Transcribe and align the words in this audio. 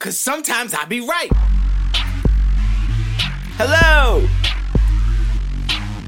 Cause 0.00 0.16
sometimes 0.16 0.74
I 0.74 0.84
be 0.84 1.00
right. 1.00 1.28
Hello. 3.58 4.28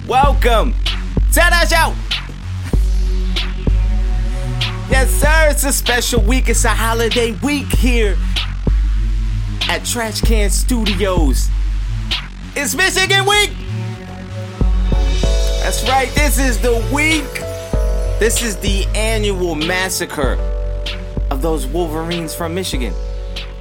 Welcome. 0.06 0.74
Tada 1.32 1.66
Show. 1.68 1.92
Yes, 4.88 5.10
sir. 5.10 5.48
It's 5.50 5.64
a 5.64 5.72
special 5.72 6.22
week. 6.22 6.48
It's 6.48 6.64
a 6.64 6.68
holiday 6.68 7.32
week 7.42 7.66
here 7.66 8.16
at 9.68 9.84
Trash 9.84 10.20
Can 10.20 10.50
Studios. 10.50 11.48
It's 12.54 12.76
Michigan 12.76 13.26
Week. 13.26 13.50
That's 15.64 15.82
right. 15.88 16.08
This 16.14 16.38
is 16.38 16.58
the 16.58 16.76
week. 16.94 17.24
This 18.20 18.40
is 18.40 18.56
the 18.58 18.86
annual 18.94 19.56
massacre 19.56 20.38
of 21.32 21.42
those 21.42 21.66
Wolverines 21.66 22.36
from 22.36 22.54
Michigan. 22.54 22.94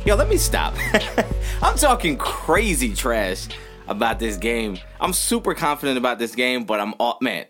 Yo, 0.09 0.15
let 0.15 0.27
me 0.27 0.37
stop. 0.37 0.73
I'm 1.61 1.77
talking 1.77 2.17
crazy 2.17 2.95
trash 2.95 3.47
about 3.87 4.17
this 4.17 4.37
game. 4.37 4.79
I'm 4.99 5.13
super 5.13 5.53
confident 5.53 5.99
about 5.99 6.17
this 6.17 6.33
game, 6.33 6.63
but 6.63 6.79
I'm 6.79 6.95
all 6.99 7.19
man. 7.21 7.45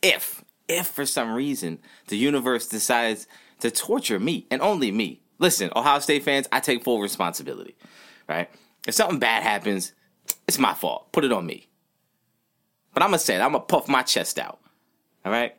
If 0.00 0.44
if 0.68 0.86
for 0.86 1.04
some 1.04 1.34
reason 1.34 1.80
the 2.06 2.16
universe 2.16 2.68
decides 2.68 3.26
to 3.58 3.72
torture 3.72 4.20
me 4.20 4.46
and 4.52 4.62
only 4.62 4.92
me, 4.92 5.20
listen, 5.40 5.68
Ohio 5.74 5.98
State 5.98 6.22
fans, 6.22 6.46
I 6.52 6.60
take 6.60 6.84
full 6.84 7.00
responsibility. 7.00 7.76
Right? 8.28 8.48
If 8.86 8.94
something 8.94 9.18
bad 9.18 9.42
happens, 9.42 9.94
it's 10.46 10.60
my 10.60 10.74
fault. 10.74 11.10
Put 11.10 11.24
it 11.24 11.32
on 11.32 11.44
me. 11.44 11.66
But 12.94 13.02
I'm 13.02 13.08
gonna 13.08 13.18
say 13.18 13.34
it. 13.34 13.40
I'm 13.40 13.50
gonna 13.50 13.64
puff 13.64 13.88
my 13.88 14.02
chest 14.02 14.38
out. 14.38 14.60
All 15.24 15.32
right. 15.32 15.56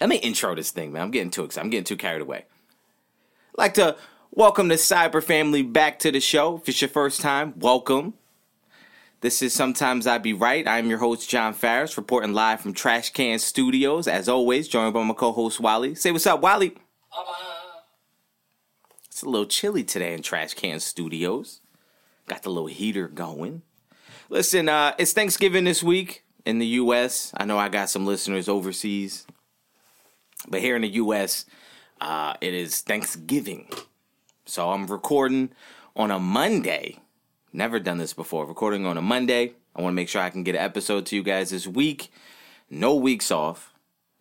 Let 0.00 0.08
me 0.08 0.16
intro 0.16 0.54
this 0.54 0.70
thing, 0.70 0.90
man. 0.90 1.02
I'm 1.02 1.10
getting 1.10 1.30
too 1.30 1.44
excited. 1.44 1.66
I'm 1.66 1.70
getting 1.70 1.84
too 1.84 1.98
carried 1.98 2.22
away. 2.22 2.46
Like 3.58 3.74
to 3.74 3.96
welcome 4.32 4.68
to 4.68 4.76
Cyber 4.76 5.22
family 5.22 5.62
back 5.62 5.98
to 6.00 6.12
the 6.12 6.20
show. 6.20 6.56
If 6.56 6.68
it's 6.68 6.80
your 6.80 6.88
first 6.88 7.20
time, 7.20 7.54
welcome. 7.58 8.14
This 9.20 9.42
is 9.42 9.52
Sometimes 9.52 10.06
I 10.06 10.18
Be 10.18 10.32
Right. 10.32 10.66
I'm 10.66 10.88
your 10.88 10.98
host, 10.98 11.28
John 11.28 11.52
Farris, 11.52 11.96
reporting 11.96 12.32
live 12.32 12.60
from 12.60 12.72
Trash 12.72 13.10
Can 13.10 13.38
Studios. 13.38 14.06
As 14.06 14.28
always, 14.28 14.68
joined 14.68 14.94
by 14.94 15.02
my 15.02 15.14
co 15.14 15.32
host, 15.32 15.60
Wally. 15.60 15.94
Say 15.94 16.12
what's 16.12 16.26
up, 16.26 16.40
Wally. 16.40 16.74
It's 19.06 19.22
a 19.22 19.28
little 19.28 19.46
chilly 19.46 19.84
today 19.84 20.14
in 20.14 20.22
Trash 20.22 20.54
Can 20.54 20.80
Studios. 20.80 21.60
Got 22.28 22.42
the 22.42 22.50
little 22.50 22.68
heater 22.68 23.08
going. 23.08 23.62
Listen, 24.28 24.68
uh, 24.68 24.94
it's 24.96 25.12
Thanksgiving 25.12 25.64
this 25.64 25.82
week 25.82 26.24
in 26.46 26.58
the 26.58 26.66
U.S. 26.66 27.32
I 27.36 27.44
know 27.44 27.58
I 27.58 27.68
got 27.68 27.90
some 27.90 28.06
listeners 28.06 28.48
overseas, 28.48 29.26
but 30.48 30.60
here 30.60 30.76
in 30.76 30.82
the 30.82 30.88
U.S., 30.88 31.46
uh, 32.00 32.34
it 32.40 32.54
is 32.54 32.80
Thanksgiving. 32.80 33.68
So 34.50 34.72
I'm 34.72 34.88
recording 34.88 35.50
on 35.94 36.10
a 36.10 36.18
Monday. 36.18 36.98
Never 37.52 37.78
done 37.78 37.98
this 37.98 38.12
before. 38.12 38.46
Recording 38.46 38.84
on 38.84 38.96
a 38.96 39.00
Monday. 39.00 39.52
I 39.76 39.80
want 39.80 39.92
to 39.92 39.96
make 39.96 40.08
sure 40.08 40.20
I 40.20 40.30
can 40.30 40.42
get 40.42 40.56
an 40.56 40.60
episode 40.60 41.06
to 41.06 41.16
you 41.16 41.22
guys 41.22 41.50
this 41.50 41.68
week. 41.68 42.10
No 42.68 42.96
weeks 42.96 43.30
off, 43.30 43.72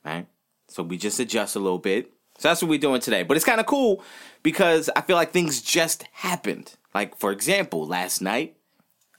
right? 0.06 0.28
So 0.68 0.84
we 0.84 0.98
just 0.98 1.20
adjust 1.20 1.56
a 1.56 1.60
little 1.60 1.80
bit. 1.80 2.12
So 2.38 2.48
that's 2.48 2.62
what 2.62 2.70
we're 2.70 2.78
doing 2.78 3.02
today. 3.02 3.24
But 3.24 3.38
it's 3.38 3.46
kind 3.46 3.60
of 3.60 3.66
cool 3.66 4.04
because 4.44 4.88
I 4.96 5.02
feel 5.02 5.16
like 5.16 5.32
things 5.32 5.64
just 5.64 6.04
happened. 6.12 6.76
Like, 6.94 7.18
for 7.18 7.32
example, 7.32 7.88
last 7.88 8.22
night, 8.22 8.56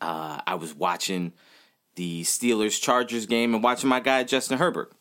uh, 0.01 0.41
I 0.47 0.55
was 0.55 0.77
watching 0.77 1.33
the 1.97 2.23
Steelers 2.23 2.81
Chargers 2.81 3.27
game 3.27 3.53
and 3.53 3.65
watching 3.65 3.89
my 3.89 3.99
guy, 3.99 4.23
Justin 4.23 4.59
Herbert. 4.59 4.93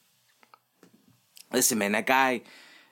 Listen, 1.53 1.77
man, 1.77 1.91
that 1.91 2.07
guy, 2.07 2.41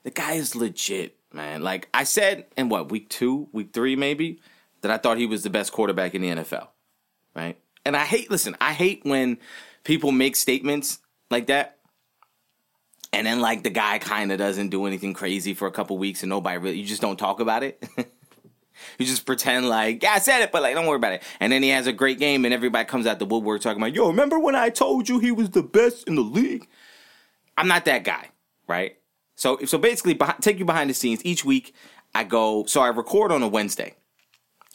the 0.03 0.11
guy 0.11 0.33
is 0.33 0.55
legit, 0.55 1.16
man. 1.33 1.61
Like 1.61 1.89
I 1.93 2.03
said 2.03 2.45
in 2.57 2.69
what, 2.69 2.91
week 2.91 3.09
two, 3.09 3.47
week 3.51 3.73
three, 3.73 3.95
maybe, 3.95 4.41
that 4.81 4.91
I 4.91 4.97
thought 4.97 5.17
he 5.17 5.25
was 5.25 5.43
the 5.43 5.49
best 5.49 5.71
quarterback 5.71 6.15
in 6.15 6.21
the 6.21 6.29
NFL, 6.29 6.67
right? 7.35 7.57
And 7.85 7.95
I 7.95 8.05
hate, 8.05 8.29
listen, 8.29 8.55
I 8.59 8.73
hate 8.73 9.01
when 9.03 9.37
people 9.83 10.11
make 10.11 10.35
statements 10.35 10.99
like 11.29 11.47
that 11.47 11.77
and 13.13 13.25
then 13.25 13.39
like 13.39 13.63
the 13.63 13.69
guy 13.69 13.97
kind 13.99 14.31
of 14.31 14.37
doesn't 14.37 14.69
do 14.69 14.85
anything 14.85 15.13
crazy 15.13 15.53
for 15.53 15.67
a 15.67 15.71
couple 15.71 15.97
weeks 15.97 16.23
and 16.23 16.29
nobody 16.29 16.57
really 16.57 16.77
you 16.77 16.85
just 16.85 17.01
don't 17.01 17.17
talk 17.17 17.39
about 17.39 17.63
it 17.63 17.83
you 18.97 19.05
just 19.05 19.25
pretend 19.25 19.67
like 19.67 20.03
yeah 20.03 20.11
i 20.11 20.19
said 20.19 20.41
it 20.41 20.51
but 20.51 20.61
like 20.61 20.75
don't 20.75 20.85
worry 20.85 20.97
about 20.97 21.13
it 21.13 21.23
and 21.39 21.51
then 21.51 21.63
he 21.63 21.69
has 21.69 21.87
a 21.87 21.93
great 21.93 22.19
game 22.19 22.45
and 22.45 22.53
everybody 22.53 22.85
comes 22.85 23.07
out 23.07 23.19
the 23.19 23.25
woodwork 23.25 23.61
talking 23.61 23.81
about 23.81 23.93
yo 23.93 24.07
remember 24.07 24.39
when 24.39 24.55
i 24.55 24.69
told 24.69 25.07
you 25.07 25.19
he 25.19 25.31
was 25.31 25.49
the 25.51 25.63
best 25.63 26.07
in 26.07 26.15
the 26.15 26.21
league 26.21 26.67
i'm 27.57 27.67
not 27.67 27.85
that 27.85 28.03
guy 28.03 28.29
right 28.67 28.96
so 29.37 29.57
so 29.63 29.77
basically 29.77 30.19
take 30.41 30.59
you 30.59 30.65
behind 30.65 30.89
the 30.89 30.93
scenes 30.93 31.23
each 31.23 31.45
week 31.45 31.73
i 32.13 32.25
go 32.25 32.65
so 32.65 32.81
i 32.81 32.89
record 32.89 33.31
on 33.31 33.41
a 33.41 33.47
wednesday 33.47 33.95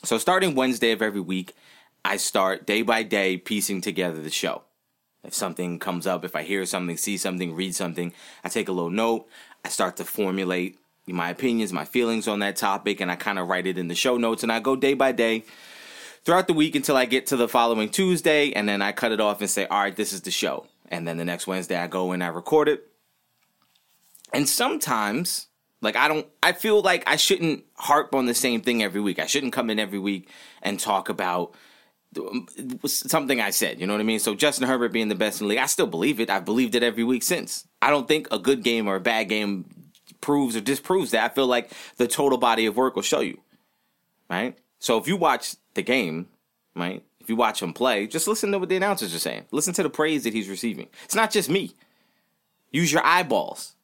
so 0.02 0.16
starting 0.16 0.54
wednesday 0.54 0.92
of 0.92 1.02
every 1.02 1.20
week 1.20 1.52
i 2.02 2.16
start 2.16 2.66
day 2.66 2.80
by 2.80 3.02
day 3.02 3.36
piecing 3.36 3.82
together 3.82 4.22
the 4.22 4.30
show 4.30 4.62
if 5.24 5.34
something 5.34 5.78
comes 5.78 6.06
up, 6.06 6.24
if 6.24 6.34
I 6.34 6.42
hear 6.42 6.66
something, 6.66 6.96
see 6.96 7.16
something, 7.16 7.54
read 7.54 7.74
something, 7.74 8.12
I 8.42 8.48
take 8.48 8.68
a 8.68 8.72
little 8.72 8.90
note. 8.90 9.28
I 9.64 9.68
start 9.68 9.96
to 9.98 10.04
formulate 10.04 10.78
my 11.06 11.30
opinions, 11.30 11.72
my 11.72 11.84
feelings 11.84 12.26
on 12.26 12.40
that 12.40 12.56
topic, 12.56 13.00
and 13.00 13.10
I 13.10 13.16
kind 13.16 13.38
of 13.38 13.48
write 13.48 13.66
it 13.66 13.78
in 13.78 13.88
the 13.88 13.94
show 13.94 14.16
notes. 14.16 14.42
And 14.42 14.50
I 14.50 14.58
go 14.58 14.74
day 14.74 14.94
by 14.94 15.12
day 15.12 15.44
throughout 16.24 16.48
the 16.48 16.52
week 16.52 16.74
until 16.74 16.96
I 16.96 17.04
get 17.04 17.26
to 17.26 17.36
the 17.36 17.48
following 17.48 17.88
Tuesday, 17.88 18.52
and 18.52 18.68
then 18.68 18.82
I 18.82 18.92
cut 18.92 19.12
it 19.12 19.20
off 19.20 19.40
and 19.40 19.50
say, 19.50 19.66
all 19.66 19.80
right, 19.80 19.94
this 19.94 20.12
is 20.12 20.22
the 20.22 20.30
show. 20.32 20.66
And 20.88 21.06
then 21.06 21.16
the 21.16 21.24
next 21.24 21.46
Wednesday, 21.46 21.76
I 21.76 21.86
go 21.86 22.12
and 22.12 22.22
I 22.22 22.28
record 22.28 22.68
it. 22.68 22.91
And 24.32 24.48
sometimes, 24.48 25.48
like, 25.81 25.97
I 25.97 26.09
don't, 26.09 26.26
I 26.43 26.53
feel 26.53 26.81
like 26.81 27.04
I 27.06 27.16
shouldn't 27.16 27.65
harp 27.76 28.15
on 28.15 28.26
the 28.26 28.34
same 28.34 28.60
thing 28.60 28.82
every 28.82 29.00
week. 29.00 29.19
I 29.19 29.26
shouldn't 29.26 29.53
come 29.53 29.70
in 29.70 29.78
every 29.78 29.98
week 29.98 30.28
and 30.62 30.78
talk 30.81 31.09
about 31.09 31.54
something 32.87 33.41
I 33.41 33.50
said. 33.50 33.81
You 33.81 33.87
know 33.87 33.94
what 33.94 34.00
I 34.00 34.04
mean? 34.04 34.19
So 34.19 34.34
Justin 34.34 34.66
Herbert 34.66 34.92
being 34.92 35.09
the 35.09 35.15
best 35.15 35.41
in 35.41 35.47
the 35.47 35.50
league, 35.50 35.62
I 35.62 35.66
still 35.66 35.87
believe 35.87 36.21
it. 36.21 36.31
I've 36.31 36.44
believed 36.44 36.75
it 36.75 36.82
every 36.82 37.04
week 37.04 37.22
since. 37.22 37.66
I 37.81 37.91
don't 37.91 38.06
think 38.06 38.28
a 38.31 38.38
good 38.38 38.62
game 38.62 38.87
or 38.87 38.97
a 38.97 39.00
bad 39.00 39.28
game 39.28 39.65
proves 40.21 40.56
or 40.56 40.60
disproves 40.60 41.10
that. 41.12 41.31
I 41.31 41.34
feel 41.34 41.47
like 41.47 41.71
the 41.97 42.06
total 42.06 42.38
body 42.38 42.66
of 42.66 42.76
work 42.76 42.97
will 42.97 43.03
show 43.03 43.21
you. 43.21 43.41
Right? 44.28 44.59
So 44.78 44.98
if 44.98 45.06
you 45.06 45.16
watch 45.16 45.56
the 45.75 45.82
game, 45.82 46.28
right? 46.75 47.03
If 47.21 47.28
you 47.28 47.37
watch 47.37 47.62
him 47.62 47.72
play, 47.72 48.06
just 48.06 48.26
listen 48.26 48.50
to 48.53 48.59
what 48.59 48.69
the 48.69 48.76
announcers 48.76 49.15
are 49.15 49.21
saying. 49.21 49.47
Listen 49.53 49.72
to 49.75 49.82
the 49.82 49.91
praise 49.91 50.25
that 50.25 50.32
he's 50.32 50.48
receiving. 50.48 50.88
It's 51.04 51.15
not 51.15 51.31
just 51.31 51.48
me. 51.48 51.75
Use 52.72 52.92
your 52.92 53.04
eyeballs. 53.04 53.75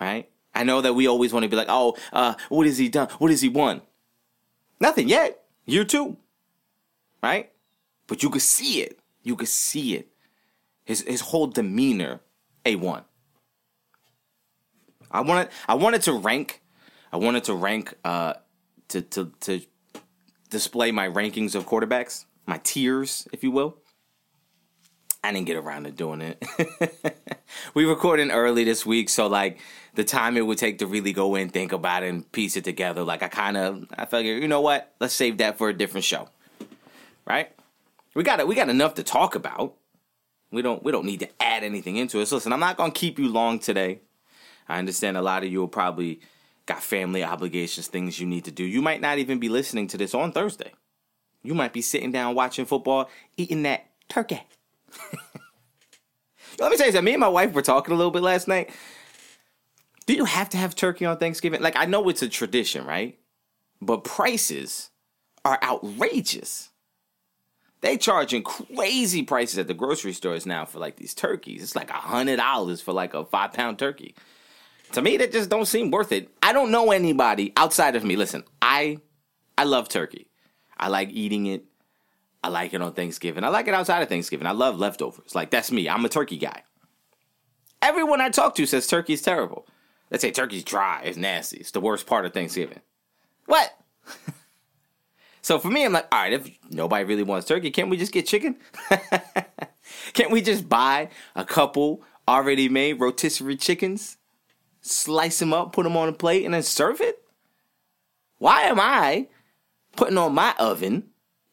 Right? 0.00 0.28
I 0.54 0.64
know 0.64 0.80
that 0.80 0.94
we 0.94 1.06
always 1.06 1.32
want 1.32 1.44
to 1.44 1.48
be 1.48 1.56
like, 1.56 1.68
oh, 1.70 1.96
uh, 2.12 2.34
what 2.48 2.66
has 2.66 2.78
he 2.78 2.88
done? 2.88 3.08
What 3.18 3.30
has 3.30 3.40
he 3.40 3.48
won? 3.48 3.82
Nothing 4.80 5.08
yet. 5.08 5.44
Year 5.66 5.84
two. 5.84 6.16
Right? 7.22 7.50
but 8.08 8.22
you 8.22 8.30
could 8.30 8.42
see 8.42 8.80
it. 8.80 8.98
You 9.22 9.36
could 9.36 9.48
see 9.48 9.94
it. 9.94 10.08
His 10.84 11.02
his 11.02 11.20
whole 11.20 11.46
demeanor, 11.46 12.20
a 12.66 12.74
one. 12.74 13.04
I 15.12 15.20
wanted 15.20 15.50
I 15.68 15.74
wanted 15.74 16.02
to 16.02 16.14
rank. 16.14 16.62
I 17.12 17.18
wanted 17.18 17.44
to 17.44 17.54
rank 17.54 17.94
uh 18.04 18.34
to 18.88 19.02
to 19.02 19.32
to 19.40 19.60
display 20.50 20.90
my 20.90 21.08
rankings 21.08 21.54
of 21.54 21.66
quarterbacks, 21.66 22.24
my 22.46 22.58
tiers, 22.64 23.28
if 23.32 23.44
you 23.44 23.52
will. 23.52 23.76
I 25.28 25.32
didn't 25.32 25.46
get 25.46 25.58
around 25.58 25.84
to 25.84 25.90
doing 25.90 26.22
it. 26.22 27.22
we 27.74 27.84
recorded 27.84 28.30
early 28.30 28.64
this 28.64 28.86
week, 28.86 29.10
so 29.10 29.26
like 29.26 29.58
the 29.94 30.02
time 30.02 30.38
it 30.38 30.46
would 30.46 30.56
take 30.56 30.78
to 30.78 30.86
really 30.86 31.12
go 31.12 31.34
in, 31.34 31.50
think 31.50 31.72
about 31.72 32.02
it, 32.02 32.08
and 32.08 32.32
piece 32.32 32.56
it 32.56 32.64
together. 32.64 33.04
Like 33.04 33.22
I 33.22 33.28
kind 33.28 33.58
of, 33.58 33.84
I 33.94 34.06
figured, 34.06 34.40
you 34.40 34.48
know 34.48 34.62
what? 34.62 34.94
Let's 35.00 35.12
save 35.12 35.36
that 35.38 35.58
for 35.58 35.68
a 35.68 35.74
different 35.74 36.04
show, 36.06 36.30
right? 37.26 37.52
we 38.14 38.22
got 38.22 38.40
it. 38.40 38.48
we 38.48 38.54
got 38.54 38.70
enough 38.70 38.94
to 38.94 39.02
talk 39.02 39.34
about. 39.34 39.74
We 40.50 40.62
don't 40.62 40.82
we 40.82 40.92
don't 40.92 41.04
need 41.04 41.20
to 41.20 41.28
add 41.42 41.62
anything 41.62 41.96
into 41.96 42.20
it. 42.20 42.26
So 42.26 42.36
listen, 42.36 42.54
I'm 42.54 42.60
not 42.60 42.78
gonna 42.78 42.90
keep 42.90 43.18
you 43.18 43.28
long 43.28 43.58
today. 43.58 44.00
I 44.66 44.78
understand 44.78 45.18
a 45.18 45.22
lot 45.22 45.44
of 45.44 45.52
you 45.52 45.60
will 45.60 45.68
probably 45.68 46.20
got 46.64 46.82
family 46.82 47.22
obligations, 47.22 47.86
things 47.86 48.18
you 48.18 48.26
need 48.26 48.46
to 48.46 48.50
do. 48.50 48.64
You 48.64 48.80
might 48.80 49.02
not 49.02 49.18
even 49.18 49.38
be 49.38 49.50
listening 49.50 49.88
to 49.88 49.98
this 49.98 50.14
on 50.14 50.32
Thursday. 50.32 50.72
You 51.42 51.54
might 51.54 51.74
be 51.74 51.82
sitting 51.82 52.12
down 52.12 52.34
watching 52.34 52.64
football, 52.64 53.10
eating 53.36 53.62
that 53.64 53.90
turkey. 54.08 54.40
Let 56.58 56.70
me 56.70 56.76
tell 56.76 56.86
you 56.86 56.92
something. 56.92 57.04
Me 57.04 57.14
and 57.14 57.20
my 57.20 57.28
wife 57.28 57.52
were 57.52 57.62
talking 57.62 57.94
a 57.94 57.96
little 57.96 58.10
bit 58.10 58.22
last 58.22 58.48
night. 58.48 58.70
Do 60.06 60.14
you 60.14 60.24
have 60.24 60.48
to 60.50 60.56
have 60.56 60.74
turkey 60.74 61.04
on 61.04 61.18
Thanksgiving? 61.18 61.60
Like 61.60 61.76
I 61.76 61.84
know 61.84 62.08
it's 62.08 62.22
a 62.22 62.28
tradition, 62.28 62.84
right? 62.84 63.18
But 63.80 64.04
prices 64.04 64.90
are 65.44 65.58
outrageous. 65.62 66.70
They 67.80 67.96
charging 67.96 68.42
crazy 68.42 69.22
prices 69.22 69.58
at 69.58 69.68
the 69.68 69.74
grocery 69.74 70.12
stores 70.12 70.46
now 70.46 70.64
for 70.64 70.80
like 70.80 70.96
these 70.96 71.14
turkeys. 71.14 71.62
It's 71.62 71.76
like 71.76 71.90
a 71.90 71.94
hundred 71.94 72.36
dollars 72.36 72.80
for 72.80 72.92
like 72.92 73.14
a 73.14 73.24
five 73.24 73.52
pound 73.52 73.78
turkey. 73.78 74.14
To 74.92 75.02
me, 75.02 75.16
that 75.18 75.32
just 75.32 75.50
don't 75.50 75.66
seem 75.66 75.90
worth 75.90 76.10
it. 76.10 76.30
I 76.42 76.52
don't 76.52 76.70
know 76.70 76.90
anybody 76.90 77.52
outside 77.56 77.94
of 77.94 78.02
me. 78.04 78.16
Listen, 78.16 78.42
I 78.60 78.98
I 79.56 79.64
love 79.64 79.88
turkey. 79.88 80.28
I 80.76 80.88
like 80.88 81.10
eating 81.10 81.46
it. 81.46 81.64
I 82.42 82.48
like 82.48 82.72
it 82.72 82.82
on 82.82 82.92
Thanksgiving. 82.92 83.44
I 83.44 83.48
like 83.48 83.68
it 83.68 83.74
outside 83.74 84.02
of 84.02 84.08
Thanksgiving. 84.08 84.46
I 84.46 84.52
love 84.52 84.78
leftovers. 84.78 85.34
Like 85.34 85.50
that's 85.50 85.72
me. 85.72 85.88
I'm 85.88 86.04
a 86.04 86.08
turkey 86.08 86.38
guy. 86.38 86.62
Everyone 87.82 88.20
I 88.20 88.30
talk 88.30 88.54
to 88.56 88.66
says 88.66 88.86
turkey's 88.86 89.22
terrible. 89.22 89.66
They 90.10 90.18
say 90.18 90.30
turkey's 90.30 90.64
dry, 90.64 91.02
it's 91.04 91.18
nasty, 91.18 91.58
it's 91.58 91.70
the 91.70 91.80
worst 91.80 92.06
part 92.06 92.24
of 92.24 92.32
Thanksgiving. 92.32 92.80
What? 93.46 93.72
So 95.40 95.58
for 95.58 95.70
me, 95.70 95.82
I'm 95.82 95.94
like, 95.94 96.06
all 96.12 96.20
right, 96.20 96.32
if 96.34 96.50
nobody 96.68 97.04
really 97.04 97.22
wants 97.22 97.46
turkey, 97.46 97.70
can't 97.70 97.88
we 97.88 97.96
just 97.96 98.12
get 98.12 98.26
chicken? 98.26 98.56
can't 100.12 100.30
we 100.30 100.42
just 100.42 100.68
buy 100.68 101.08
a 101.34 101.42
couple 101.42 102.02
already 102.28 102.68
made 102.68 103.00
rotisserie 103.00 103.56
chickens, 103.56 104.18
slice 104.82 105.38
them 105.38 105.54
up, 105.54 105.72
put 105.72 105.84
them 105.84 105.96
on 105.96 106.06
a 106.06 106.12
plate, 106.12 106.44
and 106.44 106.52
then 106.52 106.62
serve 106.62 107.00
it? 107.00 107.22
Why 108.36 108.64
am 108.64 108.78
I 108.78 109.28
putting 109.96 110.18
on 110.18 110.34
my 110.34 110.54
oven, 110.58 111.04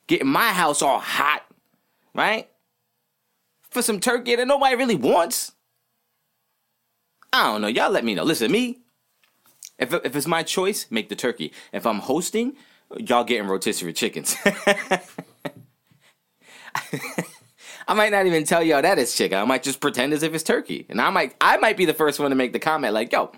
getting 0.08 0.28
my 0.28 0.50
house 0.50 0.82
all 0.82 1.00
hot, 1.00 1.44
right? 2.14 2.50
For 3.70 3.82
some 3.82 4.00
turkey 4.00 4.36
that 4.36 4.48
nobody 4.48 4.76
really 4.76 4.96
wants? 4.96 5.54
I 7.34 7.44
don't 7.44 7.62
know. 7.62 7.68
Y'all 7.68 7.92
let 7.92 8.06
me 8.06 8.16
know. 8.16 8.24
Listen, 8.24 8.52
me, 8.52 8.80
if, 9.78 9.94
if 9.94 10.16
it's 10.16 10.28
my 10.28 10.44
choice, 10.44 10.88
make 10.90 11.10
the 11.10 11.16
turkey. 11.16 11.52
If 11.74 11.86
I'm 11.86 12.00
hosting, 12.00 12.56
y'all 12.98 13.26
getting 13.26 13.48
rotisserie 13.48 13.94
chickens. 13.94 14.36
I 17.88 17.94
might 17.94 18.12
not 18.12 18.26
even 18.26 18.46
tell 18.46 18.64
y'all 18.64 18.82
that 18.82 18.98
it's 18.98 19.16
chicken. 19.16 19.38
I 19.38 19.46
might 19.46 19.64
just 19.64 19.80
pretend 19.80 20.14
as 20.14 20.24
if 20.24 20.34
it's 20.34 20.44
turkey. 20.44 20.86
And 20.90 21.00
I 21.00 21.10
might 21.10 21.36
I 21.40 21.58
might 21.58 21.78
be 21.78 21.86
the 21.86 21.94
first 21.94 22.20
one 22.20 22.32
to 22.32 22.36
make 22.36 22.54
the 22.54 22.60
comment 22.60 22.94
like, 22.94 23.12
yo, 23.12 23.32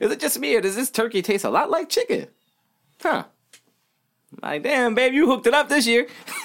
is 0.00 0.10
it 0.10 0.20
just 0.20 0.38
me 0.38 0.54
or 0.54 0.60
does 0.60 0.76
this 0.76 0.90
turkey 0.90 1.22
taste 1.22 1.44
a 1.44 1.50
lot 1.50 1.70
like 1.70 1.88
chicken? 1.88 2.28
Huh. 3.02 3.24
Like, 4.42 4.62
damn, 4.62 4.94
babe, 4.94 5.14
you 5.14 5.26
hooked 5.26 5.46
it 5.46 5.54
up 5.54 5.68
this 5.68 5.86
year. 5.86 6.06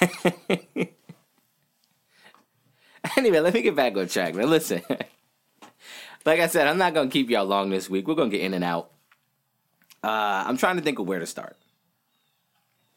anyway, 3.16 3.40
let 3.40 3.54
me 3.54 3.62
get 3.62 3.76
back 3.76 3.96
on 3.96 4.08
track, 4.08 4.34
man. 4.34 4.48
Listen. 4.50 4.82
like 6.24 6.40
I 6.40 6.46
said, 6.46 6.66
I'm 6.66 6.78
not 6.78 6.94
gonna 6.94 7.10
keep 7.10 7.30
y'all 7.30 7.44
long 7.44 7.70
this 7.70 7.90
week. 7.90 8.08
We're 8.08 8.14
gonna 8.14 8.30
get 8.30 8.40
in 8.40 8.54
and 8.54 8.64
out. 8.64 8.90
Uh, 10.02 10.44
I'm 10.46 10.56
trying 10.56 10.76
to 10.76 10.82
think 10.82 10.98
of 10.98 11.06
where 11.06 11.18
to 11.18 11.26
start. 11.26 11.56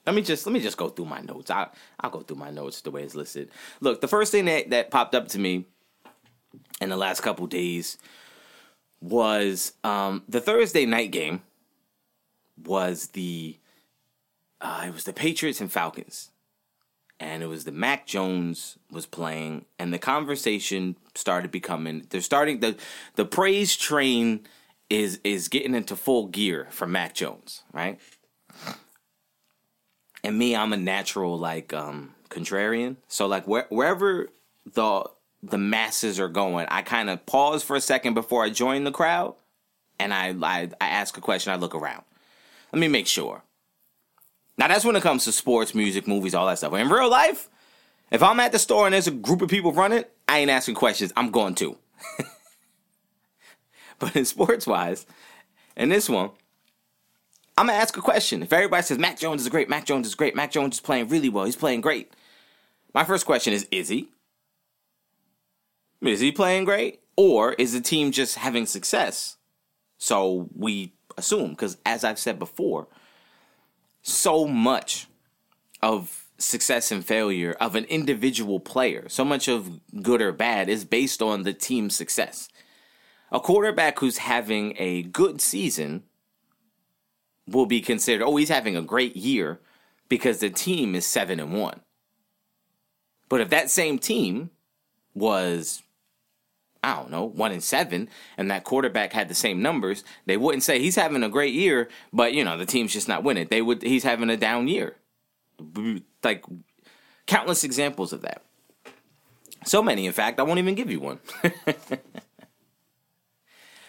Let 0.05 0.15
me 0.15 0.21
just 0.21 0.45
let 0.45 0.53
me 0.53 0.61
just 0.61 0.77
go 0.77 0.87
through 0.87 1.05
my 1.05 1.19
notes. 1.19 1.51
I 1.51 1.67
I'll 1.99 2.09
go 2.09 2.21
through 2.21 2.37
my 2.37 2.49
notes 2.49 2.81
the 2.81 2.91
way 2.91 3.03
it's 3.03 3.15
listed. 3.15 3.51
Look, 3.81 3.99
the 3.99 4.07
first 4.07 4.31
thing 4.31 4.45
that, 4.45 4.69
that 4.69 4.89
popped 4.89 5.13
up 5.15 5.27
to 5.29 5.39
me 5.39 5.65
in 6.79 6.89
the 6.89 6.97
last 6.97 7.21
couple 7.21 7.45
days 7.47 7.97
was 9.01 9.73
um, 9.83 10.23
the 10.29 10.39
Thursday 10.39 10.85
night 10.85 11.11
game 11.11 11.41
was 12.63 13.07
the 13.07 13.57
uh, 14.61 14.83
it 14.87 14.93
was 14.93 15.03
the 15.03 15.13
Patriots 15.13 15.61
and 15.61 15.71
Falcons. 15.71 16.31
And 17.19 17.41
it 17.41 17.47
was 17.47 17.63
the 17.63 17.71
Mac 17.71 18.05
Jones 18.05 18.77
was 18.91 19.07
playing, 19.07 19.65
and 19.79 19.91
the 19.91 19.97
conversation 19.97 20.97
started 21.15 21.49
becoming. 21.49 22.05
They're 22.11 22.21
starting 22.21 22.59
the 22.59 22.75
the 23.15 23.25
praise 23.25 23.75
train 23.75 24.45
is 24.87 25.19
is 25.23 25.47
getting 25.47 25.73
into 25.73 25.95
full 25.95 26.27
gear 26.27 26.67
for 26.69 26.85
Mac 26.85 27.15
Jones, 27.15 27.63
right? 27.73 27.99
and 30.23 30.37
me, 30.37 30.55
I'm 30.55 30.73
a 30.73 30.77
natural 30.77 31.37
like 31.37 31.73
um 31.73 32.13
contrarian. 32.29 32.97
So 33.07 33.27
like 33.27 33.47
where, 33.47 33.65
wherever 33.69 34.27
the 34.65 35.09
the 35.41 35.57
masses 35.57 36.19
are 36.19 36.27
going, 36.27 36.67
I 36.69 36.81
kind 36.81 37.09
of 37.09 37.25
pause 37.25 37.63
for 37.63 37.75
a 37.75 37.81
second 37.81 38.13
before 38.13 38.43
I 38.43 38.49
join 38.49 38.83
the 38.83 38.91
crowd, 38.91 39.35
and 39.99 40.13
I, 40.13 40.35
I 40.41 40.69
I 40.81 40.87
ask 40.89 41.17
a 41.17 41.21
question. 41.21 41.53
I 41.53 41.55
look 41.55 41.75
around. 41.75 42.03
Let 42.73 42.79
me 42.79 42.87
make 42.87 43.07
sure. 43.07 43.43
Now 44.57 44.67
that's 44.67 44.85
when 44.85 44.95
it 44.95 45.03
comes 45.03 45.25
to 45.25 45.31
sports, 45.31 45.75
music, 45.75 46.07
movies, 46.07 46.33
all 46.33 46.47
that 46.47 46.57
stuff. 46.57 46.73
In 46.73 46.89
real 46.89 47.09
life, 47.09 47.49
if 48.11 48.23
I'm 48.23 48.39
at 48.39 48.51
the 48.51 48.59
store 48.59 48.87
and 48.87 48.93
there's 48.93 49.07
a 49.07 49.11
group 49.11 49.41
of 49.41 49.49
people 49.49 49.71
running, 49.71 50.03
I 50.27 50.39
ain't 50.39 50.49
asking 50.49 50.75
questions. 50.75 51.13
I'm 51.15 51.29
going 51.31 51.55
to. 51.55 51.77
but 53.99 54.15
in 54.15 54.25
sports 54.25 54.65
wise, 54.65 55.05
in 55.75 55.89
this 55.89 56.09
one, 56.09 56.31
I'm 57.57 57.67
gonna 57.67 57.79
ask 57.79 57.97
a 57.97 58.01
question. 58.01 58.43
If 58.43 58.53
everybody 58.53 58.83
says 58.83 58.99
Mac 58.99 59.19
Jones 59.19 59.41
is 59.41 59.49
great, 59.49 59.69
Mac 59.69 59.85
Jones 59.85 60.07
is 60.07 60.15
great, 60.15 60.35
Mac 60.35 60.51
Jones 60.51 60.75
is 60.75 60.81
playing 60.81 61.07
really 61.09 61.29
well, 61.29 61.45
he's 61.45 61.55
playing 61.55 61.81
great. 61.81 62.13
My 62.93 63.03
first 63.03 63.25
question 63.25 63.53
is: 63.53 63.67
Is 63.71 63.89
he? 63.89 64.09
Is 66.01 66.19
he 66.19 66.31
playing 66.31 66.65
great, 66.65 67.01
or 67.15 67.53
is 67.53 67.73
the 67.73 67.81
team 67.81 68.11
just 68.11 68.35
having 68.35 68.67
success? 68.67 69.37
So 69.97 70.49
we 70.55 70.93
assume, 71.17 71.51
because 71.51 71.77
as 71.85 72.03
I've 72.03 72.19
said 72.19 72.37
before, 72.37 72.87
so 74.07 74.47
much 74.47 75.07
of 75.81 76.25
success 76.37 76.91
and 76.91 77.05
failure 77.05 77.55
of 77.59 77.75
an 77.75 77.83
individual 77.85 78.59
player, 78.59 79.09
so 79.09 79.25
much 79.25 79.47
of 79.47 79.79
good 80.01 80.21
or 80.21 80.31
bad, 80.31 80.69
is 80.69 80.85
based 80.85 81.21
on 81.21 81.43
the 81.43 81.53
team's 81.53 81.95
success. 81.95 82.47
A 83.31 83.39
quarterback 83.39 83.99
who's 83.99 84.19
having 84.19 84.75
a 84.77 85.03
good 85.03 85.41
season 85.41 86.03
will 87.47 87.65
be 87.65 87.81
considered, 87.81 88.23
oh, 88.23 88.37
he's 88.37 88.49
having 88.49 88.77
a 88.77 88.81
great 88.81 89.17
year 89.17 89.59
because 90.07 90.39
the 90.39 90.49
team 90.49 90.95
is 90.95 91.05
seven 91.05 91.39
and 91.39 91.53
one. 91.53 91.81
But 93.27 93.41
if 93.41 93.49
that 93.49 93.69
same 93.69 93.99
team 93.99 94.51
was, 95.13 95.83
I 96.83 96.95
don't 96.95 97.11
know, 97.11 97.25
one 97.25 97.51
and 97.51 97.63
seven, 97.63 98.09
and 98.37 98.49
that 98.51 98.63
quarterback 98.63 99.13
had 99.13 99.29
the 99.29 99.35
same 99.35 99.61
numbers, 99.61 100.03
they 100.25 100.37
wouldn't 100.37 100.63
say 100.63 100.79
he's 100.79 100.95
having 100.95 101.23
a 101.23 101.29
great 101.29 101.53
year, 101.53 101.89
but 102.13 102.33
you 102.33 102.43
know 102.43 102.57
the 102.57 102.65
team's 102.65 102.93
just 102.93 103.07
not 103.07 103.23
winning. 103.23 103.47
They 103.49 103.61
would, 103.61 103.81
he's 103.81 104.03
having 104.03 104.29
a 104.29 104.37
down 104.37 104.67
year. 104.67 104.95
Like 106.23 106.45
countless 107.25 107.63
examples 107.63 108.13
of 108.13 108.21
that. 108.21 108.41
So 109.65 109.81
many, 109.81 110.05
in 110.05 110.13
fact, 110.13 110.39
I 110.39 110.43
won't 110.43 110.59
even 110.59 110.75
give 110.75 110.91
you 110.91 110.99
one. 110.99 111.19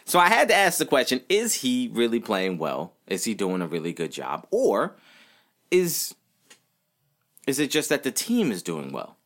So 0.08 0.18
I 0.18 0.28
had 0.30 0.48
to 0.48 0.54
ask 0.54 0.78
the 0.78 0.86
question 0.86 1.20
is 1.28 1.52
he 1.56 1.90
really 1.92 2.18
playing 2.18 2.56
well? 2.56 2.94
Is 3.08 3.24
he 3.24 3.34
doing 3.34 3.60
a 3.60 3.66
really 3.66 3.92
good 3.92 4.10
job? 4.10 4.46
Or 4.50 4.96
is 5.70 6.14
is 7.46 7.58
it 7.58 7.70
just 7.70 7.90
that 7.90 8.04
the 8.04 8.10
team 8.10 8.50
is 8.50 8.62
doing 8.62 8.90
well? 8.90 9.18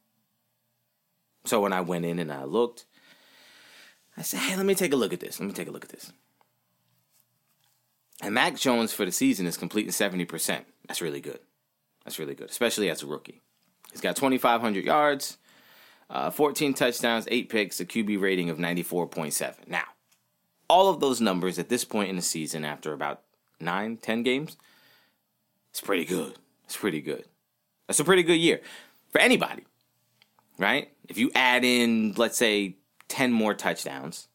So 1.44 1.60
when 1.60 1.72
I 1.72 1.82
went 1.82 2.04
in 2.04 2.18
and 2.18 2.32
I 2.32 2.42
looked, 2.42 2.84
I 4.16 4.22
said, 4.22 4.40
hey, 4.40 4.56
let 4.56 4.66
me 4.66 4.74
take 4.74 4.92
a 4.92 4.96
look 4.96 5.12
at 5.12 5.20
this. 5.20 5.40
Let 5.40 5.46
me 5.46 5.52
take 5.52 5.68
a 5.68 5.70
look 5.70 5.84
at 5.84 5.90
this. 5.90 6.12
And 8.20 8.34
Mac 8.34 8.56
Jones 8.56 8.92
for 8.92 9.04
the 9.04 9.12
season 9.12 9.46
is 9.46 9.56
completing 9.56 9.90
70%. 9.90 10.60
That's 10.86 11.00
really 11.00 11.20
good. 11.20 11.40
That's 12.04 12.18
really 12.18 12.34
good, 12.34 12.50
especially 12.50 12.90
as 12.90 13.02
a 13.02 13.06
rookie. 13.06 13.40
He's 13.90 14.00
got 14.00 14.16
2,500 14.16 14.84
yards, 14.84 15.38
uh, 16.10 16.30
14 16.30 16.74
touchdowns, 16.74 17.26
8 17.30 17.48
picks, 17.48 17.80
a 17.80 17.84
QB 17.84 18.20
rating 18.20 18.50
of 18.50 18.58
94.7. 18.58 19.54
Now, 19.66 19.84
all 20.68 20.88
of 20.88 21.00
those 21.00 21.20
numbers 21.20 21.58
at 21.58 21.68
this 21.68 21.84
point 21.84 22.10
in 22.10 22.16
the 22.16 22.22
season 22.22 22.64
after 22.64 22.92
about 22.92 23.22
nine, 23.60 23.96
ten 23.96 24.22
games, 24.22 24.56
it's 25.70 25.80
pretty 25.80 26.04
good. 26.04 26.34
It's 26.64 26.76
pretty 26.76 27.00
good. 27.00 27.24
That's 27.86 28.00
a 28.00 28.04
pretty 28.04 28.22
good 28.22 28.40
year 28.40 28.60
for 29.10 29.20
anybody, 29.20 29.64
right? 30.58 30.90
If 31.08 31.19
you 31.19 31.31
add 31.34 31.64
in, 31.64 32.14
let's 32.16 32.38
say, 32.38 32.76
10 33.12 33.31
more 33.31 33.52
touchdowns, 33.52 34.28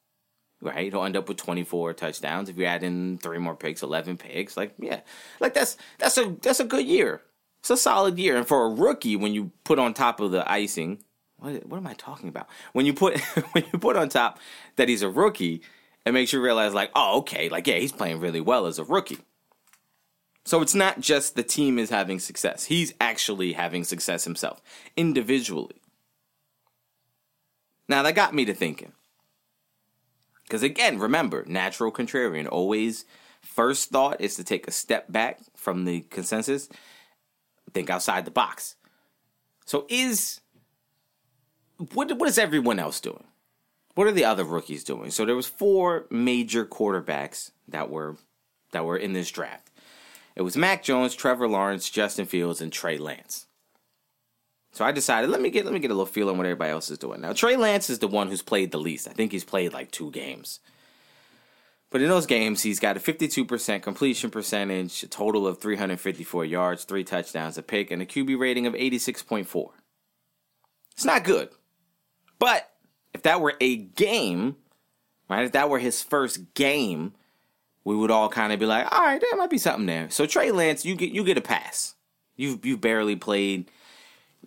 right? 0.62 0.94
He'll 0.94 1.04
end 1.04 1.18
up 1.18 1.28
with 1.28 1.38
24 1.38 1.96
touchdowns. 1.96 2.48
If 2.48 2.58
you 2.58 2.66
add 2.66 2.84
in 2.84 3.18
three 3.18 3.40
more 3.40 3.56
picks, 3.56 3.82
11 3.82 4.18
picks, 4.18 4.56
like, 4.56 4.76
yeah, 4.78 5.00
like 5.40 5.56
that's, 5.56 5.78
that's 5.98 6.16
a, 6.20 6.36
that's 6.44 6.60
a 6.60 6.64
good 6.64 6.86
year. 6.86 7.24
It's 7.60 7.72
a 7.72 7.78
solid 7.78 8.20
year. 8.20 8.38
And 8.38 8.48
for 8.48 8.66
a 8.66 8.70
rookie, 8.70 9.16
when 9.16 9.34
you 9.34 9.52
put 9.64 9.80
on 9.80 9.96
top 9.96 10.20
of 10.20 10.30
the 10.30 10.50
icing, 10.50 11.04
what, 11.38 11.66
what 11.66 11.78
am 11.78 11.88
I 11.88 11.96
talking 11.96 12.30
about? 12.30 12.48
When 12.74 12.86
you 12.86 12.94
put, 12.94 13.20
when 13.54 13.66
you 13.74 13.80
put 13.80 13.98
on 13.98 14.10
top 14.10 14.38
that 14.76 14.88
he's 14.88 15.02
a 15.02 15.10
rookie, 15.10 15.64
it 16.06 16.12
makes 16.12 16.32
you 16.32 16.40
realize, 16.40 16.76
like, 16.76 16.92
oh, 16.96 17.18
okay, 17.18 17.50
like, 17.50 17.66
yeah, 17.66 17.78
he's 17.80 17.92
playing 17.92 18.20
really 18.20 18.42
well 18.42 18.68
as 18.68 18.78
a 18.78 18.84
rookie. 18.84 19.18
So 20.46 20.62
it's 20.62 20.76
not 20.76 21.00
just 21.00 21.36
the 21.36 21.42
team 21.42 21.80
is 21.80 21.90
having 21.90 22.20
success, 22.20 22.66
he's 22.66 22.94
actually 23.02 23.54
having 23.54 23.84
success 23.84 24.24
himself 24.24 24.62
individually. 24.96 25.82
Now, 27.88 28.04
that 28.04 28.16
got 28.16 28.34
me 28.34 28.46
to 28.46 28.54
thinking. 28.54 28.94
Because 30.44 30.64
again, 30.64 30.98
remember, 31.00 31.44
natural 31.46 31.92
contrarian 31.92 32.48
always 32.50 33.06
first 33.42 33.90
thought 33.90 34.22
is 34.22 34.36
to 34.36 34.44
take 34.44 34.68
a 34.68 34.72
step 34.72 35.12
back 35.12 35.40
from 35.56 35.86
the 35.86 36.02
consensus, 36.02 36.70
think 37.74 37.90
outside 37.90 38.26
the 38.26 38.32
box. 38.32 38.76
So 39.66 39.86
is 39.90 40.40
what 41.94 42.18
what 42.18 42.30
is 42.30 42.38
everyone 42.38 42.80
else 42.80 43.02
doing? 43.02 43.26
what 43.98 44.06
are 44.06 44.12
the 44.12 44.26
other 44.26 44.44
rookies 44.44 44.84
doing? 44.84 45.10
So 45.10 45.26
there 45.26 45.36
was 45.36 45.48
four 45.48 46.06
major 46.12 46.68
quarterbacks 46.68 47.50
that 47.68 47.90
were 47.90 48.16
that 48.72 48.86
were 48.86 48.96
in 48.96 49.14
this 49.14 49.32
draft. 49.32 49.72
It 50.36 50.44
was 50.44 50.56
Mac 50.56 50.84
Jones, 50.84 51.16
Trevor 51.16 51.48
Lawrence, 51.48 51.90
Justin 51.90 52.28
Fields, 52.28 52.62
and 52.62 52.72
Trey 52.72 53.00
Lance. 53.00 53.47
So 54.78 54.86
I 54.86 54.92
decided 54.92 55.32
let 55.32 55.42
me 55.42 55.50
get 55.50 55.66
let 55.66 55.74
me 55.74 55.80
get 55.80 55.90
a 55.90 55.96
little 55.96 56.06
feel 56.06 56.30
on 56.30 56.38
what 56.38 56.46
everybody 56.46 56.70
else 56.70 56.92
is 56.92 57.00
doing. 57.00 57.20
Now 57.20 57.34
Trey 57.34 57.58
Lance 57.58 57.90
is 57.90 57.98
the 57.98 58.08
one 58.08 58.28
who's 58.28 58.44
played 58.44 58.72
the 58.72 58.78
least. 58.78 59.08
I 59.08 59.12
think 59.12 59.32
he's 59.32 59.44
played 59.44 59.74
like 59.74 59.90
two 59.90 60.12
games. 60.12 60.60
But 61.90 62.04
in 62.04 62.10
those 62.10 62.28
games, 62.28 62.62
he's 62.62 62.80
got 62.80 62.96
a 62.96 63.00
52% 63.00 63.82
completion 63.82 64.30
percentage, 64.30 65.02
a 65.02 65.08
total 65.08 65.48
of 65.48 65.60
354 65.60 66.46
yards, 66.46 66.84
three 66.84 67.04
touchdowns, 67.04 67.58
a 67.58 67.64
pick, 67.64 67.90
and 67.90 68.04
a 68.04 68.06
QB 68.06 68.38
rating 68.38 68.68
of 68.68 68.76
86.4. 68.76 69.70
It's 70.92 71.06
not 71.06 71.24
good. 71.24 71.50
But 72.38 72.70
if 73.16 73.24
that 73.24 73.42
were 73.42 73.56
a 73.60 73.78
game, 73.78 74.58
right? 75.28 75.46
If 75.46 75.54
that 75.54 75.72
were 75.72 75.80
his 75.80 76.04
first 76.04 76.54
game, 76.54 77.14
we 77.84 77.96
would 77.96 78.12
all 78.12 78.30
kind 78.30 78.54
of 78.54 78.60
be 78.60 78.68
like, 78.68 78.92
all 78.92 79.02
right, 79.02 79.20
there 79.20 79.38
might 79.38 79.50
be 79.50 79.58
something 79.58 79.88
there. 79.88 80.12
So 80.12 80.28
Trey 80.28 80.52
Lance, 80.52 80.86
you 80.86 80.94
get 80.94 81.10
you 81.10 81.24
get 81.24 81.40
a 81.40 81.42
pass. 81.42 81.96
You've 82.36 82.64
you've 82.64 82.82
barely 82.82 83.16
played. 83.16 83.72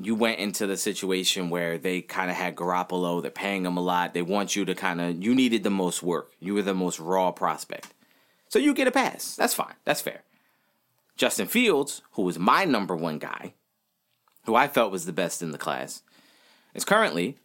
You 0.03 0.15
went 0.15 0.39
into 0.39 0.67
the 0.67 0.77
situation 0.77 1.51
where 1.51 1.77
they 1.77 2.01
kind 2.01 2.31
of 2.31 2.37
had 2.37 2.57
Garoppolo. 2.57 3.21
They're 3.21 3.31
paying 3.31 3.67
him 3.67 3.77
a 3.77 3.83
lot. 3.83 4.15
They 4.15 4.23
want 4.23 4.57
you 4.57 4.65
to 4.65 4.75
kind 4.75 5.01
of. 5.01 5.23
You 5.23 5.35
needed 5.35 5.63
the 5.63 5.71
most 5.71 6.03
work. 6.03 6.33
You 6.41 6.55
were 6.55 6.63
the 6.63 6.75
most 6.75 6.99
raw 6.99 7.31
prospect, 7.33 7.93
so 8.49 8.59
you 8.59 8.73
get 8.73 8.89
a 8.89 8.93
pass. 8.93 9.37
That's 9.37 9.55
fine. 9.55 9.75
That's 9.85 10.01
fair. 10.01 10.23
Justin 11.17 11.49
Fields, 11.49 12.01
who 12.13 12.23
was 12.23 12.39
my 12.39 12.65
number 12.65 12.97
one 12.97 13.19
guy, 13.19 13.53
who 14.47 14.55
I 14.55 14.69
felt 14.69 14.91
was 14.91 15.05
the 15.05 15.13
best 15.13 15.43
in 15.43 15.51
the 15.51 15.59
class, 15.59 16.03
is 16.73 16.85
currently 16.85 17.37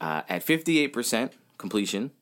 uh, 0.00 0.22
at 0.26 0.44
58% 0.44 1.32
completion, 1.58 2.12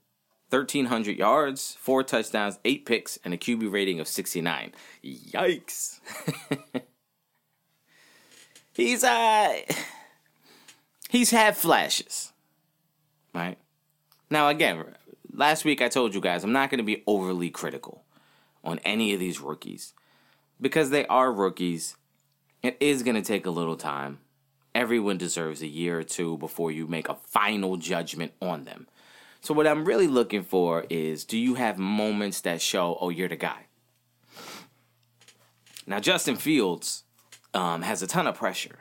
1,300 0.51 1.17
yards, 1.17 1.77
four 1.81 2.03
touchdowns, 2.03 2.59
eight 2.65 2.85
picks, 2.85 3.19
and 3.25 3.33
a 3.33 3.37
QB 3.37 3.71
rating 3.71 4.01
of 4.01 4.09
69. 4.09 4.73
Yikes. 5.05 6.01
he's, 8.79 9.05
uh, 9.05 9.61
he's 11.11 11.31
had 11.31 11.57
flashes, 11.57 12.33
right? 13.35 13.59
Now, 14.31 14.49
again, 14.49 14.95
last 15.33 15.65
week 15.65 15.83
I 15.83 15.89
told 15.89 16.15
you 16.15 16.21
guys 16.21 16.45
I'm 16.45 16.53
not 16.53 16.71
going 16.71 16.79
to 16.79 16.85
be 16.85 17.03
overly 17.07 17.51
critical 17.51 18.05
on 18.65 18.79
any 18.81 19.13
of 19.13 19.21
these 19.21 19.41
rookies 19.41 19.95
because 20.61 20.91
they 20.91 21.07
are 21.07 21.33
rookies, 21.33 21.97
it 22.63 22.77
is 22.81 23.03
going 23.03 23.17
to 23.17 23.23
take 23.23 23.47
a 23.47 23.51
little 23.51 23.77
time. 23.77 24.19
Everyone 24.75 25.19
deserves 25.19 25.63
a 25.63 25.67
year 25.67 25.99
or 25.99 26.05
two 26.05 26.39
before 26.39 26.71
you 26.71 26.87
make 26.87 27.09
a 27.09 27.15
final 27.15 27.77
judgment 27.77 28.33
on 28.41 28.65
them. 28.65 28.87
So, 29.41 29.55
what 29.55 29.67
I'm 29.67 29.85
really 29.85 30.07
looking 30.09 30.43
for 30.43 30.85
is 30.91 31.25
do 31.25 31.39
you 31.39 31.55
have 31.55 31.79
moments 31.79 32.41
that 32.43 32.61
show, 32.61 32.97
oh, 33.01 33.09
you're 33.09 33.29
the 33.29 33.37
guy? 33.37 33.67
Now, 35.87 36.01
Justin 36.01 36.37
Fields 36.37 37.05
um, 37.59 37.83
has 37.83 38.03
a 38.03 38.07
ton 38.07 38.29
of 38.29 38.37
pressure 38.37 38.79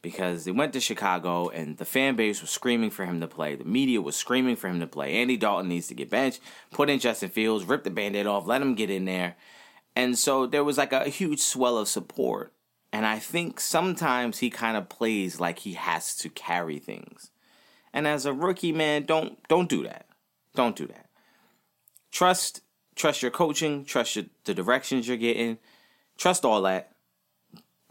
because 0.00 0.44
they 0.44 0.52
went 0.52 0.72
to 0.74 0.80
Chicago 0.80 1.48
and 1.48 1.76
the 1.76 1.84
fan 1.84 2.14
base 2.14 2.40
was 2.40 2.50
screaming 2.50 2.90
for 2.90 3.04
him 3.04 3.20
to 3.20 3.26
play. 3.26 3.56
The 3.56 3.64
media 3.64 4.00
was 4.00 4.14
screaming 4.14 4.54
for 4.54 4.68
him 4.68 4.78
to 4.78 4.86
play. 4.86 5.14
Andy 5.14 5.36
Dalton 5.36 5.68
needs 5.68 5.88
to 5.88 5.94
get 5.94 6.08
benched. 6.08 6.38
Put 6.70 6.88
in 6.88 7.00
Justin 7.00 7.30
Fields, 7.30 7.64
rip 7.64 7.82
the 7.82 7.90
band 7.90 8.14
aid 8.14 8.28
off, 8.28 8.46
let 8.46 8.62
him 8.62 8.76
get 8.76 8.90
in 8.90 9.06
there. 9.06 9.34
And 9.96 10.16
so 10.16 10.46
there 10.46 10.62
was 10.62 10.78
like 10.78 10.92
a 10.92 11.08
huge 11.08 11.40
swell 11.40 11.76
of 11.76 11.88
support. 11.88 12.52
And 12.92 13.04
I 13.04 13.18
think 13.18 13.58
sometimes 13.58 14.38
he 14.38 14.50
kind 14.50 14.76
of 14.76 14.88
plays 14.88 15.40
like 15.40 15.60
he 15.60 15.72
has 15.72 16.14
to 16.18 16.28
carry 16.28 16.78
things. 16.78 17.30
And 17.92 18.06
as 18.06 18.24
a 18.24 18.32
rookie, 18.32 18.72
man, 18.72 19.04
don't 19.04 19.36
don't 19.48 19.68
do 19.68 19.82
that. 19.82 20.06
Don't 20.54 20.76
do 20.76 20.86
that. 20.86 21.06
Trust 22.12 22.60
trust 22.94 23.20
your 23.20 23.32
coaching, 23.32 23.84
trust 23.84 24.14
your, 24.14 24.26
the 24.44 24.54
directions 24.54 25.08
you're 25.08 25.16
getting, 25.16 25.58
trust 26.16 26.44
all 26.44 26.62
that. 26.62 26.93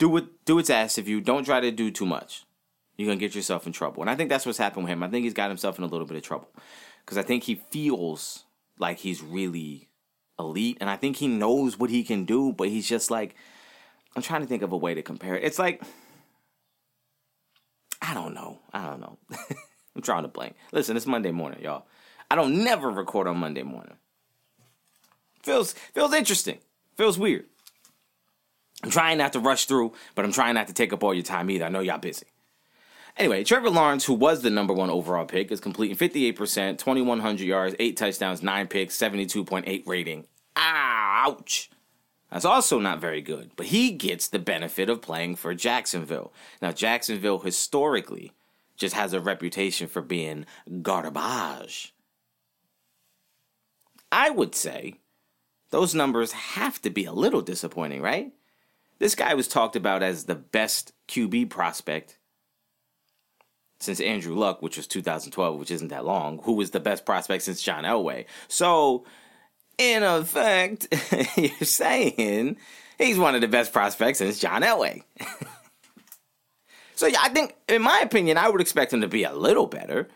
Do 0.04 0.10
what 0.10 0.44
do 0.44 0.56
what's 0.56 0.70
asked 0.70 0.98
of 0.98 1.08
you. 1.08 1.22
Don't 1.22 1.46
try 1.46 1.62
to 1.62 1.72
do 1.72 1.90
too 1.90 2.06
much. 2.06 2.44
You're 2.98 3.08
gonna 3.08 3.22
get 3.22 3.36
yourself 3.36 3.66
in 3.66 3.72
trouble. 3.72 4.04
And 4.04 4.10
I 4.10 4.18
think 4.18 4.30
that's 4.30 4.46
what's 4.46 4.58
happened 4.58 4.84
with 4.84 4.92
him. 4.92 5.02
I 5.02 5.08
think 5.08 5.24
he's 5.24 5.34
got 5.34 5.48
himself 5.48 5.78
in 5.78 5.86
a 5.86 5.88
little 5.88 6.06
bit 6.06 6.18
of 6.18 6.24
trouble 6.24 6.50
because 7.00 7.18
I 7.18 7.22
think 7.22 7.44
he 7.44 7.56
feels 7.72 8.44
like 8.78 8.98
he's 8.98 9.24
really 9.24 9.88
elite, 10.38 10.80
and 10.82 10.90
I 10.90 10.98
think 10.98 11.16
he 11.16 11.30
knows 11.30 11.80
what 11.80 11.90
he 11.90 12.04
can 12.04 12.26
do, 12.26 12.52
but 12.52 12.68
he's 12.68 12.86
just 12.86 13.12
like, 13.12 13.36
I'm 14.14 14.22
trying 14.22 14.42
to 14.42 14.46
think 14.46 14.62
of 14.62 14.74
a 14.74 14.78
way 14.78 14.94
to 14.94 15.02
compare 15.02 15.38
it. 15.38 15.46
It's 15.46 15.58
like, 15.58 15.82
I 18.02 18.14
don't 18.14 18.34
know. 18.34 18.60
I 18.74 18.86
don't 18.86 19.00
know. 19.00 19.18
I'm 19.96 20.02
trying 20.02 20.24
to 20.24 20.28
blank. 20.28 20.58
Listen, 20.74 20.98
it's 20.98 21.08
Monday 21.08 21.32
morning, 21.32 21.62
y'all. 21.64 21.86
I 22.30 22.36
don't 22.36 22.62
never 22.66 22.90
record 22.90 23.26
on 23.26 23.38
Monday 23.38 23.64
morning. 23.64 23.96
Feels 25.44 25.72
feels 25.94 26.14
interesting. 26.14 26.58
Feels 26.98 27.18
weird. 27.18 27.46
I'm 28.84 28.90
trying 28.90 29.18
not 29.18 29.34
to 29.34 29.40
rush 29.40 29.66
through, 29.66 29.94
but 30.14 30.26
I'm 30.26 30.34
trying 30.34 30.56
not 30.56 30.68
to 30.68 30.74
take 30.74 30.92
up 30.92 31.04
all 31.04 31.14
your 31.14 31.24
time 31.24 31.50
either. 31.50 31.66
I 31.66 31.70
know 31.70 31.80
y'all 31.80 31.98
busy. 31.98 32.28
Anyway, 33.16 33.44
Trevor 33.44 33.70
Lawrence, 33.70 34.06
who 34.06 34.14
was 34.14 34.42
the 34.42 34.50
number 34.50 34.74
one 34.74 34.90
overall 34.90 35.26
pick, 35.26 35.52
is 35.52 35.60
completing 35.60 35.96
58%, 35.96 36.78
2,100 36.78 37.44
yards, 37.44 37.76
8 37.80 37.96
touchdowns, 37.96 38.44
9 38.44 38.68
picks, 38.68 38.98
72.8 38.98 39.88
rating. 39.88 40.28
Ah, 40.56 41.28
ouch! 41.28 41.70
That's 42.32 42.46
also 42.46 42.80
not 42.80 43.00
very 43.00 43.22
good, 43.22 43.52
but 43.56 43.68
he 43.68 43.92
gets 43.92 44.28
the 44.28 44.40
benefit 44.40 44.90
of 44.90 45.02
playing 45.02 45.36
for 45.36 45.54
Jacksonville. 45.54 46.34
Now, 46.62 46.72
Jacksonville 46.72 47.40
historically 47.40 48.34
just 48.76 48.96
has 48.96 49.14
a 49.14 49.22
reputation 49.22 49.88
for 49.88 50.02
being 50.02 50.48
garbage. 50.82 51.94
I 54.12 54.32
would 54.32 54.56
say 54.56 54.96
those 55.70 55.94
numbers 55.94 56.32
have 56.32 56.82
to 56.82 56.90
be 56.90 57.06
a 57.06 57.14
little 57.14 57.42
disappointing, 57.42 58.02
right? 58.02 58.34
This 59.04 59.16
guy 59.16 59.34
was 59.34 59.50
talked 59.50 59.76
about 59.76 60.02
as 60.02 60.24
the 60.24 60.36
best 60.36 60.94
QB 61.10 61.50
prospect 61.50 62.20
since 63.82 64.00
Andrew 64.00 64.34
Luck, 64.34 64.62
which 64.62 64.78
was 64.78 64.88
2012, 64.88 65.60
which 65.60 65.72
isn't 65.72 65.90
that 65.90 66.06
long, 66.06 66.40
who 66.44 66.54
was 66.54 66.72
the 66.72 66.80
best 66.80 67.06
prospect 67.06 67.44
since 67.44 67.62
John 67.62 67.84
Elway. 67.84 68.24
So, 68.48 69.04
in 69.78 70.04
effect, 70.04 70.88
you're 71.38 71.50
saying 71.64 72.56
he's 72.98 73.18
one 73.18 73.36
of 73.36 73.42
the 73.42 73.50
best 73.50 73.74
prospects 73.74 74.20
since 74.20 74.40
John 74.40 74.62
Elway. 74.62 75.04
so, 76.96 77.06
yeah, 77.06 77.20
I 77.24 77.28
think, 77.28 77.58
in 77.68 77.82
my 77.82 78.00
opinion, 78.00 78.38
I 78.38 78.48
would 78.48 78.62
expect 78.62 78.94
him 78.94 79.02
to 79.02 79.10
be 79.10 79.26
a 79.26 79.34
little 79.34 79.68
better. 79.68 80.08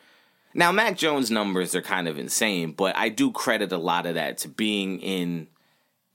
Now, 0.54 0.72
Mac 0.72 0.96
Jones' 0.96 1.30
numbers 1.30 1.76
are 1.76 1.82
kind 1.82 2.08
of 2.08 2.18
insane, 2.18 2.72
but 2.72 2.96
I 2.96 3.10
do 3.10 3.34
credit 3.34 3.74
a 3.74 3.78
lot 3.78 4.06
of 4.06 4.16
that 4.16 4.38
to 4.38 4.48
being 4.48 5.02
in 5.02 5.50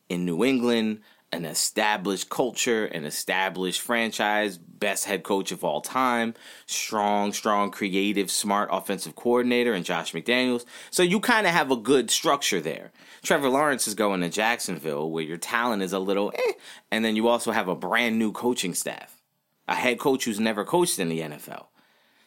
in 0.09 0.25
New 0.25 0.43
England, 0.43 1.01
an 1.33 1.47
established 1.47 2.29
culture, 2.29 2.85
an 2.85 3.05
established 3.05 3.81
franchise, 3.81 4.59
best 4.59 5.07
head 5.07 5.23
coach 5.23 5.51
of 5.51 5.65
all 5.65 5.81
time, 5.81 6.35
strong, 6.67 7.33
strong, 7.33 7.71
creative, 7.71 8.31
smart 8.31 8.69
offensive 8.71 9.15
coordinator, 9.15 9.73
and 9.73 9.85
Josh 9.85 10.13
McDaniels. 10.13 10.67
So 10.91 11.03
you 11.03 11.21
kind 11.21 11.47
of 11.47 11.55
have 11.55 11.71
a 11.71 11.77
good 11.77 12.11
structure 12.11 12.61
there. 12.61 12.93
Trevor 13.23 13.49
Lawrence 13.49 13.89
is 13.89 13.95
going 13.95 14.21
to 14.21 14.29
Jacksonville 14.29 15.11
where 15.11 15.25
your 15.25 15.39
talent 15.39 15.83
is 15.83 15.93
a 15.93 15.99
little 15.99 16.33
eh, 16.35 16.53
and 16.91 17.05
then 17.05 17.17
you 17.17 17.29
also 17.29 17.51
have 17.51 17.69
a 17.69 17.75
brand 17.75 18.19
new 18.19 18.33
coaching 18.33 18.75
staff, 18.75 19.23
a 19.67 19.75
head 19.75 19.99
coach 19.99 20.25
who's 20.25 20.41
never 20.41 20.65
coached 20.65 20.99
in 20.99 21.09
the 21.09 21.21
NFL. 21.21 21.67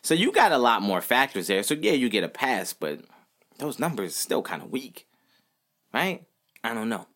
So 0.02 0.14
you 0.14 0.32
got 0.32 0.52
a 0.52 0.58
lot 0.58 0.82
more 0.82 1.02
factors 1.02 1.48
there. 1.48 1.64
So 1.64 1.76
yeah, 1.80 1.92
you 1.92 2.10
get 2.10 2.24
a 2.24 2.30
pass, 2.30 2.74
but 2.74 3.02
those 3.60 3.80
numbers 3.80 4.16
still 4.16 4.42
kind 4.42 4.62
of 4.62 4.72
weak, 4.72 5.08
right? 5.94 6.24
I 6.64 6.74
don't 6.74 6.90
know. 6.90 7.08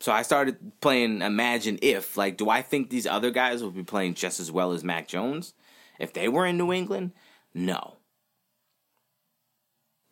So 0.00 0.12
I 0.12 0.22
started 0.22 0.80
playing 0.80 1.20
Imagine 1.20 1.78
If. 1.82 2.16
Like, 2.16 2.38
do 2.38 2.48
I 2.48 2.62
think 2.62 2.88
these 2.88 3.06
other 3.06 3.30
guys 3.30 3.62
would 3.62 3.74
be 3.74 3.82
playing 3.82 4.14
just 4.14 4.40
as 4.40 4.50
well 4.50 4.72
as 4.72 4.82
Mac 4.82 5.06
Jones 5.06 5.52
if 5.98 6.12
they 6.12 6.26
were 6.26 6.46
in 6.46 6.56
New 6.56 6.72
England? 6.72 7.12
No. 7.52 7.96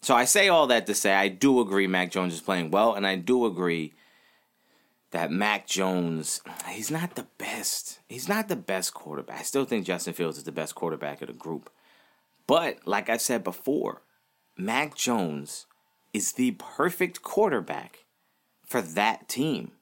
So 0.02 0.14
I 0.14 0.26
say 0.26 0.48
all 0.48 0.66
that 0.68 0.86
to 0.86 0.94
say 0.94 1.14
I 1.14 1.28
do 1.28 1.60
agree 1.60 1.86
Mac 1.86 2.10
Jones 2.10 2.34
is 2.34 2.40
playing 2.40 2.70
well, 2.70 2.94
and 2.94 3.06
I 3.06 3.16
do 3.16 3.46
agree 3.46 3.94
that 5.10 5.30
Mac 5.30 5.66
Jones, 5.66 6.42
he's 6.68 6.90
not 6.90 7.14
the 7.14 7.26
best. 7.38 8.00
He's 8.08 8.28
not 8.28 8.48
the 8.48 8.56
best 8.56 8.92
quarterback. 8.92 9.40
I 9.40 9.42
still 9.42 9.64
think 9.64 9.86
Justin 9.86 10.12
Fields 10.12 10.36
is 10.36 10.44
the 10.44 10.52
best 10.52 10.74
quarterback 10.74 11.22
of 11.22 11.28
the 11.28 11.34
group. 11.34 11.70
But 12.46 12.86
like 12.86 13.08
I 13.08 13.16
said 13.16 13.42
before, 13.42 14.02
Mac 14.56 14.94
Jones 14.94 15.66
is 16.12 16.32
the 16.32 16.52
perfect 16.52 17.22
quarterback 17.22 18.04
for 18.66 18.82
that 18.82 19.28
team. 19.28 19.72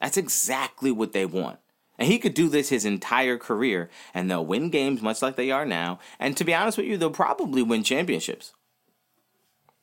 That's 0.00 0.16
exactly 0.16 0.90
what 0.90 1.12
they 1.12 1.26
want. 1.26 1.58
And 1.98 2.06
he 2.06 2.18
could 2.18 2.34
do 2.34 2.48
this 2.48 2.68
his 2.68 2.84
entire 2.84 3.36
career, 3.36 3.90
and 4.14 4.30
they'll 4.30 4.46
win 4.46 4.70
games 4.70 5.02
much 5.02 5.20
like 5.20 5.34
they 5.34 5.50
are 5.50 5.66
now. 5.66 5.98
And 6.20 6.36
to 6.36 6.44
be 6.44 6.54
honest 6.54 6.78
with 6.78 6.86
you, 6.86 6.96
they'll 6.96 7.10
probably 7.10 7.62
win 7.62 7.82
championships. 7.82 8.52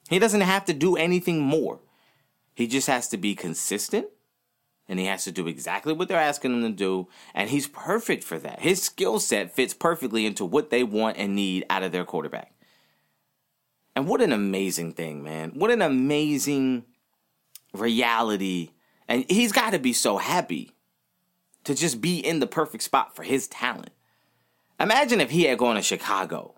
He 0.10 0.20
doesn't 0.20 0.42
have 0.42 0.66
to 0.66 0.74
do 0.74 0.96
anything 0.96 1.42
more. 1.42 1.80
He 2.54 2.68
just 2.68 2.88
has 2.88 3.10
to 3.10 3.18
be 3.18 3.36
consistent, 3.36 4.08
and 4.88 4.98
he 4.98 5.08
has 5.08 5.26
to 5.26 5.32
do 5.32 5.48
exactly 5.48 5.92
what 5.92 6.08
they're 6.08 6.18
asking 6.18 6.54
him 6.54 6.62
to 6.62 6.70
do, 6.70 7.10
and 7.34 7.50
he's 7.50 7.68
perfect 7.68 8.24
for 8.24 8.40
that. 8.40 8.62
His 8.62 8.82
skill 8.82 9.20
set 9.20 9.54
fits 9.54 9.74
perfectly 9.74 10.26
into 10.26 10.46
what 10.46 10.70
they 10.70 10.84
want 10.84 11.18
and 11.18 11.36
need 11.36 11.66
out 11.70 11.84
of 11.84 11.92
their 11.92 12.06
quarterback. 12.06 12.54
And 13.94 14.08
what 14.08 14.22
an 14.22 14.32
amazing 14.32 14.94
thing, 14.94 15.22
man. 15.22 15.52
What 15.54 15.72
an 15.72 15.82
amazing 15.82 16.86
reality 17.74 18.72
and 19.08 19.26
he's 19.30 19.52
got 19.52 19.72
to 19.72 19.80
be 19.80 19.94
so 19.94 20.18
happy 20.18 20.72
to 21.64 21.76
just 21.76 22.02
be 22.02 22.20
in 22.20 22.40
the 22.40 22.48
perfect 22.48 22.84
spot 22.84 23.16
for 23.16 23.24
his 23.24 23.48
talent. 23.48 23.92
Imagine 24.80 25.22
if 25.22 25.32
he 25.32 25.44
had 25.44 25.58
gone 25.58 25.76
to 25.76 25.82
Chicago. 25.82 26.56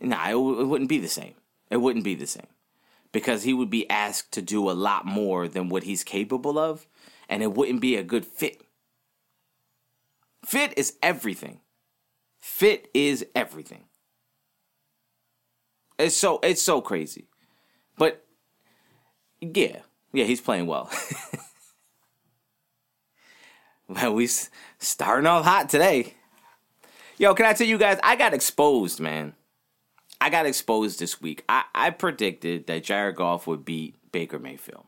Nah, 0.00 0.28
it, 0.28 0.32
w- 0.32 0.60
it 0.60 0.64
wouldn't 0.64 0.90
be 0.90 0.98
the 0.98 1.08
same. 1.08 1.34
It 1.70 1.78
wouldn't 1.78 2.04
be 2.04 2.14
the 2.14 2.26
same. 2.26 2.46
Because 3.12 3.44
he 3.44 3.54
would 3.54 3.70
be 3.70 3.88
asked 3.90 4.32
to 4.32 4.42
do 4.42 4.70
a 4.70 4.72
lot 4.72 5.04
more 5.06 5.46
than 5.46 5.68
what 5.68 5.84
he's 5.84 6.02
capable 6.02 6.58
of, 6.58 6.86
and 7.28 7.42
it 7.42 7.52
wouldn't 7.52 7.80
be 7.80 7.96
a 7.96 8.02
good 8.02 8.26
fit. 8.26 8.62
Fit 10.44 10.74
is 10.76 10.94
everything. 11.02 11.60
Fit 12.40 12.88
is 12.94 13.24
everything. 13.34 13.84
It's 15.98 16.16
so 16.16 16.40
it's 16.42 16.62
so 16.62 16.80
crazy. 16.80 17.28
But 17.96 18.24
yeah, 19.40 19.80
yeah, 20.12 20.24
he's 20.24 20.40
playing 20.40 20.66
well. 20.66 20.90
Well, 23.92 24.14
we 24.14 24.26
starting 24.78 25.26
off 25.26 25.44
hot 25.44 25.68
today. 25.68 26.14
Yo, 27.18 27.34
can 27.34 27.44
I 27.44 27.52
tell 27.52 27.66
you 27.66 27.76
guys? 27.76 27.98
I 28.02 28.16
got 28.16 28.32
exposed, 28.32 29.00
man. 29.00 29.34
I 30.18 30.30
got 30.30 30.46
exposed 30.46 30.98
this 30.98 31.20
week. 31.20 31.44
I, 31.46 31.64
I 31.74 31.90
predicted 31.90 32.66
that 32.68 32.84
Jared 32.84 33.16
Goff 33.16 33.46
would 33.46 33.66
beat 33.66 33.96
Baker 34.10 34.38
Mayfield. 34.38 34.86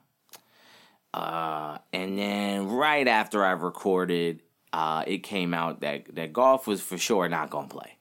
Uh, 1.12 1.78
and 1.92 2.18
then 2.18 2.68
right 2.68 3.06
after 3.06 3.44
I 3.44 3.50
recorded, 3.50 4.40
uh, 4.72 5.04
it 5.06 5.18
came 5.18 5.52
out 5.52 5.82
that, 5.82 6.14
that 6.14 6.32
Goff 6.32 6.66
was 6.66 6.80
for 6.80 6.96
sure 6.96 7.28
not 7.28 7.50
going 7.50 7.68
to 7.68 7.74
play. 7.74 7.98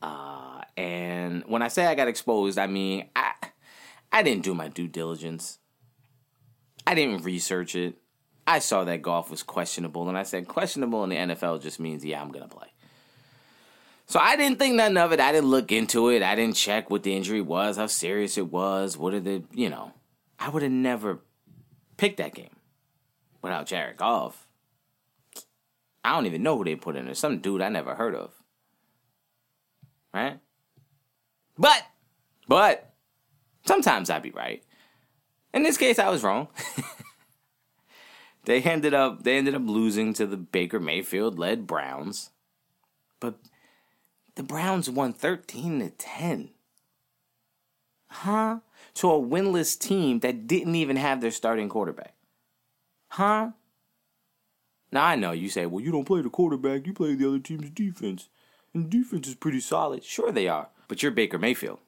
Uh, 0.00 0.62
and 0.78 1.44
when 1.46 1.60
I 1.60 1.68
say 1.68 1.84
I 1.84 1.94
got 1.94 2.08
exposed, 2.08 2.58
I 2.58 2.68
mean, 2.68 3.10
I, 3.14 3.32
I 4.10 4.22
didn't 4.22 4.44
do 4.44 4.54
my 4.54 4.68
due 4.68 4.88
diligence. 4.88 5.58
I 6.86 6.94
didn't 6.94 7.22
research 7.22 7.74
it. 7.74 7.98
I 8.48 8.60
saw 8.60 8.84
that 8.84 9.02
Goff 9.02 9.30
was 9.30 9.42
questionable, 9.42 10.08
and 10.08 10.16
I 10.16 10.22
said, 10.22 10.48
questionable 10.48 11.04
in 11.04 11.10
the 11.10 11.16
NFL 11.16 11.60
just 11.60 11.78
means, 11.78 12.02
yeah, 12.02 12.18
I'm 12.18 12.32
to 12.32 12.48
play. 12.48 12.68
So 14.06 14.18
I 14.18 14.36
didn't 14.36 14.58
think 14.58 14.74
nothing 14.74 14.96
of 14.96 15.12
it. 15.12 15.20
I 15.20 15.32
didn't 15.32 15.50
look 15.50 15.70
into 15.70 16.08
it. 16.08 16.22
I 16.22 16.34
didn't 16.34 16.56
check 16.56 16.88
what 16.88 17.02
the 17.02 17.14
injury 17.14 17.42
was, 17.42 17.76
how 17.76 17.88
serious 17.88 18.38
it 18.38 18.50
was. 18.50 18.96
What 18.96 19.12
are 19.12 19.20
the, 19.20 19.42
you 19.52 19.68
know, 19.68 19.92
I 20.38 20.48
would 20.48 20.62
have 20.62 20.72
never 20.72 21.18
picked 21.98 22.16
that 22.16 22.34
game 22.34 22.56
without 23.42 23.66
Jared 23.66 23.98
Goff. 23.98 24.46
I 26.02 26.14
don't 26.14 26.24
even 26.24 26.42
know 26.42 26.56
who 26.56 26.64
they 26.64 26.74
put 26.74 26.96
in 26.96 27.04
there. 27.04 27.14
Some 27.14 27.40
dude 27.40 27.60
I 27.60 27.68
never 27.68 27.96
heard 27.96 28.14
of. 28.14 28.32
Right? 30.14 30.38
But, 31.58 31.82
but, 32.48 32.94
sometimes 33.66 34.08
I'd 34.08 34.22
be 34.22 34.30
right. 34.30 34.64
In 35.52 35.64
this 35.64 35.76
case, 35.76 35.98
I 35.98 36.08
was 36.08 36.22
wrong. 36.22 36.48
they 38.48 38.62
ended 38.62 38.94
up 38.94 39.24
they 39.24 39.36
ended 39.36 39.54
up 39.54 39.62
losing 39.64 40.14
to 40.14 40.26
the 40.26 40.36
Baker 40.36 40.80
Mayfield 40.80 41.38
led 41.38 41.66
Browns. 41.66 42.30
But 43.20 43.34
the 44.36 44.42
Browns 44.42 44.88
won 44.88 45.12
13 45.12 45.80
to 45.80 45.90
10. 45.90 46.50
Huh? 48.10 48.60
to 48.94 49.10
a 49.12 49.20
winless 49.20 49.78
team 49.78 50.20
that 50.20 50.48
didn't 50.48 50.74
even 50.74 50.96
have 50.96 51.20
their 51.20 51.30
starting 51.30 51.68
quarterback. 51.68 52.14
Huh? 53.10 53.50
Now 54.90 55.04
I 55.04 55.14
know 55.14 55.30
you 55.30 55.48
say, 55.48 55.66
well, 55.66 55.84
you 55.84 55.92
don't 55.92 56.04
play 56.04 56.20
the 56.20 56.30
quarterback, 56.30 56.84
you 56.84 56.92
play 56.92 57.14
the 57.14 57.28
other 57.28 57.38
team's 57.38 57.70
defense. 57.70 58.28
And 58.74 58.90
defense 58.90 59.28
is 59.28 59.36
pretty 59.36 59.60
solid. 59.60 60.02
Sure 60.02 60.32
they 60.32 60.48
are. 60.48 60.68
But 60.88 61.00
you're 61.00 61.12
Baker 61.12 61.38
Mayfield. 61.38 61.78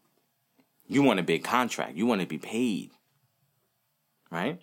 You 0.87 1.03
want 1.03 1.19
a 1.19 1.25
big 1.25 1.43
contract. 1.43 1.97
You 1.97 2.07
want 2.07 2.21
to 2.21 2.29
be 2.29 2.39
paid. 2.39 2.91
Right? 4.31 4.61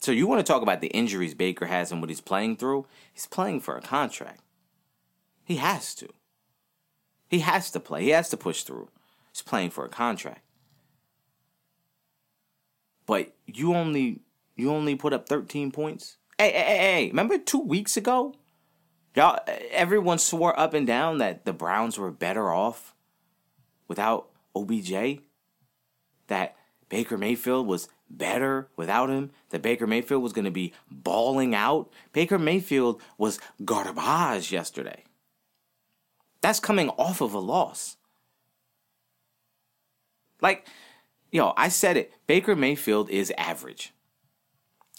So 0.00 0.12
you 0.12 0.26
want 0.26 0.44
to 0.44 0.50
talk 0.50 0.62
about 0.62 0.80
the 0.80 0.88
injuries 0.88 1.34
Baker 1.34 1.66
has 1.66 1.92
and 1.92 2.00
what 2.00 2.10
he's 2.10 2.20
playing 2.20 2.56
through? 2.56 2.86
He's 3.12 3.26
playing 3.26 3.60
for 3.60 3.76
a 3.76 3.82
contract. 3.82 4.40
He 5.44 5.56
has 5.56 5.94
to. 5.96 6.08
He 7.28 7.40
has 7.40 7.70
to 7.72 7.80
play. 7.80 8.04
He 8.04 8.10
has 8.10 8.28
to 8.30 8.36
push 8.36 8.62
through. 8.62 8.88
He's 9.32 9.42
playing 9.42 9.70
for 9.70 9.84
a 9.84 9.88
contract 9.88 10.42
but 13.10 13.34
you 13.44 13.74
only 13.74 14.20
you 14.54 14.70
only 14.70 14.94
put 14.94 15.12
up 15.12 15.28
13 15.28 15.72
points. 15.72 16.16
Hey, 16.38 16.52
hey, 16.52 16.60
hey, 16.60 16.78
hey, 16.78 17.08
remember 17.08 17.38
2 17.38 17.58
weeks 17.58 17.96
ago? 17.96 18.36
Y'all 19.16 19.40
everyone 19.72 20.18
swore 20.18 20.56
up 20.56 20.74
and 20.74 20.86
down 20.86 21.18
that 21.18 21.44
the 21.44 21.52
Browns 21.52 21.98
were 21.98 22.12
better 22.12 22.52
off 22.52 22.94
without 23.88 24.28
OBJ. 24.54 25.22
That 26.28 26.54
Baker 26.88 27.18
Mayfield 27.18 27.66
was 27.66 27.88
better 28.10 28.68
without 28.76 29.08
him. 29.08 29.30
That 29.50 29.62
Baker 29.62 29.86
Mayfield 29.86 30.22
was 30.22 30.32
going 30.32 30.44
to 30.44 30.50
be 30.50 30.72
balling 30.90 31.54
out. 31.54 31.90
Baker 32.12 32.38
Mayfield 32.38 33.00
was 33.16 33.40
garbage 33.64 34.52
yesterday. 34.52 35.04
That's 36.40 36.60
coming 36.60 36.88
off 36.90 37.20
of 37.20 37.34
a 37.34 37.38
loss. 37.38 37.96
Like 40.42 40.66
Yo, 41.32 41.52
I 41.56 41.68
said 41.68 41.96
it. 41.96 42.12
Baker 42.26 42.56
Mayfield 42.56 43.08
is 43.08 43.32
average. 43.38 43.92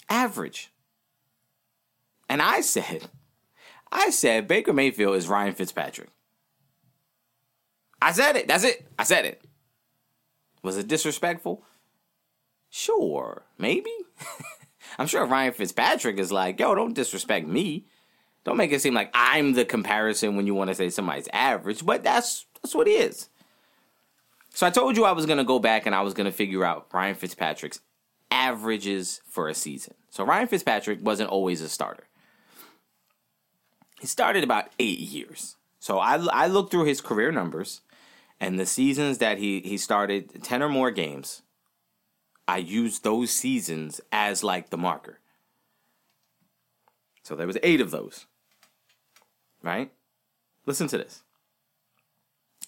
Average. 0.08 0.70
And 2.28 2.40
I 2.40 2.62
said, 2.62 3.08
I 3.90 4.10
said 4.10 4.48
Baker 4.48 4.72
Mayfield 4.72 5.16
is 5.16 5.28
Ryan 5.28 5.54
Fitzpatrick. 5.54 6.08
I 8.00 8.12
said 8.12 8.36
it. 8.36 8.48
That's 8.48 8.64
it. 8.64 8.86
I 8.98 9.04
said 9.04 9.26
it. 9.26 9.42
Was 10.62 10.78
it 10.78 10.88
disrespectful? 10.88 11.64
Sure, 12.74 13.42
maybe. 13.58 13.92
I'm 14.98 15.06
sure 15.06 15.26
Ryan 15.26 15.52
Fitzpatrick 15.52 16.18
is 16.18 16.32
like, 16.32 16.58
yo, 16.58 16.74
don't 16.74 16.94
disrespect 16.94 17.46
me. 17.46 17.84
Don't 18.44 18.56
make 18.56 18.72
it 18.72 18.80
seem 18.80 18.94
like 18.94 19.10
I'm 19.12 19.52
the 19.52 19.66
comparison 19.66 20.36
when 20.36 20.46
you 20.46 20.54
want 20.54 20.68
to 20.68 20.74
say 20.74 20.88
somebody's 20.88 21.28
average, 21.34 21.84
but 21.84 22.02
that's 22.02 22.46
that's 22.62 22.74
what 22.74 22.86
he 22.86 22.94
is. 22.94 23.28
So 24.54 24.66
I 24.66 24.70
told 24.70 24.96
you 24.96 25.04
I 25.04 25.12
was 25.12 25.26
to 25.26 25.44
go 25.44 25.58
back 25.58 25.84
and 25.84 25.94
I 25.94 26.00
was 26.00 26.14
to 26.14 26.32
figure 26.32 26.64
out 26.64 26.88
Ryan 26.94 27.14
Fitzpatrick's 27.14 27.80
averages 28.30 29.20
for 29.26 29.48
a 29.50 29.54
season. 29.54 29.92
So 30.08 30.24
Ryan 30.24 30.48
Fitzpatrick 30.48 31.00
wasn't 31.02 31.28
always 31.28 31.60
a 31.60 31.68
starter. 31.68 32.04
He 34.00 34.06
started 34.06 34.44
about 34.44 34.70
eight 34.78 34.98
years. 34.98 35.56
So 35.78 35.98
I, 35.98 36.16
I 36.32 36.46
looked 36.46 36.70
through 36.70 36.86
his 36.86 37.02
career 37.02 37.32
numbers 37.32 37.82
and 38.40 38.58
the 38.58 38.64
seasons 38.64 39.18
that 39.18 39.36
he, 39.36 39.60
he 39.60 39.76
started 39.76 40.42
10 40.42 40.62
or 40.62 40.70
more 40.70 40.90
games. 40.90 41.42
I 42.52 42.58
used 42.58 43.02
those 43.02 43.30
seasons 43.30 43.98
as 44.12 44.44
like 44.44 44.68
the 44.68 44.76
marker. 44.76 45.20
So 47.22 47.34
there 47.34 47.46
was 47.46 47.56
eight 47.62 47.80
of 47.80 47.90
those. 47.90 48.26
Right? 49.62 49.90
Listen 50.66 50.86
to 50.88 50.98
this. 50.98 51.22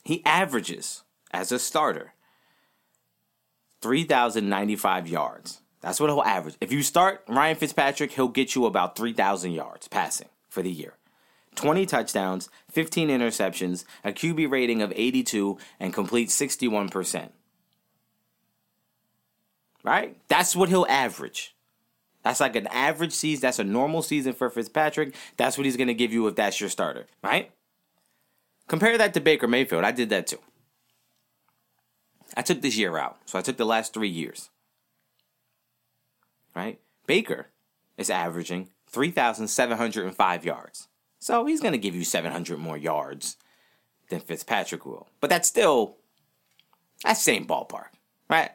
He 0.02 0.24
averages 0.24 1.02
as 1.32 1.52
a 1.52 1.58
starter 1.58 2.14
3,095 3.82 5.06
yards. 5.06 5.60
That's 5.82 6.00
what 6.00 6.08
he'll 6.08 6.22
average. 6.22 6.56
If 6.62 6.72
you 6.72 6.82
start 6.82 7.22
Ryan 7.28 7.56
Fitzpatrick, 7.56 8.12
he'll 8.12 8.28
get 8.28 8.54
you 8.54 8.64
about 8.64 8.96
3,000 8.96 9.52
yards 9.52 9.86
passing 9.88 10.30
for 10.48 10.62
the 10.62 10.72
year. 10.72 10.94
20 11.56 11.84
touchdowns, 11.84 12.48
15 12.70 13.10
interceptions, 13.10 13.84
a 14.02 14.12
QB 14.12 14.50
rating 14.50 14.80
of 14.80 14.94
82, 14.96 15.58
and 15.78 15.92
complete 15.92 16.30
61%. 16.30 17.32
Right? 19.84 20.16
That's 20.26 20.56
what 20.56 20.68
he'll 20.68 20.86
average. 20.88 21.54
That's 22.24 22.40
like 22.40 22.56
an 22.56 22.66
average 22.68 23.12
season. 23.12 23.42
That's 23.42 23.58
a 23.58 23.64
normal 23.64 24.02
season 24.02 24.32
for 24.32 24.50
Fitzpatrick. 24.50 25.14
That's 25.36 25.56
what 25.56 25.66
he's 25.66 25.76
going 25.76 25.88
to 25.88 25.94
give 25.94 26.12
you 26.12 26.26
if 26.26 26.34
that's 26.34 26.58
your 26.58 26.70
starter, 26.70 27.06
right? 27.22 27.52
Compare 28.66 28.96
that 28.98 29.12
to 29.14 29.20
Baker 29.20 29.46
Mayfield. 29.46 29.84
I 29.84 29.92
did 29.92 30.08
that 30.08 30.26
too. 30.26 30.38
I 32.34 32.42
took 32.42 32.62
this 32.62 32.78
year 32.78 32.96
out. 32.96 33.18
So 33.26 33.38
I 33.38 33.42
took 33.42 33.58
the 33.58 33.66
last 33.66 33.92
three 33.92 34.08
years. 34.08 34.48
Right? 36.56 36.80
Baker 37.06 37.48
is 37.98 38.08
averaging 38.08 38.70
3,705 38.88 40.44
yards. 40.44 40.88
So 41.18 41.44
he's 41.46 41.60
going 41.60 41.72
to 41.72 41.78
give 41.78 41.94
you 41.94 42.04
700 42.04 42.58
more 42.58 42.76
yards 42.76 43.36
than 44.08 44.20
Fitzpatrick 44.20 44.86
will. 44.86 45.08
But 45.20 45.30
that's 45.30 45.48
still, 45.48 45.96
that 47.02 47.16
same 47.16 47.46
ballpark, 47.46 47.88
right? 48.30 48.50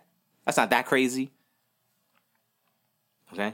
That's 0.50 0.58
not 0.58 0.72
that 0.72 0.88
crazy. 0.88 1.30
Okay? 3.32 3.54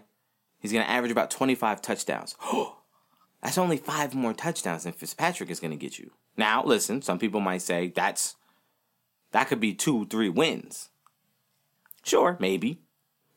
He's 0.60 0.72
going 0.72 0.86
to 0.86 0.90
average 0.90 1.12
about 1.12 1.30
25 1.30 1.82
touchdowns. 1.82 2.38
that's 3.44 3.58
only 3.58 3.76
five 3.76 4.16
more 4.16 4.34
touchdowns 4.34 4.86
than 4.86 4.94
Fitzpatrick 4.94 5.50
is 5.50 5.60
going 5.60 5.72
to 5.72 5.78
get 5.78 6.00
you. 6.00 6.12
Now, 6.38 6.64
listen, 6.64 7.02
some 7.02 7.20
people 7.20 7.42
might 7.42 7.64
say 7.64 7.92
that's 7.94 8.38
that 9.32 9.50
could 9.50 9.60
be 9.60 9.74
two, 9.74 10.06
three 10.06 10.30
wins. 10.30 10.88
Sure, 12.02 12.38
maybe. 12.40 12.80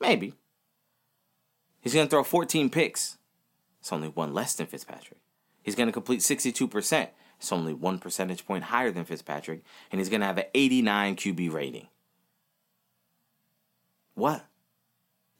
Maybe. 0.00 0.34
He's 1.80 1.94
going 1.94 2.06
to 2.06 2.10
throw 2.10 2.22
14 2.22 2.70
picks. 2.70 3.18
It's 3.80 3.92
only 3.92 4.06
one 4.06 4.32
less 4.32 4.54
than 4.54 4.68
Fitzpatrick. 4.68 5.18
He's 5.64 5.74
going 5.74 5.88
to 5.88 5.92
complete 5.92 6.20
62%. 6.20 7.08
It's 7.40 7.52
only 7.52 7.74
one 7.74 7.98
percentage 7.98 8.46
point 8.46 8.62
higher 8.62 8.92
than 8.92 9.04
Fitzpatrick. 9.04 9.64
And 9.90 10.00
he's 10.00 10.10
going 10.10 10.20
to 10.20 10.28
have 10.28 10.38
an 10.38 10.46
89 10.54 11.16
QB 11.16 11.52
rating. 11.52 11.88
What? 14.18 14.44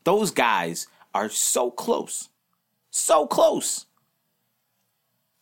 Those 0.05 0.31
guys 0.31 0.87
are 1.13 1.29
so 1.29 1.69
close. 1.69 2.29
So 2.91 3.27
close. 3.27 3.87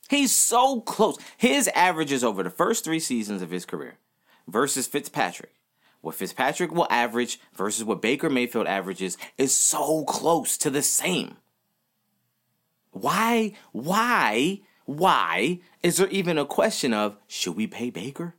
He's 0.09 0.33
so 0.33 0.81
close. 0.81 1.18
His 1.37 1.68
averages 1.75 2.25
over 2.25 2.42
the 2.42 2.49
first 2.51 2.83
three 2.83 2.99
seasons 2.99 3.42
of 3.42 3.51
his 3.51 3.66
career 3.66 3.99
versus 4.49 4.87
Fitzpatrick, 4.87 5.53
what 6.01 6.14
Fitzpatrick 6.14 6.72
will 6.72 6.87
average 6.88 7.38
versus 7.55 7.85
what 7.85 8.01
Baker 8.01 8.31
Mayfield 8.31 8.66
averages 8.66 9.18
is 9.37 9.55
so 9.55 10.05
close 10.05 10.57
to 10.57 10.70
the 10.70 10.83
same. 10.83 11.37
Why, 12.92 13.53
why, 13.72 14.62
why 14.87 15.61
is 15.83 15.99
there 15.99 16.09
even 16.09 16.38
a 16.38 16.46
question 16.46 16.94
of 16.94 17.18
should 17.27 17.55
we 17.55 17.66
pay 17.66 17.90
Baker? 17.90 18.35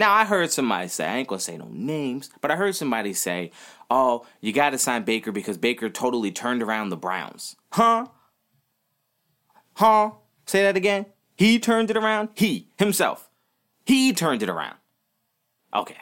Now, 0.00 0.14
I 0.14 0.24
heard 0.24 0.50
somebody 0.50 0.88
say, 0.88 1.04
I 1.06 1.18
ain't 1.18 1.28
gonna 1.28 1.40
say 1.40 1.58
no 1.58 1.68
names, 1.70 2.30
but 2.40 2.50
I 2.50 2.56
heard 2.56 2.74
somebody 2.74 3.12
say, 3.12 3.50
oh, 3.90 4.26
you 4.40 4.50
gotta 4.50 4.78
sign 4.78 5.02
Baker 5.02 5.30
because 5.30 5.58
Baker 5.58 5.90
totally 5.90 6.32
turned 6.32 6.62
around 6.62 6.88
the 6.88 6.96
Browns. 6.96 7.54
Huh? 7.70 8.06
Huh? 9.74 10.12
Say 10.46 10.62
that 10.62 10.74
again? 10.74 11.04
He 11.36 11.58
turned 11.58 11.90
it 11.90 11.98
around? 11.98 12.30
He, 12.34 12.68
himself. 12.78 13.28
He 13.84 14.14
turned 14.14 14.42
it 14.42 14.48
around. 14.48 14.76
Okay. 15.74 15.98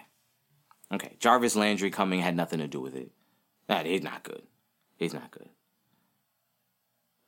Okay. 0.94 1.16
Jarvis 1.18 1.56
Landry 1.56 1.90
coming 1.90 2.20
had 2.20 2.37
nothing 2.37 2.61
to 2.61 2.68
do 2.68 2.80
with 2.80 2.94
it. 2.94 3.11
That 3.66 3.84
he's 3.84 4.04
not 4.04 4.22
good. 4.22 4.42
He's 4.96 5.12
not 5.12 5.32
good. 5.32 5.48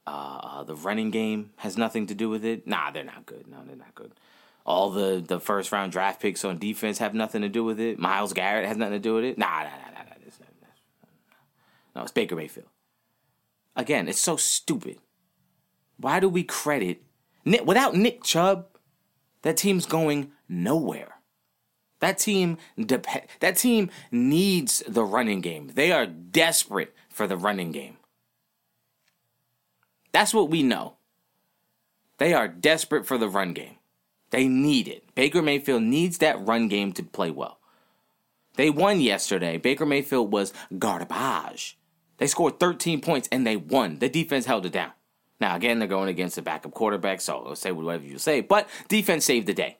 Uh, 0.07 0.41
uh, 0.41 0.63
the 0.63 0.77
running 0.77 1.11
game 1.11 1.51
has 1.57 1.77
nothing 1.77 2.07
to 2.07 2.15
do 2.15 2.29
with 2.29 2.45
it. 2.45 2.65
Nah, 2.69 2.93
they're 2.93 3.03
not 3.03 3.27
good. 3.27 3.49
No, 3.49 3.57
they're 3.67 3.75
not 3.75 3.97
good. 3.97 4.13
All 4.71 4.91
the, 4.91 5.21
the 5.27 5.41
first 5.41 5.73
round 5.73 5.91
draft 5.91 6.23
picks 6.23 6.45
on 6.45 6.59
defense 6.59 6.99
have 6.99 7.13
nothing 7.13 7.43
to 7.43 7.49
do 7.49 7.65
with 7.65 7.81
it. 7.81 7.99
Myles 7.99 8.33
Garrett 8.33 8.69
has 8.69 8.77
nothing 8.77 8.95
to 8.95 8.99
do 9.01 9.17
with 9.17 9.25
it. 9.25 9.37
Nah, 9.37 9.65
nah, 9.65 9.65
nah, 9.65 9.93
nah, 9.93 10.05
nah. 10.05 10.15
It's, 10.25 10.39
no, 11.97 12.03
it's 12.03 12.13
Baker 12.13 12.37
Mayfield. 12.37 12.69
Again, 13.75 14.07
it's 14.07 14.21
so 14.21 14.37
stupid. 14.37 14.99
Why 15.97 16.21
do 16.21 16.29
we 16.29 16.45
credit 16.45 17.03
Nick, 17.45 17.67
without 17.67 17.97
Nick 17.97 18.23
Chubb? 18.23 18.69
That 19.43 19.57
team's 19.57 19.87
going 19.87 20.31
nowhere. 20.49 21.17
That 21.99 22.19
team 22.19 22.57
dep- 22.79 23.07
that 23.41 23.57
team 23.57 23.91
needs 24.13 24.85
the 24.87 25.03
running 25.05 25.41
game. 25.41 25.73
They 25.75 25.91
are 25.91 26.07
desperate 26.07 26.95
for 27.09 27.27
the 27.27 27.37
running 27.37 27.73
game. 27.73 27.97
That's 30.13 30.33
what 30.33 30.49
we 30.49 30.63
know. 30.63 30.95
They 32.19 32.33
are 32.35 32.47
desperate 32.47 33.05
for 33.05 33.19
the 33.19 33.29
run 33.29 33.53
game. 33.53 33.77
They 34.31 34.49
need 34.49 34.89
it. 34.89 35.15
Baker 35.15 35.43
Mayfield 35.43 35.83
needs 35.83 36.19
that 36.19 36.47
run 36.47 36.69
game 36.69 36.93
to 36.93 37.03
play 37.03 37.31
well. 37.31 37.59
They 38.55 38.71
won 38.71 39.01
yesterday. 39.01 39.59
Baker 39.59 39.87
Mayfield 39.87 40.33
was 40.33 40.53
garbage. 40.79 41.79
They 42.19 42.27
scored 42.27 42.61
13 42.61 43.01
points 43.01 43.29
and 43.33 43.47
they 43.47 43.57
won. 43.57 43.99
The 43.99 44.09
defense 44.09 44.47
held 44.47 44.67
it 44.67 44.73
down. 44.73 44.93
Now, 45.41 45.57
again, 45.57 45.79
they're 45.79 45.89
going 45.89 46.11
against 46.11 46.37
a 46.37 46.43
backup 46.43 46.73
quarterback, 46.73 47.23
so 47.23 47.55
say 47.55 47.73
whatever 47.73 48.05
you 48.05 48.19
say, 48.19 48.43
but 48.43 48.69
defense 48.89 49.25
saved 49.25 49.47
the 49.47 49.55
day. 49.55 49.79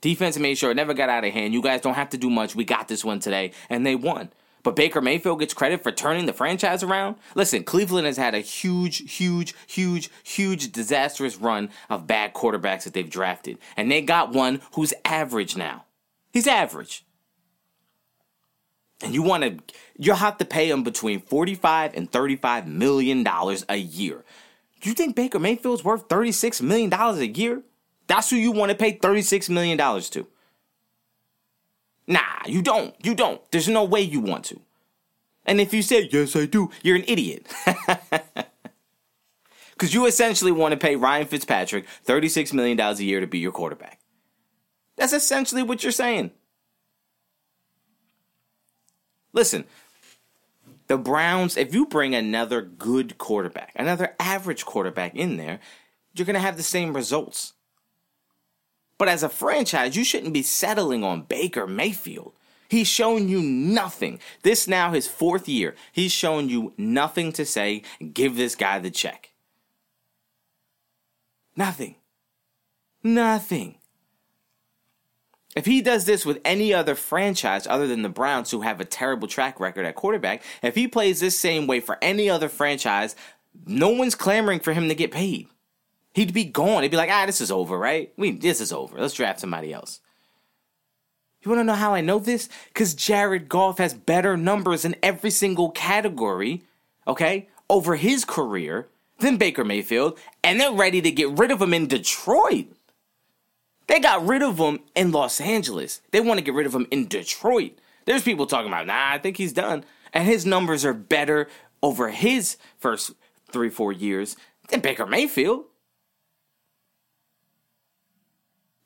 Defense 0.00 0.38
made 0.38 0.56
sure 0.56 0.70
it 0.70 0.76
never 0.76 0.94
got 0.94 1.10
out 1.10 1.24
of 1.24 1.32
hand. 1.32 1.52
You 1.52 1.60
guys 1.60 1.82
don't 1.82 1.94
have 1.94 2.10
to 2.10 2.18
do 2.18 2.30
much. 2.30 2.54
We 2.54 2.64
got 2.64 2.88
this 2.88 3.04
one 3.04 3.20
today, 3.20 3.52
and 3.68 3.84
they 3.84 3.96
won. 3.96 4.30
But 4.62 4.76
Baker 4.76 5.00
Mayfield 5.00 5.40
gets 5.40 5.54
credit 5.54 5.82
for 5.82 5.92
turning 5.92 6.26
the 6.26 6.32
franchise 6.32 6.82
around. 6.82 7.16
Listen, 7.34 7.64
Cleveland 7.64 8.06
has 8.06 8.16
had 8.16 8.34
a 8.34 8.40
huge, 8.40 9.14
huge, 9.16 9.54
huge, 9.66 10.10
huge 10.24 10.72
disastrous 10.72 11.36
run 11.36 11.70
of 11.88 12.06
bad 12.06 12.34
quarterbacks 12.34 12.84
that 12.84 12.92
they've 12.92 13.08
drafted. 13.08 13.58
And 13.76 13.90
they 13.90 14.02
got 14.02 14.32
one 14.32 14.60
who's 14.74 14.94
average 15.04 15.56
now. 15.56 15.84
He's 16.32 16.46
average. 16.46 17.04
And 19.02 19.14
you 19.14 19.22
want 19.22 19.44
to, 19.44 19.74
you'll 19.96 20.16
have 20.16 20.38
to 20.38 20.44
pay 20.44 20.70
him 20.70 20.82
between 20.82 21.20
45 21.20 21.94
and 21.94 22.10
35 22.10 22.66
million 22.66 23.22
dollars 23.22 23.64
a 23.68 23.76
year. 23.76 24.24
Do 24.80 24.88
you 24.88 24.94
think 24.94 25.14
Baker 25.16 25.38
Mayfield's 25.38 25.84
worth 25.84 26.08
36 26.08 26.60
million 26.62 26.90
dollars 26.90 27.18
a 27.18 27.26
year? 27.26 27.62
That's 28.08 28.30
who 28.30 28.36
you 28.36 28.52
want 28.52 28.70
to 28.70 28.76
pay 28.76 28.98
$36 28.98 29.50
million 29.50 29.78
to. 29.78 30.26
Nah, 32.08 32.42
you 32.46 32.62
don't. 32.62 32.94
You 33.04 33.14
don't. 33.14 33.40
There's 33.52 33.68
no 33.68 33.84
way 33.84 34.00
you 34.00 34.20
want 34.20 34.44
to. 34.46 34.60
And 35.46 35.60
if 35.60 35.72
you 35.72 35.82
say, 35.82 36.08
yes, 36.10 36.34
I 36.34 36.46
do, 36.46 36.70
you're 36.82 36.96
an 36.96 37.04
idiot. 37.06 37.46
Because 39.78 39.94
you 39.94 40.06
essentially 40.06 40.50
want 40.50 40.72
to 40.72 40.76
pay 40.76 40.96
Ryan 40.96 41.28
Fitzpatrick 41.28 41.86
$36 42.04 42.52
million 42.52 42.80
a 42.80 42.94
year 42.94 43.20
to 43.20 43.28
be 43.28 43.38
your 43.38 43.52
quarterback. 43.52 44.00
That's 44.96 45.12
essentially 45.12 45.62
what 45.62 45.84
you're 45.84 45.92
saying. 45.92 46.32
Listen, 49.32 49.66
the 50.88 50.98
Browns, 50.98 51.56
if 51.56 51.72
you 51.72 51.86
bring 51.86 52.12
another 52.12 52.60
good 52.60 53.18
quarterback, 53.18 53.70
another 53.76 54.16
average 54.18 54.64
quarterback 54.64 55.14
in 55.14 55.36
there, 55.36 55.60
you're 56.12 56.26
going 56.26 56.34
to 56.34 56.40
have 56.40 56.56
the 56.56 56.64
same 56.64 56.92
results. 56.92 57.52
But 58.98 59.08
as 59.08 59.22
a 59.22 59.28
franchise, 59.28 59.96
you 59.96 60.04
shouldn't 60.04 60.34
be 60.34 60.42
settling 60.42 61.04
on 61.04 61.22
Baker 61.22 61.66
Mayfield. 61.66 62.32
He's 62.68 62.88
shown 62.88 63.28
you 63.28 63.40
nothing. 63.40 64.18
This 64.42 64.68
now 64.68 64.90
his 64.90 65.08
fourth 65.08 65.48
year. 65.48 65.74
He's 65.92 66.12
shown 66.12 66.48
you 66.48 66.74
nothing 66.76 67.32
to 67.32 67.46
say, 67.46 67.82
give 68.12 68.36
this 68.36 68.54
guy 68.54 68.78
the 68.78 68.90
check. 68.90 69.30
Nothing. 71.56 71.94
Nothing. 73.02 73.76
If 75.56 75.64
he 75.66 75.80
does 75.80 76.04
this 76.04 76.26
with 76.26 76.40
any 76.44 76.74
other 76.74 76.94
franchise 76.94 77.66
other 77.66 77.86
than 77.86 78.02
the 78.02 78.08
Browns, 78.08 78.50
who 78.50 78.60
have 78.60 78.80
a 78.80 78.84
terrible 78.84 79.26
track 79.26 79.58
record 79.58 79.86
at 79.86 79.94
quarterback, 79.94 80.42
if 80.62 80.74
he 80.74 80.86
plays 80.86 81.20
this 81.20 81.38
same 81.38 81.66
way 81.66 81.80
for 81.80 81.98
any 82.02 82.28
other 82.28 82.48
franchise, 82.48 83.16
no 83.66 83.88
one's 83.88 84.14
clamoring 84.14 84.60
for 84.60 84.72
him 84.72 84.88
to 84.88 84.94
get 84.94 85.10
paid. 85.10 85.48
He'd 86.18 86.34
be 86.34 86.46
gone. 86.46 86.82
He'd 86.82 86.90
be 86.90 86.96
like, 86.96 87.12
ah, 87.12 87.26
this 87.26 87.40
is 87.40 87.52
over, 87.52 87.78
right? 87.78 88.12
We 88.16 88.32
this 88.32 88.60
is 88.60 88.72
over. 88.72 89.00
Let's 89.00 89.14
draft 89.14 89.38
somebody 89.38 89.72
else. 89.72 90.00
You 91.40 91.48
want 91.48 91.60
to 91.60 91.64
know 91.64 91.74
how 91.74 91.94
I 91.94 92.00
know 92.00 92.18
this? 92.18 92.48
Because 92.66 92.92
Jared 92.92 93.48
Goff 93.48 93.78
has 93.78 93.94
better 93.94 94.36
numbers 94.36 94.84
in 94.84 94.96
every 95.00 95.30
single 95.30 95.70
category, 95.70 96.64
okay, 97.06 97.48
over 97.70 97.94
his 97.94 98.24
career 98.24 98.88
than 99.20 99.36
Baker 99.36 99.62
Mayfield, 99.62 100.18
and 100.42 100.58
they're 100.58 100.72
ready 100.72 101.00
to 101.02 101.10
get 101.12 101.38
rid 101.38 101.52
of 101.52 101.62
him 101.62 101.72
in 101.72 101.86
Detroit. 101.86 102.66
They 103.86 104.00
got 104.00 104.26
rid 104.26 104.42
of 104.42 104.58
him 104.58 104.80
in 104.96 105.12
Los 105.12 105.40
Angeles. 105.40 106.00
They 106.10 106.20
want 106.20 106.38
to 106.38 106.44
get 106.44 106.54
rid 106.54 106.66
of 106.66 106.74
him 106.74 106.88
in 106.90 107.06
Detroit. 107.06 107.78
There's 108.06 108.24
people 108.24 108.46
talking 108.46 108.72
about, 108.72 108.88
nah, 108.88 109.12
I 109.12 109.18
think 109.18 109.36
he's 109.36 109.52
done. 109.52 109.84
And 110.12 110.26
his 110.26 110.44
numbers 110.44 110.84
are 110.84 110.92
better 110.94 111.46
over 111.80 112.08
his 112.08 112.56
first 112.76 113.12
three, 113.52 113.70
four 113.70 113.92
years 113.92 114.36
than 114.68 114.80
Baker 114.80 115.06
Mayfield. 115.06 115.66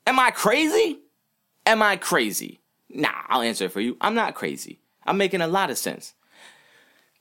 Am 0.05 0.19
I 0.19 0.31
crazy? 0.31 0.99
Am 1.65 1.81
I 1.81 1.95
crazy? 1.95 2.61
Nah, 2.89 3.23
I'll 3.27 3.41
answer 3.41 3.65
it 3.65 3.71
for 3.71 3.81
you. 3.81 3.97
I'm 4.01 4.15
not 4.15 4.35
crazy. 4.35 4.79
I'm 5.05 5.17
making 5.17 5.41
a 5.41 5.47
lot 5.47 5.69
of 5.69 5.77
sense. 5.77 6.13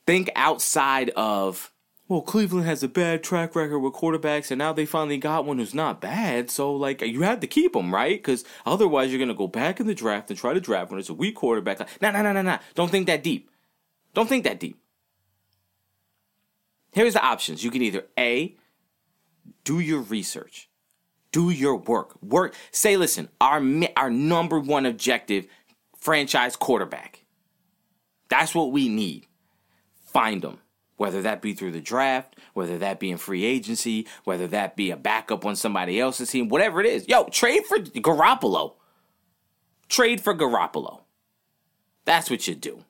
Think 0.06 0.30
outside 0.34 1.10
of, 1.10 1.72
well, 2.08 2.22
Cleveland 2.22 2.66
has 2.66 2.82
a 2.82 2.88
bad 2.88 3.22
track 3.22 3.54
record 3.54 3.78
with 3.78 3.94
quarterbacks, 3.94 4.50
and 4.50 4.58
now 4.58 4.72
they 4.72 4.84
finally 4.84 5.16
got 5.16 5.44
one 5.44 5.58
who's 5.58 5.74
not 5.74 6.00
bad. 6.00 6.50
So, 6.50 6.74
like, 6.74 7.00
you 7.00 7.22
have 7.22 7.40
to 7.40 7.46
keep 7.46 7.74
him, 7.74 7.94
right? 7.94 8.18
Because 8.18 8.44
otherwise, 8.66 9.10
you're 9.10 9.18
going 9.18 9.28
to 9.28 9.34
go 9.34 9.48
back 9.48 9.80
in 9.80 9.86
the 9.86 9.94
draft 9.94 10.30
and 10.30 10.38
try 10.38 10.52
to 10.52 10.60
draft 10.60 10.90
when 10.90 10.98
it's 10.98 11.08
a 11.08 11.14
weak 11.14 11.36
quarterback. 11.36 11.78
Nah, 12.00 12.10
nah, 12.10 12.22
nah, 12.22 12.32
nah, 12.32 12.42
nah. 12.42 12.58
Don't 12.74 12.90
think 12.90 13.06
that 13.06 13.22
deep. 13.22 13.48
Don't 14.12 14.28
think 14.28 14.44
that 14.44 14.60
deep. 14.60 14.78
Here's 16.92 17.14
the 17.14 17.24
options. 17.24 17.64
You 17.64 17.70
can 17.70 17.82
either 17.82 18.04
A, 18.18 18.56
do 19.64 19.80
your 19.80 20.00
research 20.00 20.68
do 21.32 21.50
your 21.50 21.76
work. 21.76 22.22
Work. 22.22 22.54
Say, 22.70 22.96
listen, 22.96 23.28
our 23.40 23.62
our 23.96 24.10
number 24.10 24.60
one 24.60 24.86
objective, 24.86 25.46
franchise 25.96 26.56
quarterback. 26.56 27.24
That's 28.28 28.54
what 28.54 28.72
we 28.72 28.88
need. 28.88 29.26
Find 30.06 30.42
them. 30.42 30.58
Whether 30.96 31.22
that 31.22 31.42
be 31.42 31.52
through 31.52 31.72
the 31.72 31.80
draft, 31.80 32.36
whether 32.54 32.78
that 32.78 33.00
be 33.00 33.10
in 33.10 33.16
free 33.18 33.44
agency, 33.44 34.06
whether 34.24 34.46
that 34.48 34.76
be 34.76 34.90
a 34.90 34.96
backup 34.96 35.44
on 35.44 35.56
somebody 35.56 35.98
else's 35.98 36.30
team, 36.30 36.48
whatever 36.48 36.80
it 36.80 36.86
is. 36.86 37.08
Yo, 37.08 37.24
trade 37.24 37.64
for 37.66 37.78
Garoppolo. 37.78 38.74
Trade 39.88 40.20
for 40.20 40.34
Garoppolo. 40.34 41.00
That's 42.04 42.30
what 42.30 42.46
you 42.46 42.54
do. 42.54 42.84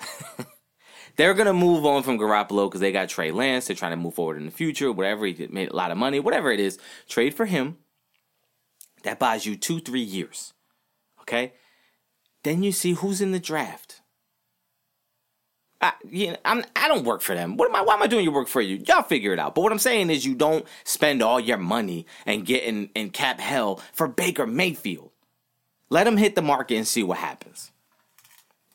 They're 1.16 1.34
gonna 1.34 1.52
move 1.52 1.84
on 1.84 2.02
from 2.02 2.18
Garoppolo 2.18 2.68
because 2.68 2.80
they 2.80 2.92
got 2.92 3.08
Trey 3.08 3.30
Lance. 3.32 3.66
They're 3.66 3.76
trying 3.76 3.92
to 3.92 3.96
move 3.96 4.14
forward 4.14 4.36
in 4.36 4.46
the 4.46 4.52
future. 4.52 4.92
Whatever 4.92 5.26
he 5.26 5.46
made 5.50 5.70
a 5.70 5.76
lot 5.76 5.90
of 5.90 5.98
money, 5.98 6.20
whatever 6.20 6.52
it 6.52 6.60
is, 6.60 6.78
trade 7.08 7.34
for 7.34 7.46
him. 7.46 7.78
That 9.02 9.18
buys 9.18 9.46
you 9.46 9.56
two, 9.56 9.80
three 9.80 10.00
years. 10.00 10.52
Okay. 11.20 11.52
Then 12.42 12.62
you 12.62 12.72
see 12.72 12.92
who's 12.92 13.20
in 13.20 13.32
the 13.32 13.40
draft. 13.40 14.02
I, 15.80 15.92
you 16.08 16.28
know, 16.28 16.36
I'm, 16.44 16.64
I 16.74 16.88
don't 16.88 17.04
work 17.04 17.20
for 17.20 17.34
them. 17.34 17.56
What 17.56 17.68
am 17.68 17.76
I? 17.76 17.82
Why 17.82 17.94
am 17.94 18.02
I 18.02 18.06
doing 18.06 18.24
your 18.24 18.32
work 18.32 18.48
for 18.48 18.60
you? 18.60 18.76
Y'all 18.86 19.02
figure 19.02 19.32
it 19.32 19.38
out. 19.38 19.54
But 19.54 19.62
what 19.62 19.72
I'm 19.72 19.78
saying 19.78 20.10
is, 20.10 20.24
you 20.24 20.34
don't 20.34 20.64
spend 20.84 21.22
all 21.22 21.38
your 21.38 21.58
money 21.58 22.06
and 22.24 22.46
get 22.46 22.64
in, 22.64 22.88
in 22.94 23.10
cap 23.10 23.40
hell 23.40 23.80
for 23.92 24.08
Baker 24.08 24.46
Mayfield. 24.46 25.10
Let 25.90 26.06
him 26.06 26.16
hit 26.16 26.34
the 26.34 26.42
market 26.42 26.76
and 26.76 26.86
see 26.86 27.02
what 27.02 27.18
happens. 27.18 27.70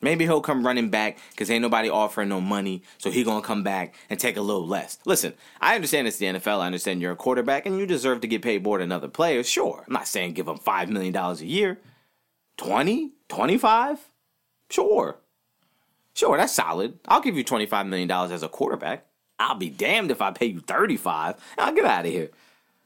Maybe 0.02 0.24
he'll 0.24 0.40
come 0.40 0.66
running 0.66 0.90
back 0.90 1.18
because 1.30 1.48
ain't 1.50 1.62
nobody 1.62 1.88
offering 1.88 2.28
no 2.28 2.40
money, 2.40 2.82
so 2.98 3.10
he 3.10 3.22
gonna 3.22 3.40
come 3.40 3.62
back 3.62 3.94
and 4.10 4.18
take 4.18 4.36
a 4.36 4.42
little 4.42 4.66
less. 4.66 4.98
Listen, 5.06 5.32
I 5.60 5.76
understand 5.76 6.08
it's 6.08 6.18
the 6.18 6.26
NFL. 6.26 6.58
I 6.58 6.66
understand 6.66 7.00
you're 7.00 7.12
a 7.12 7.16
quarterback 7.16 7.64
and 7.66 7.78
you 7.78 7.86
deserve 7.86 8.20
to 8.22 8.26
get 8.26 8.42
paid 8.42 8.64
more 8.64 8.78
than 8.78 8.90
other 8.90 9.08
players. 9.08 9.48
Sure, 9.48 9.84
I'm 9.86 9.92
not 9.92 10.08
saying 10.08 10.34
give 10.34 10.48
him 10.48 10.58
five 10.58 10.90
million 10.90 11.12
dollars 11.12 11.40
a 11.40 11.46
year, 11.46 11.78
20, 12.56 13.12
25, 13.28 14.10
sure, 14.68 15.16
sure, 16.14 16.36
that's 16.36 16.52
solid. 16.52 16.98
I'll 17.06 17.22
give 17.22 17.36
you 17.36 17.44
twenty 17.44 17.66
five 17.66 17.86
million 17.86 18.08
dollars 18.08 18.32
as 18.32 18.42
a 18.42 18.48
quarterback. 18.48 19.06
I'll 19.38 19.54
be 19.54 19.70
damned 19.70 20.10
if 20.10 20.20
I 20.20 20.32
pay 20.32 20.46
you 20.46 20.60
thirty 20.60 20.96
five. 20.96 21.36
I'll 21.56 21.74
get 21.74 21.84
out 21.84 22.06
of 22.06 22.10
here. 22.10 22.30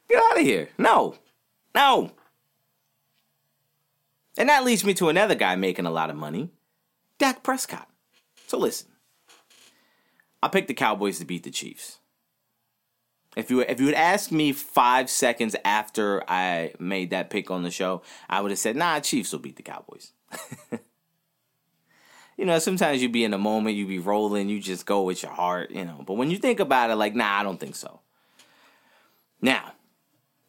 Get 0.09 0.23
out 0.23 0.39
of 0.39 0.45
here. 0.45 0.69
No, 0.79 1.17
no. 1.75 2.13
And 4.39 4.49
that 4.49 4.65
leads 4.65 4.85
me 4.85 4.93
to 4.95 5.09
another 5.09 5.35
guy 5.35 5.57
making 5.57 5.87
a 5.87 5.91
lot 5.91 6.11
of 6.11 6.17
money, 6.17 6.51
Dak 7.19 7.43
Prescott. 7.43 7.89
So 8.47 8.59
listen, 8.59 8.89
I 10.43 10.49
picked 10.49 10.69
the 10.69 10.75
Cowboys 10.75 11.19
to 11.19 11.25
beat 11.25 11.43
the 11.43 11.51
Chiefs. 11.51 11.99
If 13.37 13.51
you 13.51 13.61
if 13.61 13.81
you 13.81 13.87
had 13.87 13.95
asked 13.95 14.33
me 14.33 14.53
five 14.53 15.11
seconds 15.11 15.55
after 15.65 16.23
I 16.29 16.73
made 16.79 17.11
that 17.11 17.29
pick 17.29 17.51
on 17.51 17.63
the 17.63 17.71
show, 17.71 18.03
I 18.31 18.41
would 18.41 18.51
have 18.51 18.59
said, 18.59 18.77
"Nah, 18.77 19.01
Chiefs 19.01 19.33
will 19.33 19.41
beat 19.41 19.57
the 19.57 19.63
Cowboys." 19.63 20.13
you 22.37 22.47
know, 22.47 22.59
sometimes 22.59 23.03
you 23.03 23.11
be 23.11 23.25
in 23.25 23.35
a 23.35 23.39
moment, 23.39 23.77
you 23.77 23.87
be 23.87 23.99
rolling, 23.99 24.49
you 24.49 24.59
just 24.59 24.87
go 24.87 25.03
with 25.03 25.23
your 25.23 25.33
heart, 25.33 25.71
you 25.71 25.85
know. 25.85 26.03
But 26.07 26.15
when 26.15 26.31
you 26.31 26.39
think 26.39 26.61
about 26.61 26.91
it, 26.91 26.97
like, 26.97 27.15
nah, 27.15 27.41
I 27.41 27.43
don't 27.43 27.61
think 27.61 27.77
so. 27.77 28.01
Now, 29.43 29.73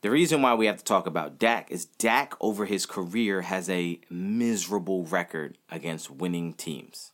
the 0.08 0.12
reason 0.12 0.42
why 0.42 0.54
we 0.54 0.68
have 0.68 0.78
to 0.78 0.86
talk 0.86 1.06
about 1.06 1.38
Dak 1.38 1.70
is 1.70 1.84
Dak 1.84 2.38
over 2.40 2.64
his 2.64 2.86
career 2.86 3.42
has 3.42 3.70
a 3.70 4.00
miserable 4.10 5.04
record 5.04 5.58
against 5.70 6.10
winning 6.10 6.54
teams. 6.54 7.12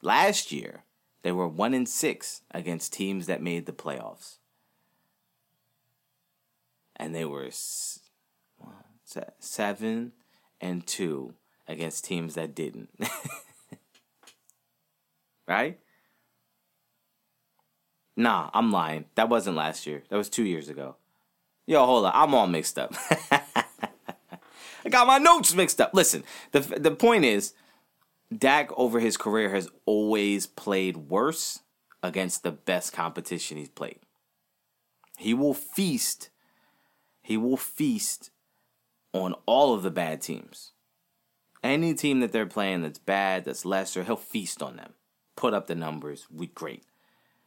Last 0.00 0.52
year, 0.52 0.84
they 1.20 1.32
were 1.32 1.46
1 1.46 1.74
in 1.74 1.84
6 1.84 2.40
against 2.50 2.94
teams 2.94 3.26
that 3.26 3.42
made 3.42 3.66
the 3.66 3.72
playoffs. 3.72 4.38
And 6.96 7.14
they 7.14 7.26
were 7.26 7.50
7 9.38 10.12
and 10.62 10.86
2 10.86 11.34
against 11.68 12.06
teams 12.06 12.36
that 12.36 12.54
didn't. 12.54 12.88
right? 15.46 15.78
Nah, 18.16 18.48
I'm 18.54 18.72
lying. 18.72 19.04
That 19.14 19.28
wasn't 19.28 19.58
last 19.58 19.86
year. 19.86 20.04
That 20.08 20.16
was 20.16 20.30
two 20.30 20.44
years 20.44 20.70
ago. 20.70 20.96
Yo, 21.66 21.84
hold 21.84 22.06
on. 22.06 22.12
I'm 22.14 22.34
all 22.34 22.46
mixed 22.46 22.78
up. 22.78 22.94
I 23.30 24.90
got 24.90 25.06
my 25.06 25.18
notes 25.18 25.54
mixed 25.54 25.80
up. 25.80 25.94
Listen, 25.94 26.24
the 26.52 26.60
the 26.60 26.90
point 26.90 27.24
is, 27.24 27.54
Dak 28.36 28.70
over 28.76 29.00
his 29.00 29.16
career 29.16 29.50
has 29.50 29.68
always 29.86 30.46
played 30.46 30.96
worse 30.96 31.60
against 32.02 32.42
the 32.42 32.52
best 32.52 32.92
competition 32.92 33.56
he's 33.56 33.68
played. 33.68 34.00
He 35.16 35.32
will 35.32 35.54
feast. 35.54 36.30
He 37.22 37.36
will 37.36 37.56
feast 37.56 38.30
on 39.14 39.34
all 39.46 39.72
of 39.72 39.82
the 39.82 39.90
bad 39.90 40.20
teams. 40.20 40.72
Any 41.62 41.94
team 41.94 42.20
that 42.20 42.32
they're 42.32 42.44
playing 42.44 42.82
that's 42.82 42.98
bad, 42.98 43.46
that's 43.46 43.64
lesser, 43.64 44.04
he'll 44.04 44.16
feast 44.16 44.62
on 44.62 44.76
them. 44.76 44.92
Put 45.34 45.54
up 45.54 45.66
the 45.66 45.74
numbers. 45.74 46.26
We 46.30 46.48
great. 46.48 46.84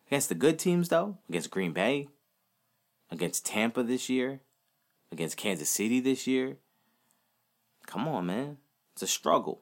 Against 0.08 0.30
the 0.30 0.36
good 0.36 0.58
teams 0.58 0.89
though, 0.89 1.19
against 1.30 1.51
Green 1.51 1.73
Bay, 1.73 2.08
against 3.09 3.45
Tampa 3.45 3.83
this 3.83 4.09
year, 4.09 4.41
against 5.11 5.37
Kansas 5.37 5.69
City 5.69 5.99
this 5.99 6.27
year. 6.27 6.57
Come 7.85 8.07
on, 8.07 8.25
man. 8.25 8.57
It's 8.93 9.03
a 9.03 9.07
struggle. 9.07 9.61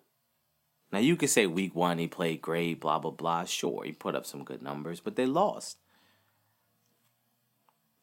Now 0.91 0.99
you 0.99 1.15
could 1.15 1.29
say 1.29 1.45
week 1.45 1.75
one 1.75 1.97
he 1.97 2.07
played 2.07 2.41
great, 2.41 2.79
blah 2.79 2.99
blah 2.99 3.11
blah. 3.11 3.43
Sure, 3.45 3.83
he 3.83 3.91
put 3.91 4.15
up 4.15 4.25
some 4.25 4.43
good 4.43 4.61
numbers, 4.61 4.99
but 4.99 5.15
they 5.15 5.25
lost. 5.25 5.77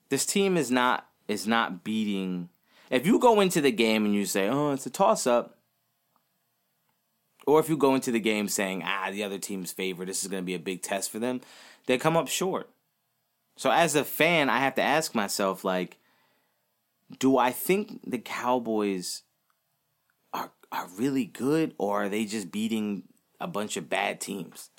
This 0.09 0.27
team 0.27 0.57
is 0.57 0.71
not 0.71 1.09
is 1.29 1.47
not 1.47 1.85
beating. 1.85 2.51
If 2.91 3.07
you 3.07 3.19
go 3.19 3.41
into 3.41 3.61
the 3.61 3.73
game 3.73 4.05
and 4.05 4.15
you 4.15 4.27
say, 4.27 4.49
"Oh, 4.49 4.73
it's 4.73 4.85
a 4.85 4.91
toss 4.91 5.27
up," 5.27 5.59
or 7.47 7.61
if 7.61 7.69
you 7.69 7.77
go 7.77 7.95
into 7.95 8.11
the 8.13 8.21
game 8.21 8.49
saying, 8.49 8.83
ah, 8.85 9.09
the 9.11 9.25
other 9.25 9.39
team's 9.39 9.73
favor, 9.73 10.05
this 10.05 10.23
is 10.23 10.29
going 10.29 10.43
to 10.43 10.47
be 10.47 10.55
a 10.55 10.61
big 10.61 10.83
test 10.83 11.11
for 11.11 11.19
them, 11.19 11.41
they 11.87 11.99
come 11.99 12.17
up 12.17 12.29
short. 12.29 12.71
So 13.57 13.71
as 13.71 13.95
a 13.95 14.05
fan, 14.05 14.49
I 14.49 14.59
have 14.59 14.75
to 14.77 14.83
ask 14.83 15.15
myself, 15.15 15.65
like, 15.65 15.99
do 17.19 17.37
I 17.37 17.51
think 17.51 18.01
the 18.07 18.19
Cowboys 18.19 19.23
are 20.33 20.53
are 20.71 20.89
really 20.97 21.27
good, 21.27 21.75
or 21.79 22.05
are 22.05 22.09
they 22.09 22.25
just 22.25 22.51
beating 22.51 23.05
a 23.39 23.47
bunch 23.47 23.77
of 23.77 23.91
bad 23.91 24.21
teams? 24.21 24.71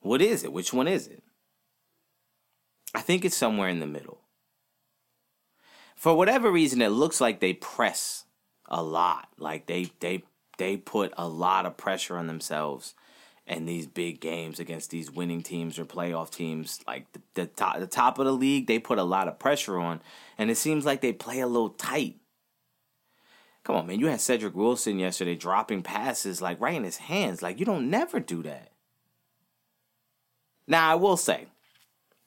What 0.00 0.20
is 0.20 0.44
it? 0.44 0.52
Which 0.52 0.72
one 0.72 0.88
is 0.88 1.06
it? 1.06 1.22
I 2.94 3.00
think 3.00 3.24
it's 3.24 3.36
somewhere 3.36 3.68
in 3.68 3.80
the 3.80 3.86
middle. 3.86 4.20
For 5.96 6.14
whatever 6.14 6.50
reason, 6.50 6.82
it 6.82 6.88
looks 6.88 7.20
like 7.20 7.40
they 7.40 7.54
press 7.54 8.24
a 8.66 8.82
lot. 8.82 9.28
Like 9.38 9.66
they 9.66 9.90
they 10.00 10.24
they 10.58 10.76
put 10.76 11.12
a 11.16 11.28
lot 11.28 11.66
of 11.66 11.76
pressure 11.76 12.16
on 12.16 12.26
themselves 12.26 12.94
in 13.46 13.66
these 13.66 13.86
big 13.86 14.20
games 14.20 14.58
against 14.58 14.90
these 14.90 15.10
winning 15.10 15.42
teams 15.42 15.78
or 15.78 15.84
playoff 15.84 16.30
teams. 16.30 16.80
Like 16.86 17.12
the, 17.12 17.20
the 17.34 17.46
top 17.46 17.78
the 17.78 17.86
top 17.86 18.18
of 18.18 18.26
the 18.26 18.32
league, 18.32 18.66
they 18.66 18.78
put 18.78 18.98
a 18.98 19.04
lot 19.04 19.28
of 19.28 19.38
pressure 19.38 19.78
on, 19.78 20.00
and 20.38 20.50
it 20.50 20.56
seems 20.56 20.84
like 20.84 21.00
they 21.00 21.12
play 21.12 21.40
a 21.40 21.46
little 21.46 21.70
tight. 21.70 22.16
Come 23.64 23.76
on, 23.76 23.86
man. 23.86 23.98
You 23.98 24.06
had 24.08 24.20
Cedric 24.20 24.54
Wilson 24.54 24.98
yesterday 24.98 25.34
dropping 25.34 25.82
passes 25.82 26.42
like 26.42 26.60
right 26.60 26.74
in 26.74 26.84
his 26.84 26.98
hands. 26.98 27.42
Like 27.42 27.58
you 27.58 27.66
don't 27.66 27.90
never 27.90 28.20
do 28.20 28.42
that. 28.42 28.70
Now 30.66 30.90
I 30.90 30.94
will 30.94 31.16
say, 31.16 31.46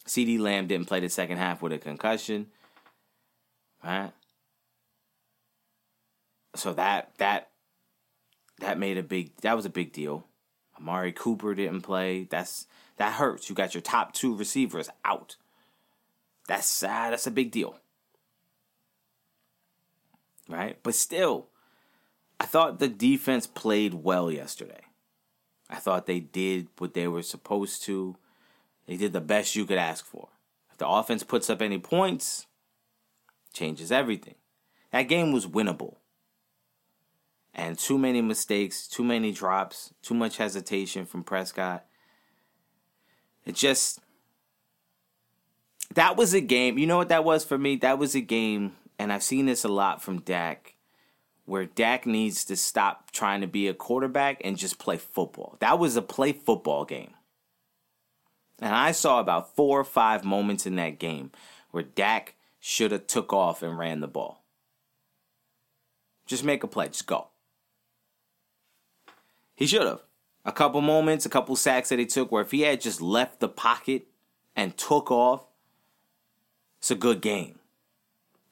CeeDee 0.07 0.39
Lamb 0.39 0.67
didn't 0.67 0.87
play 0.87 0.99
the 0.99 1.09
second 1.09 1.37
half 1.37 1.61
with 1.61 1.73
a 1.73 1.77
concussion. 1.77 2.47
Right? 3.83 4.11
So 6.55 6.73
that 6.73 7.11
that 7.17 7.49
that 8.59 8.79
made 8.79 8.97
a 8.97 9.03
big 9.03 9.35
that 9.41 9.55
was 9.55 9.65
a 9.65 9.69
big 9.69 9.93
deal. 9.93 10.25
Amari 10.79 11.11
Cooper 11.11 11.53
didn't 11.55 11.81
play. 11.81 12.27
That's 12.29 12.67
that 12.97 13.13
hurts. 13.13 13.49
You 13.49 13.55
got 13.55 13.73
your 13.73 13.81
top 13.81 14.13
two 14.13 14.35
receivers 14.35 14.89
out. 15.05 15.35
That's 16.47 16.67
sad. 16.67 17.13
that's 17.13 17.27
a 17.27 17.31
big 17.31 17.51
deal. 17.51 17.77
Right? 20.49 20.77
But 20.81 20.95
still, 20.95 21.47
I 22.39 22.45
thought 22.45 22.79
the 22.79 22.87
defense 22.87 23.47
played 23.47 23.93
well 23.93 24.31
yesterday. 24.31 24.81
I 25.69 25.75
thought 25.75 26.05
they 26.05 26.21
did 26.21 26.67
what 26.77 26.93
they 26.93 27.07
were 27.07 27.21
supposed 27.21 27.83
to. 27.83 28.15
They 28.87 28.95
did 28.95 29.11
the 29.11 29.21
best 29.21 29.55
you 29.55 29.65
could 29.65 29.77
ask 29.77 30.05
for. 30.05 30.29
If 30.71 30.77
the 30.77 30.87
offense 30.87 31.23
puts 31.23 31.49
up 31.49 31.61
any 31.61 31.77
points, 31.77 32.45
changes 33.51 33.91
everything. 33.91 34.35
That 34.93 35.03
game 35.03 35.33
was 35.33 35.45
winnable 35.45 35.95
and 37.57 37.77
too 37.77 37.97
many 37.97 38.21
mistakes, 38.21 38.87
too 38.87 39.03
many 39.03 39.31
drops, 39.31 39.91
too 40.03 40.13
much 40.13 40.37
hesitation 40.37 41.05
from 41.05 41.23
Prescott. 41.23 41.85
It 43.45 43.55
just 43.55 43.99
that 45.95 46.15
was 46.15 46.33
a 46.33 46.41
game. 46.41 46.77
You 46.77 46.85
know 46.85 46.97
what 46.97 47.09
that 47.09 47.23
was 47.23 47.43
for 47.43 47.57
me? 47.57 47.75
That 47.77 47.97
was 47.97 48.13
a 48.13 48.21
game, 48.21 48.75
and 48.99 49.11
I've 49.11 49.23
seen 49.23 49.47
this 49.47 49.63
a 49.63 49.69
lot 49.69 50.03
from 50.03 50.21
Dak, 50.21 50.75
where 51.45 51.65
Dak 51.65 52.05
needs 52.05 52.45
to 52.45 52.55
stop 52.55 53.09
trying 53.11 53.41
to 53.41 53.47
be 53.47 53.67
a 53.67 53.73
quarterback 53.73 54.41
and 54.43 54.57
just 54.57 54.77
play 54.77 54.97
football. 54.97 55.57
That 55.59 55.79
was 55.79 55.95
a 55.95 56.01
play 56.01 56.33
football 56.33 56.85
game. 56.85 57.13
And 58.59 58.73
I 58.73 58.91
saw 58.91 59.19
about 59.19 59.55
four 59.55 59.79
or 59.79 59.85
five 59.85 60.23
moments 60.23 60.65
in 60.65 60.75
that 60.75 60.99
game 60.99 61.31
where 61.71 61.83
Dak 61.83 62.35
should 62.59 62.91
have 62.91 63.07
took 63.07 63.31
off 63.33 63.63
and 63.63 63.77
ran 63.77 64.01
the 64.01 64.07
ball. 64.07 64.43
Just 66.25 66.43
make 66.43 66.63
a 66.63 66.67
play, 66.67 66.87
just 66.87 67.07
go. 67.07 67.29
He 69.57 69.65
should 69.65 69.85
have. 69.85 70.03
A 70.45 70.51
couple 70.53 70.79
moments, 70.79 71.25
a 71.25 71.29
couple 71.29 71.55
sacks 71.57 71.89
that 71.89 71.99
he 71.99 72.05
took 72.05 72.31
where 72.31 72.43
if 72.43 72.51
he 72.51 72.61
had 72.61 72.79
just 72.79 73.01
left 73.01 73.41
the 73.41 73.49
pocket 73.49 74.07
and 74.55 74.77
took 74.77 75.11
off, 75.11 75.43
it's 76.77 76.91
a 76.91 76.95
good 76.95 77.21
game. 77.21 77.59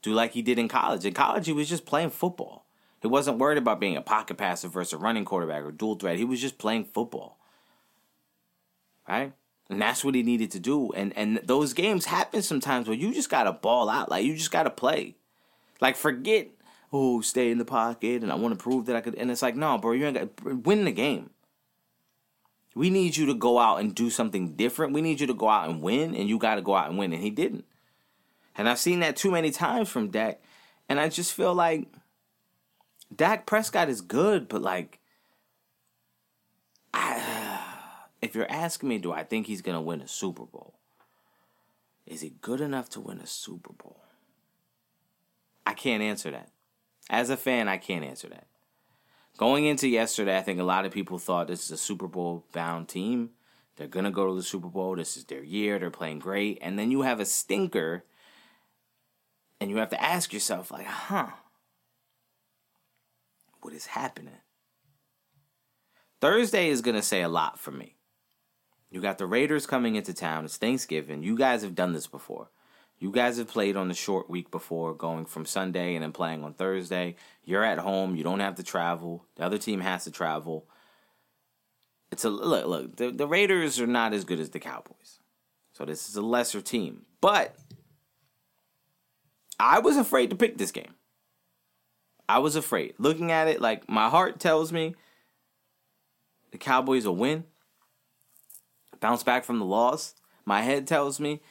Do 0.01 0.13
like 0.13 0.33
he 0.33 0.41
did 0.41 0.59
in 0.59 0.67
college. 0.67 1.05
In 1.05 1.13
college, 1.13 1.45
he 1.45 1.53
was 1.53 1.69
just 1.69 1.85
playing 1.85 2.09
football. 2.09 2.65
He 3.01 3.07
wasn't 3.07 3.37
worried 3.37 3.59
about 3.59 3.79
being 3.79 3.95
a 3.95 4.01
pocket 4.01 4.35
passer 4.35 4.67
versus 4.67 4.93
a 4.93 4.97
running 4.97 5.25
quarterback 5.25 5.63
or 5.63 5.71
dual 5.71 5.95
threat. 5.95 6.17
He 6.17 6.25
was 6.25 6.41
just 6.41 6.57
playing 6.57 6.85
football. 6.85 7.37
Right? 9.07 9.33
And 9.69 9.79
that's 9.79 10.03
what 10.03 10.15
he 10.15 10.23
needed 10.23 10.49
to 10.51 10.59
do. 10.59 10.91
And 10.91 11.15
and 11.15 11.39
those 11.43 11.73
games 11.73 12.05
happen 12.05 12.41
sometimes 12.41 12.87
where 12.87 12.97
you 12.97 13.13
just 13.13 13.29
gotta 13.29 13.51
ball 13.51 13.89
out. 13.89 14.09
Like 14.09 14.25
you 14.25 14.35
just 14.35 14.51
gotta 14.51 14.71
play. 14.71 15.15
Like 15.79 15.95
forget 15.95 16.47
oh, 16.95 17.21
stay 17.21 17.51
in 17.51 17.57
the 17.57 17.65
pocket 17.65 18.23
and 18.23 18.31
I 18.31 18.35
want 18.35 18.57
to 18.57 18.63
prove 18.63 18.85
that 18.85 18.95
I 18.95 19.01
could. 19.01 19.15
And 19.15 19.29
it's 19.29 19.41
like, 19.41 19.55
no, 19.55 19.77
bro, 19.77 19.91
you 19.91 20.05
ain't 20.05 20.17
got 20.17 20.65
win 20.65 20.85
the 20.85 20.91
game. 20.91 21.31
We 22.73 22.89
need 22.89 23.15
you 23.15 23.25
to 23.27 23.33
go 23.33 23.59
out 23.59 23.79
and 23.79 23.93
do 23.95 24.09
something 24.09 24.55
different. 24.55 24.93
We 24.93 25.01
need 25.01 25.19
you 25.21 25.27
to 25.27 25.33
go 25.33 25.47
out 25.47 25.69
and 25.69 25.81
win, 25.81 26.13
and 26.13 26.27
you 26.27 26.37
got 26.37 26.55
to 26.55 26.61
go 26.61 26.75
out 26.75 26.89
and 26.89 26.97
win. 26.97 27.13
And 27.13 27.21
he 27.21 27.29
didn't. 27.29 27.65
And 28.57 28.67
I've 28.67 28.79
seen 28.79 28.99
that 28.99 29.15
too 29.15 29.31
many 29.31 29.51
times 29.51 29.89
from 29.89 30.09
Dak. 30.09 30.41
And 30.89 30.99
I 30.99 31.07
just 31.07 31.33
feel 31.33 31.53
like 31.53 31.87
Dak 33.13 33.45
Prescott 33.45 33.87
is 33.87 34.01
good, 34.01 34.49
but 34.49 34.61
like, 34.61 34.99
I, 36.93 37.59
if 38.21 38.35
you're 38.35 38.51
asking 38.51 38.89
me, 38.89 38.97
do 38.97 39.13
I 39.13 39.23
think 39.23 39.47
he's 39.47 39.61
going 39.61 39.75
to 39.75 39.81
win 39.81 40.01
a 40.01 40.07
Super 40.07 40.45
Bowl? 40.45 40.73
Is 42.05 42.21
he 42.21 42.33
good 42.41 42.61
enough 42.61 42.89
to 42.91 42.99
win 42.99 43.19
a 43.19 43.27
Super 43.27 43.73
Bowl? 43.73 44.01
I 45.65 45.73
can't 45.73 46.03
answer 46.03 46.29
that. 46.31 46.49
As 47.09 47.29
a 47.29 47.37
fan, 47.37 47.67
I 47.67 47.77
can't 47.77 48.05
answer 48.05 48.27
that. 48.29 48.47
Going 49.37 49.65
into 49.65 49.87
yesterday, 49.87 50.37
I 50.37 50.41
think 50.41 50.59
a 50.59 50.63
lot 50.63 50.85
of 50.85 50.91
people 50.91 51.19
thought 51.19 51.47
this 51.47 51.65
is 51.65 51.71
a 51.71 51.77
Super 51.77 52.07
Bowl 52.07 52.45
bound 52.53 52.87
team. 52.87 53.31
They're 53.75 53.87
going 53.87 54.05
to 54.05 54.11
go 54.11 54.27
to 54.27 54.35
the 54.35 54.43
Super 54.43 54.69
Bowl. 54.69 54.95
This 54.95 55.17
is 55.17 55.25
their 55.25 55.43
year. 55.43 55.77
They're 55.77 55.91
playing 55.91 56.19
great. 56.19 56.59
And 56.61 56.79
then 56.79 56.91
you 56.91 57.01
have 57.01 57.19
a 57.19 57.25
stinker, 57.25 58.05
and 59.59 59.69
you 59.69 59.77
have 59.77 59.89
to 59.89 60.01
ask 60.01 60.31
yourself, 60.31 60.71
like, 60.71 60.85
huh, 60.85 61.27
what 63.61 63.73
is 63.73 63.87
happening. 63.87 64.37
Thursday 66.21 66.69
is 66.69 66.81
going 66.81 66.95
to 66.95 67.01
say 67.01 67.21
a 67.21 67.29
lot 67.29 67.59
for 67.59 67.71
me. 67.71 67.97
You 68.89 69.01
got 69.01 69.17
the 69.17 69.25
Raiders 69.25 69.67
coming 69.67 69.95
into 69.95 70.13
town. 70.13 70.45
It's 70.45 70.55
Thanksgiving. 70.55 71.21
You 71.21 71.37
guys 71.37 71.61
have 71.61 71.75
done 71.75 71.91
this 71.91 72.07
before. 72.07 72.49
You 73.05 73.11
guys 73.11 73.37
have 73.37 73.49
played 73.49 73.75
on 73.75 73.87
the 73.87 73.93
short 73.93 74.31
week 74.31 74.49
before, 74.49 74.95
going 74.95 75.25
from 75.25 75.45
Sunday 75.45 75.93
and 75.93 76.01
then 76.01 76.11
playing 76.11 76.43
on 76.43 76.55
Thursday. 76.55 77.17
You're 77.43 77.63
at 77.63 77.77
home. 77.77 78.15
You 78.15 78.23
don't 78.23 78.39
have 78.39 78.55
to 78.55 78.63
travel. 78.63 79.23
The 79.35 79.45
other 79.45 79.59
team 79.59 79.79
has 79.81 80.05
to 80.05 80.11
travel. 80.11 80.67
It's 82.11 82.25
a 82.25 82.31
look. 82.31 82.65
Look, 82.65 82.95
the, 82.95 83.11
the 83.11 83.27
Raiders 83.27 83.79
are 83.79 83.85
not 83.85 84.13
as 84.13 84.23
good 84.23 84.39
as 84.39 84.49
the 84.49 84.59
Cowboys, 84.59 85.19
so 85.71 85.85
this 85.85 86.09
is 86.09 86.15
a 86.15 86.23
lesser 86.23 86.61
team. 86.61 87.03
But 87.21 87.55
I 89.59 89.77
was 89.77 89.97
afraid 89.97 90.31
to 90.31 90.35
pick 90.35 90.57
this 90.57 90.71
game. 90.71 90.95
I 92.27 92.39
was 92.39 92.55
afraid. 92.55 92.95
Looking 92.97 93.31
at 93.31 93.47
it, 93.47 93.61
like 93.61 93.87
my 93.87 94.09
heart 94.09 94.39
tells 94.39 94.73
me 94.73 94.95
the 96.49 96.57
Cowboys 96.57 97.05
will 97.05 97.17
win, 97.17 97.43
bounce 98.99 99.21
back 99.21 99.43
from 99.43 99.59
the 99.59 99.65
loss. 99.65 100.15
My 100.43 100.63
head 100.63 100.87
tells 100.87 101.19
me 101.19 101.41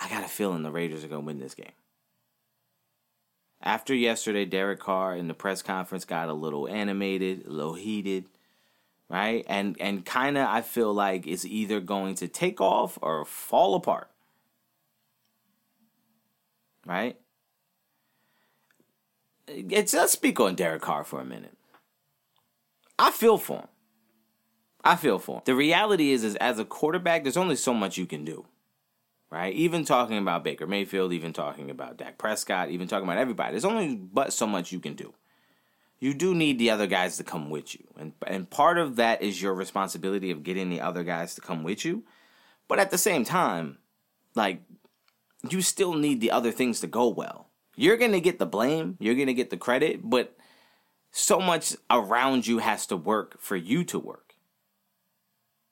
I 0.00 0.08
got 0.08 0.24
a 0.24 0.28
feeling 0.28 0.62
the 0.62 0.70
Raiders 0.70 1.04
are 1.04 1.08
going 1.08 1.22
to 1.22 1.26
win 1.26 1.38
this 1.38 1.54
game. 1.54 1.72
After 3.60 3.94
yesterday, 3.94 4.44
Derek 4.44 4.78
Carr 4.78 5.16
in 5.16 5.26
the 5.26 5.34
press 5.34 5.62
conference 5.62 6.04
got 6.04 6.28
a 6.28 6.32
little 6.32 6.68
animated, 6.68 7.46
a 7.46 7.50
little 7.50 7.74
heated, 7.74 8.26
right? 9.08 9.44
And 9.48 9.76
and 9.80 10.06
kind 10.06 10.38
of 10.38 10.46
I 10.46 10.62
feel 10.62 10.94
like 10.94 11.26
it's 11.26 11.44
either 11.44 11.80
going 11.80 12.14
to 12.16 12.28
take 12.28 12.60
off 12.60 12.98
or 13.02 13.24
fall 13.24 13.74
apart. 13.74 14.08
Right? 16.86 17.18
It's, 19.48 19.92
let's 19.92 20.12
speak 20.12 20.38
on 20.40 20.54
Derek 20.54 20.82
Carr 20.82 21.04
for 21.04 21.20
a 21.20 21.24
minute. 21.24 21.56
I 22.98 23.10
feel 23.10 23.38
for 23.38 23.60
him. 23.60 23.68
I 24.84 24.96
feel 24.96 25.18
for 25.18 25.36
him. 25.36 25.42
The 25.44 25.54
reality 25.54 26.12
is, 26.12 26.22
is 26.22 26.36
as 26.36 26.58
a 26.58 26.64
quarterback, 26.64 27.24
there's 27.24 27.36
only 27.36 27.56
so 27.56 27.74
much 27.74 27.98
you 27.98 28.06
can 28.06 28.24
do 28.24 28.46
right? 29.30 29.54
Even 29.54 29.84
talking 29.84 30.18
about 30.18 30.44
Baker 30.44 30.66
Mayfield, 30.66 31.12
even 31.12 31.32
talking 31.32 31.70
about 31.70 31.96
Dak 31.96 32.18
Prescott, 32.18 32.70
even 32.70 32.88
talking 32.88 33.06
about 33.06 33.18
everybody. 33.18 33.52
There's 33.52 33.64
only 33.64 33.96
but 33.96 34.32
so 34.32 34.46
much 34.46 34.72
you 34.72 34.80
can 34.80 34.94
do. 34.94 35.14
You 36.00 36.14
do 36.14 36.34
need 36.34 36.58
the 36.58 36.70
other 36.70 36.86
guys 36.86 37.16
to 37.16 37.24
come 37.24 37.50
with 37.50 37.74
you. 37.74 37.84
And 37.98 38.12
and 38.26 38.48
part 38.48 38.78
of 38.78 38.96
that 38.96 39.22
is 39.22 39.42
your 39.42 39.54
responsibility 39.54 40.30
of 40.30 40.44
getting 40.44 40.70
the 40.70 40.80
other 40.80 41.04
guys 41.04 41.34
to 41.34 41.40
come 41.40 41.62
with 41.62 41.84
you. 41.84 42.04
But 42.68 42.78
at 42.78 42.90
the 42.90 42.98
same 42.98 43.24
time, 43.24 43.78
like 44.34 44.62
you 45.48 45.62
still 45.62 45.94
need 45.94 46.20
the 46.20 46.30
other 46.30 46.52
things 46.52 46.80
to 46.80 46.86
go 46.86 47.08
well. 47.08 47.48
You're 47.76 47.96
going 47.96 48.12
to 48.12 48.20
get 48.20 48.38
the 48.38 48.46
blame, 48.46 48.96
you're 48.98 49.14
going 49.14 49.28
to 49.28 49.34
get 49.34 49.50
the 49.50 49.56
credit, 49.56 50.00
but 50.02 50.36
so 51.12 51.38
much 51.40 51.76
around 51.90 52.46
you 52.46 52.58
has 52.58 52.86
to 52.86 52.96
work 52.96 53.40
for 53.40 53.56
you 53.56 53.84
to 53.84 53.98
work. 53.98 54.27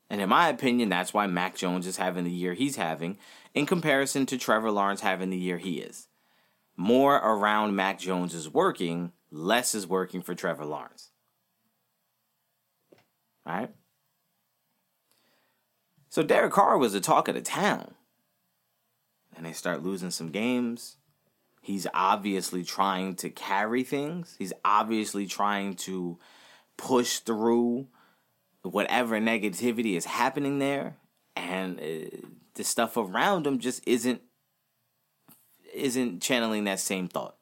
And 0.08 0.20
in 0.20 0.28
my 0.28 0.48
opinion, 0.48 0.88
that's 0.88 1.12
why 1.12 1.26
Mac 1.26 1.56
Jones 1.56 1.86
is 1.86 1.96
having 1.96 2.24
the 2.24 2.30
year 2.30 2.54
he's 2.54 2.76
having 2.76 3.18
in 3.54 3.66
comparison 3.66 4.26
to 4.26 4.38
Trevor 4.38 4.70
Lawrence 4.70 5.00
having 5.00 5.30
the 5.30 5.36
year 5.36 5.58
he 5.58 5.78
is. 5.78 6.08
More 6.76 7.16
around 7.16 7.74
Mac 7.74 7.98
Jones 7.98 8.34
is 8.34 8.48
working, 8.48 9.12
less 9.30 9.74
is 9.74 9.86
working 9.86 10.22
for 10.22 10.34
Trevor 10.34 10.64
Lawrence. 10.64 11.10
All 13.46 13.54
right? 13.54 13.70
So 16.08 16.22
Derek 16.22 16.52
Carr 16.52 16.78
was 16.78 16.92
the 16.92 17.00
talk 17.00 17.28
of 17.28 17.34
the 17.34 17.40
town. 17.40 17.94
And 19.36 19.44
they 19.44 19.52
start 19.52 19.82
losing 19.82 20.10
some 20.10 20.30
games. 20.30 20.96
He's 21.60 21.86
obviously 21.92 22.62
trying 22.62 23.16
to 23.16 23.28
carry 23.28 23.82
things. 23.82 24.36
He's 24.38 24.52
obviously 24.64 25.26
trying 25.26 25.74
to 25.76 26.18
push 26.76 27.18
through 27.18 27.88
whatever 28.72 29.18
negativity 29.20 29.96
is 29.96 30.04
happening 30.04 30.58
there. 30.58 30.96
And 31.34 31.78
uh, 31.78 32.16
the 32.54 32.64
stuff 32.64 32.96
around 32.96 33.44
them 33.44 33.58
just 33.58 33.82
isn't 33.86 34.22
isn't 35.74 36.22
channeling 36.22 36.64
that 36.64 36.80
same 36.80 37.08
thought. 37.08 37.36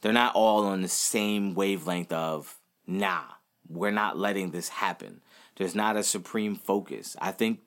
They're 0.00 0.12
not 0.12 0.36
all 0.36 0.64
on 0.64 0.82
the 0.82 0.88
same 0.88 1.54
wavelength 1.54 2.12
of 2.12 2.56
nah, 2.86 3.24
we're 3.68 3.90
not 3.90 4.16
letting 4.16 4.52
this 4.52 4.68
happen. 4.68 5.20
There's 5.56 5.74
not 5.74 5.96
a 5.96 6.04
supreme 6.04 6.54
focus. 6.54 7.16
I 7.20 7.32
think 7.32 7.60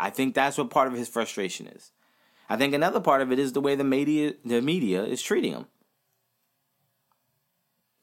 I 0.00 0.10
think 0.10 0.34
that's 0.34 0.58
what 0.58 0.70
part 0.70 0.88
of 0.88 0.94
his 0.94 1.08
frustration 1.08 1.68
is. 1.68 1.92
I 2.48 2.56
think 2.56 2.74
another 2.74 3.00
part 3.00 3.22
of 3.22 3.30
it 3.32 3.38
is 3.38 3.52
the 3.52 3.60
way 3.60 3.76
the 3.76 3.84
media 3.84 4.34
the 4.44 4.60
media 4.60 5.04
is 5.04 5.22
treating 5.22 5.52
him 5.52 5.66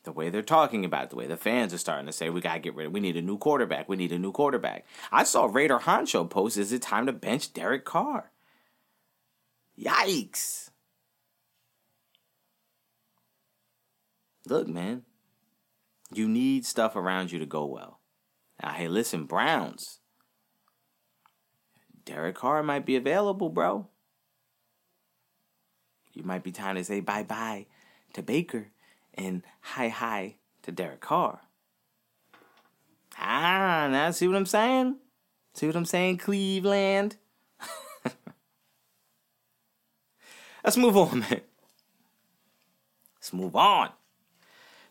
the 0.04 0.12
way 0.12 0.30
they're 0.30 0.42
talking 0.42 0.84
about 0.84 1.06
it, 1.06 1.10
the 1.12 1.16
way 1.16 1.28
the 1.28 1.38
fans 1.38 1.74
are 1.74 1.78
starting 1.78 2.08
to 2.08 2.12
say, 2.12 2.30
we 2.30 2.42
got 2.42 2.54
to 2.56 2.60
get 2.60 2.76
rid 2.76 2.88
of, 2.88 2.94
we 2.94 3.00
need 3.00 3.18
a 3.18 3.22
new 3.22 3.38
quarterback, 3.38 3.88
we 3.88 3.98
need 3.98 4.12
a 4.12 4.20
new 4.20 4.32
quarterback. 4.32 4.86
I 5.12 5.24
saw 5.24 5.46
Raider 5.46 5.80
Honcho 5.80 6.30
post, 6.30 6.58
is 6.58 6.72
it 6.72 6.82
time 6.82 7.06
to 7.06 7.14
bench 7.14 7.54
Derek 7.54 7.86
Carr? 7.86 8.32
Yikes. 9.80 10.70
Look, 14.48 14.68
man, 14.68 15.04
you 16.14 16.28
need 16.28 16.66
stuff 16.66 16.96
around 16.96 17.32
you 17.32 17.40
to 17.40 17.46
go 17.46 17.66
well. 17.66 18.00
Now, 18.62 18.72
hey, 18.72 18.88
listen, 18.88 19.26
Browns. 19.26 20.00
Derek 22.04 22.36
Carr 22.36 22.64
might 22.64 22.86
be 22.86 22.96
available, 22.96 23.50
bro. 23.50 23.88
You 26.14 26.24
might 26.24 26.44
be 26.44 26.52
time 26.52 26.76
to 26.76 26.84
say 26.84 27.00
bye 27.00 27.24
bye 27.24 27.68
to 28.14 28.22
Baker 28.22 28.71
and 29.14 29.44
hi 29.62 29.90
hi 29.90 30.36
to 30.64 30.72
Derek 30.72 31.02
Carr. 31.02 31.42
Ah, 33.18 33.88
now 33.92 34.12
see 34.12 34.28
what 34.28 34.38
I'm 34.38 34.46
saying? 34.46 34.98
See 35.54 35.68
what 35.68 35.76
I'm 35.76 35.86
saying, 35.86 36.18
Cleveland? 36.18 37.18
Let's 40.64 40.78
move 40.78 40.96
on, 40.96 41.20
man. 41.20 41.42
Let's 43.18 43.34
move 43.34 43.56
on. 43.56 43.90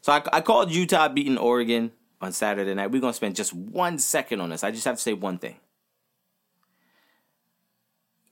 So 0.03 0.13
I, 0.13 0.23
I 0.33 0.41
called 0.41 0.71
Utah 0.71 1.09
beating 1.09 1.39
Oregon 1.39 1.93
on 2.21 2.33
Saturday 2.33 2.75
night. 2.75 2.91
We're 2.91 3.01
going 3.01 3.13
to 3.13 3.17
spend 3.17 3.37
just 3.37 3.53
one 3.53 3.99
second 3.99 4.41
on 4.41 4.51
this. 4.51 4.65
I 4.65 4.71
just 4.71 4.85
have 4.85 4.97
to 4.97 5.03
say 5.03 5.13
one 5.13 5.39
thing. 5.39 5.57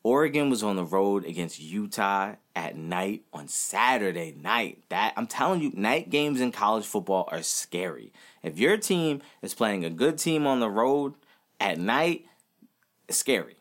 Oregon 0.08 0.48
was 0.48 0.62
on 0.62 0.76
the 0.76 0.86
road 0.86 1.26
against 1.26 1.60
Utah 1.60 2.36
at 2.56 2.78
night 2.78 3.24
on 3.30 3.46
Saturday 3.46 4.34
night. 4.42 4.82
That 4.88 5.12
I'm 5.18 5.26
telling 5.26 5.60
you, 5.60 5.70
night 5.74 6.08
games 6.08 6.40
in 6.40 6.50
college 6.50 6.86
football 6.86 7.28
are 7.30 7.42
scary. 7.42 8.14
If 8.42 8.58
your 8.58 8.78
team 8.78 9.20
is 9.42 9.52
playing 9.52 9.84
a 9.84 9.90
good 9.90 10.16
team 10.16 10.46
on 10.46 10.60
the 10.60 10.70
road 10.70 11.12
at 11.60 11.76
night, 11.78 12.24
it's 13.06 13.18
scary. 13.18 13.56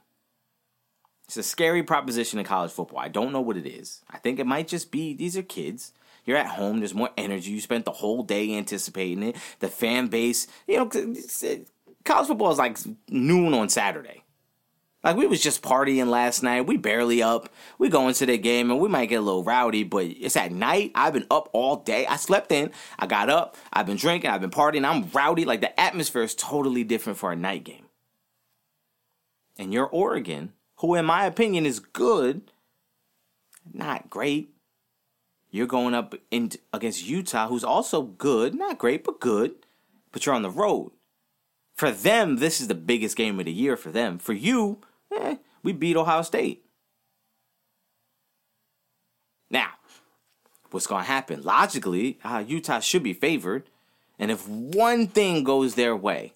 It's 1.25 1.35
a 1.35 1.43
scary 1.43 1.83
proposition 1.83 2.39
in 2.39 2.45
college 2.45 2.71
football. 2.71 2.99
I 2.99 3.09
don't 3.09 3.33
know 3.33 3.41
what 3.41 3.57
it 3.57 3.67
is. 3.67 4.05
I 4.09 4.17
think 4.17 4.39
it 4.39 4.47
might 4.47 4.69
just 4.69 4.89
be 4.89 5.13
these 5.13 5.35
are 5.35 5.43
kids. 5.43 5.91
You're 6.23 6.37
at 6.37 6.47
home. 6.47 6.79
There's 6.79 6.95
more 6.95 7.09
energy. 7.17 7.51
You 7.51 7.59
spent 7.59 7.83
the 7.83 7.91
whole 7.91 8.23
day 8.23 8.55
anticipating 8.55 9.21
it. 9.21 9.35
The 9.59 9.67
fan 9.67 10.07
base, 10.07 10.47
you 10.65 10.77
know, 10.77 10.85
college 12.05 12.27
football 12.27 12.53
is 12.53 12.57
like 12.57 12.77
noon 13.09 13.53
on 13.53 13.67
Saturday. 13.67 14.23
Like 15.07 15.15
we 15.15 15.25
was 15.25 15.41
just 15.41 15.61
partying 15.61 16.09
last 16.09 16.43
night. 16.43 16.67
We 16.67 16.75
barely 16.75 17.23
up. 17.23 17.47
We 17.77 17.87
go 17.87 18.09
into 18.09 18.25
the 18.25 18.37
game 18.37 18.69
and 18.69 18.77
we 18.77 18.89
might 18.89 19.05
get 19.05 19.15
a 19.15 19.21
little 19.21 19.41
rowdy, 19.41 19.83
but 19.83 20.03
it's 20.03 20.35
at 20.35 20.51
night. 20.51 20.91
I've 20.95 21.13
been 21.13 21.25
up 21.31 21.47
all 21.53 21.77
day. 21.77 22.05
I 22.05 22.17
slept 22.17 22.51
in. 22.51 22.71
I 22.99 23.07
got 23.07 23.29
up. 23.29 23.55
I've 23.71 23.85
been 23.85 23.95
drinking. 23.95 24.29
I've 24.31 24.41
been 24.41 24.49
partying. 24.49 24.85
I'm 24.85 25.09
rowdy. 25.13 25.45
Like 25.45 25.61
the 25.61 25.79
atmosphere 25.79 26.23
is 26.23 26.35
totally 26.35 26.83
different 26.83 27.17
for 27.17 27.31
a 27.31 27.37
night 27.37 27.63
game. 27.63 27.85
And 29.57 29.71
you're 29.71 29.87
Oregon, 29.87 30.51
who 30.79 30.93
in 30.95 31.05
my 31.05 31.25
opinion 31.25 31.65
is 31.65 31.79
good, 31.79 32.51
not 33.73 34.09
great. 34.09 34.49
You're 35.49 35.67
going 35.67 35.93
up 35.93 36.15
in, 36.31 36.51
against 36.73 37.07
Utah, 37.07 37.47
who's 37.47 37.63
also 37.63 38.01
good, 38.01 38.55
not 38.55 38.77
great, 38.77 39.05
but 39.05 39.21
good. 39.21 39.53
But 40.11 40.25
you're 40.25 40.35
on 40.35 40.41
the 40.41 40.49
road. 40.49 40.91
For 41.75 41.91
them, 41.91 42.37
this 42.37 42.59
is 42.59 42.67
the 42.67 42.75
biggest 42.75 43.15
game 43.15 43.39
of 43.39 43.45
the 43.45 43.53
year 43.53 43.77
for 43.77 43.89
them. 43.89 44.17
For 44.17 44.33
you, 44.33 44.81
eh, 45.15 45.35
we 45.63 45.73
beat 45.73 45.97
Ohio 45.97 46.21
State. 46.21 46.63
Now, 49.49 49.69
what's 50.71 50.87
going 50.87 51.03
to 51.03 51.07
happen? 51.07 51.43
Logically, 51.43 52.19
uh, 52.23 52.43
Utah 52.45 52.79
should 52.79 53.03
be 53.03 53.13
favored. 53.13 53.69
And 54.19 54.31
if 54.31 54.47
one 54.47 55.07
thing 55.07 55.43
goes 55.43 55.75
their 55.75 55.95
way, 55.95 56.33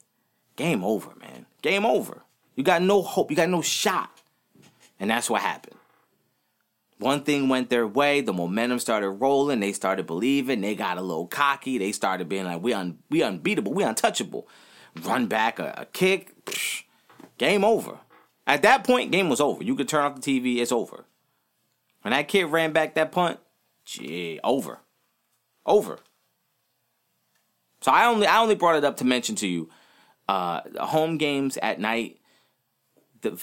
game 0.55 0.83
over, 0.83 1.13
man. 1.19 1.45
Game 1.61 1.85
over. 1.85 2.23
You 2.55 2.63
got 2.63 2.81
no 2.81 3.01
hope. 3.01 3.31
You 3.31 3.37
got 3.37 3.49
no 3.49 3.61
shot. 3.61 4.11
And 4.99 5.09
that's 5.09 5.29
what 5.29 5.41
happened. 5.41 5.77
One 7.01 7.23
thing 7.23 7.49
went 7.49 7.71
their 7.71 7.87
way, 7.87 8.21
the 8.21 8.31
momentum 8.31 8.77
started 8.77 9.09
rolling, 9.09 9.59
they 9.59 9.73
started 9.73 10.05
believing, 10.05 10.61
they 10.61 10.75
got 10.75 10.99
a 10.99 11.01
little 11.01 11.25
cocky, 11.25 11.79
they 11.79 11.91
started 11.91 12.29
being 12.29 12.45
like, 12.45 12.61
we 12.61 12.73
un- 12.73 12.99
we 13.09 13.23
unbeatable, 13.23 13.73
we 13.73 13.83
untouchable. 13.83 14.47
Run 15.01 15.25
back 15.25 15.57
a, 15.57 15.73
a 15.79 15.85
kick, 15.85 16.45
psh, 16.45 16.83
game 17.39 17.63
over. 17.63 17.97
At 18.47 18.63
that 18.63 18.83
point, 18.83 19.11
game 19.11 19.29
was 19.29 19.39
over. 19.39 19.63
You 19.63 19.75
could 19.75 19.87
turn 19.87 20.03
off 20.03 20.19
the 20.19 20.21
TV. 20.21 20.57
It's 20.57 20.71
over. 20.71 21.05
When 22.01 22.11
that 22.11 22.27
kid 22.27 22.45
ran 22.45 22.71
back 22.71 22.95
that 22.95 23.11
punt, 23.11 23.39
gee, 23.85 24.39
over, 24.43 24.79
over, 25.65 25.99
So 27.81 27.91
I 27.91 28.05
only 28.05 28.25
I 28.25 28.39
only 28.39 28.55
brought 28.55 28.75
it 28.75 28.83
up 28.83 28.97
to 28.97 29.05
mention 29.05 29.35
to 29.35 29.47
you, 29.47 29.69
uh, 30.27 30.61
home 30.79 31.17
games 31.17 31.57
at 31.57 31.79
night. 31.79 32.19
The 33.21 33.39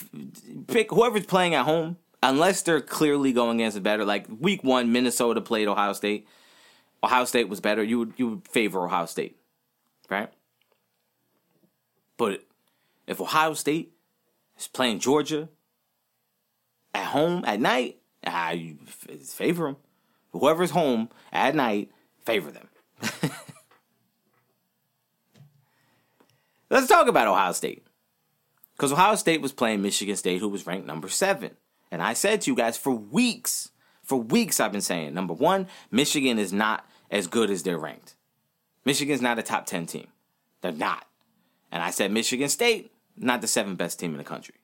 pick 0.66 0.90
whoever's 0.90 1.26
playing 1.26 1.54
at 1.54 1.64
home, 1.64 1.98
unless 2.20 2.62
they're 2.62 2.80
clearly 2.80 3.32
going 3.32 3.60
against 3.60 3.76
a 3.78 3.80
better. 3.80 4.04
Like 4.04 4.26
week 4.40 4.64
one, 4.64 4.90
Minnesota 4.90 5.40
played 5.40 5.68
Ohio 5.68 5.92
State. 5.92 6.26
Ohio 7.04 7.24
State 7.24 7.48
was 7.48 7.60
better. 7.60 7.82
You 7.84 8.00
would 8.00 8.12
you 8.16 8.28
would 8.28 8.48
favor 8.48 8.84
Ohio 8.84 9.06
State, 9.06 9.36
right? 10.10 10.32
But 12.16 12.44
if 13.06 13.20
Ohio 13.20 13.54
State 13.54 13.92
is 14.58 14.68
playing 14.68 14.98
Georgia 14.98 15.48
at 16.94 17.06
home 17.06 17.44
at 17.46 17.60
night, 17.60 17.98
I 18.24 18.76
favor 19.22 19.66
them. 19.66 19.76
Whoever's 20.32 20.70
home 20.70 21.08
at 21.32 21.54
night, 21.54 21.90
favor 22.24 22.50
them. 22.50 22.68
Let's 26.70 26.86
talk 26.88 27.08
about 27.08 27.28
Ohio 27.28 27.52
State. 27.52 27.86
Because 28.76 28.92
Ohio 28.92 29.14
State 29.16 29.40
was 29.40 29.52
playing 29.52 29.80
Michigan 29.82 30.16
State, 30.16 30.40
who 30.40 30.48
was 30.48 30.66
ranked 30.66 30.86
number 30.86 31.08
seven. 31.08 31.52
And 31.90 32.02
I 32.02 32.12
said 32.12 32.42
to 32.42 32.50
you 32.50 32.56
guys 32.56 32.76
for 32.76 32.92
weeks, 32.92 33.70
for 34.02 34.16
weeks, 34.18 34.60
I've 34.60 34.72
been 34.72 34.80
saying 34.82 35.14
number 35.14 35.34
one, 35.34 35.66
Michigan 35.90 36.38
is 36.38 36.52
not 36.52 36.86
as 37.10 37.26
good 37.26 37.50
as 37.50 37.62
they're 37.62 37.78
ranked. 37.78 38.14
Michigan's 38.84 39.22
not 39.22 39.38
a 39.38 39.42
top 39.42 39.66
10 39.66 39.86
team. 39.86 40.08
They're 40.60 40.72
not. 40.72 41.06
And 41.72 41.82
I 41.82 41.90
said 41.90 42.12
Michigan 42.12 42.48
State, 42.48 42.92
not 43.20 43.40
the 43.40 43.46
seventh 43.46 43.78
best 43.78 43.98
team 43.98 44.12
in 44.12 44.18
the 44.18 44.24
country. 44.24 44.56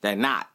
They're 0.00 0.16
not. 0.16 0.48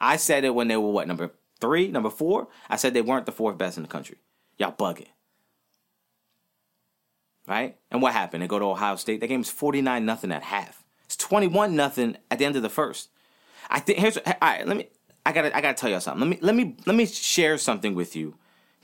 I 0.00 0.16
said 0.16 0.44
it 0.44 0.54
when 0.54 0.68
they 0.68 0.76
were 0.76 0.90
what, 0.90 1.08
number 1.08 1.30
three, 1.60 1.88
number 1.88 2.10
four? 2.10 2.48
I 2.68 2.76
said 2.76 2.94
they 2.94 3.02
weren't 3.02 3.26
the 3.26 3.32
fourth 3.32 3.56
best 3.56 3.76
in 3.76 3.82
the 3.82 3.88
country. 3.88 4.18
Y'all 4.58 4.72
bugging. 4.72 5.06
Right? 7.46 7.76
And 7.90 8.00
what 8.00 8.12
happened? 8.12 8.42
They 8.42 8.46
go 8.46 8.58
to 8.58 8.64
Ohio 8.66 8.96
State. 8.96 9.20
That 9.20 9.28
game 9.28 9.40
was 9.40 9.50
49 9.50 10.04
nothing 10.04 10.32
at 10.32 10.42
half. 10.42 10.84
It's 11.04 11.16
21 11.16 11.76
nothing 11.76 12.16
at 12.30 12.38
the 12.38 12.44
end 12.44 12.56
of 12.56 12.62
the 12.62 12.68
first. 12.68 13.10
I 13.70 13.80
think 13.80 13.98
here's 13.98 14.16
all 14.18 14.34
right, 14.42 14.66
let 14.66 14.76
me 14.76 14.88
I 15.26 15.32
gotta 15.32 15.56
I 15.56 15.60
gotta 15.60 15.74
tell 15.74 15.90
y'all 15.90 16.00
something. 16.00 16.20
Let 16.20 16.28
me 16.28 16.38
let 16.42 16.54
me 16.54 16.76
let 16.86 16.96
me 16.96 17.06
share 17.06 17.56
something 17.58 17.94
with 17.94 18.14
you 18.14 18.36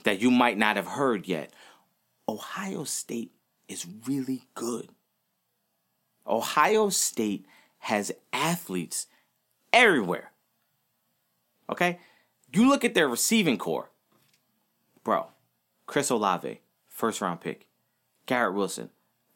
that 0.03 0.19
you 0.19 0.31
might 0.31 0.57
not 0.57 0.75
have 0.75 0.87
heard 0.87 1.27
yet. 1.27 1.53
Ohio 2.27 2.83
State 2.83 3.31
is 3.67 3.85
really 4.07 4.43
good. 4.55 4.89
Ohio 6.25 6.89
State 6.89 7.45
has 7.81 8.11
athletes 8.31 9.07
everywhere. 9.73 10.31
Okay? 11.69 11.99
You 12.53 12.67
look 12.67 12.83
at 12.83 12.93
their 12.93 13.07
receiving 13.07 13.57
corps. 13.57 13.89
Bro, 15.03 15.27
Chris 15.85 16.09
Olave, 16.09 16.61
first 16.87 17.21
round 17.21 17.41
pick. 17.41 17.67
Garrett 18.25 18.53
Wilson, 18.53 18.89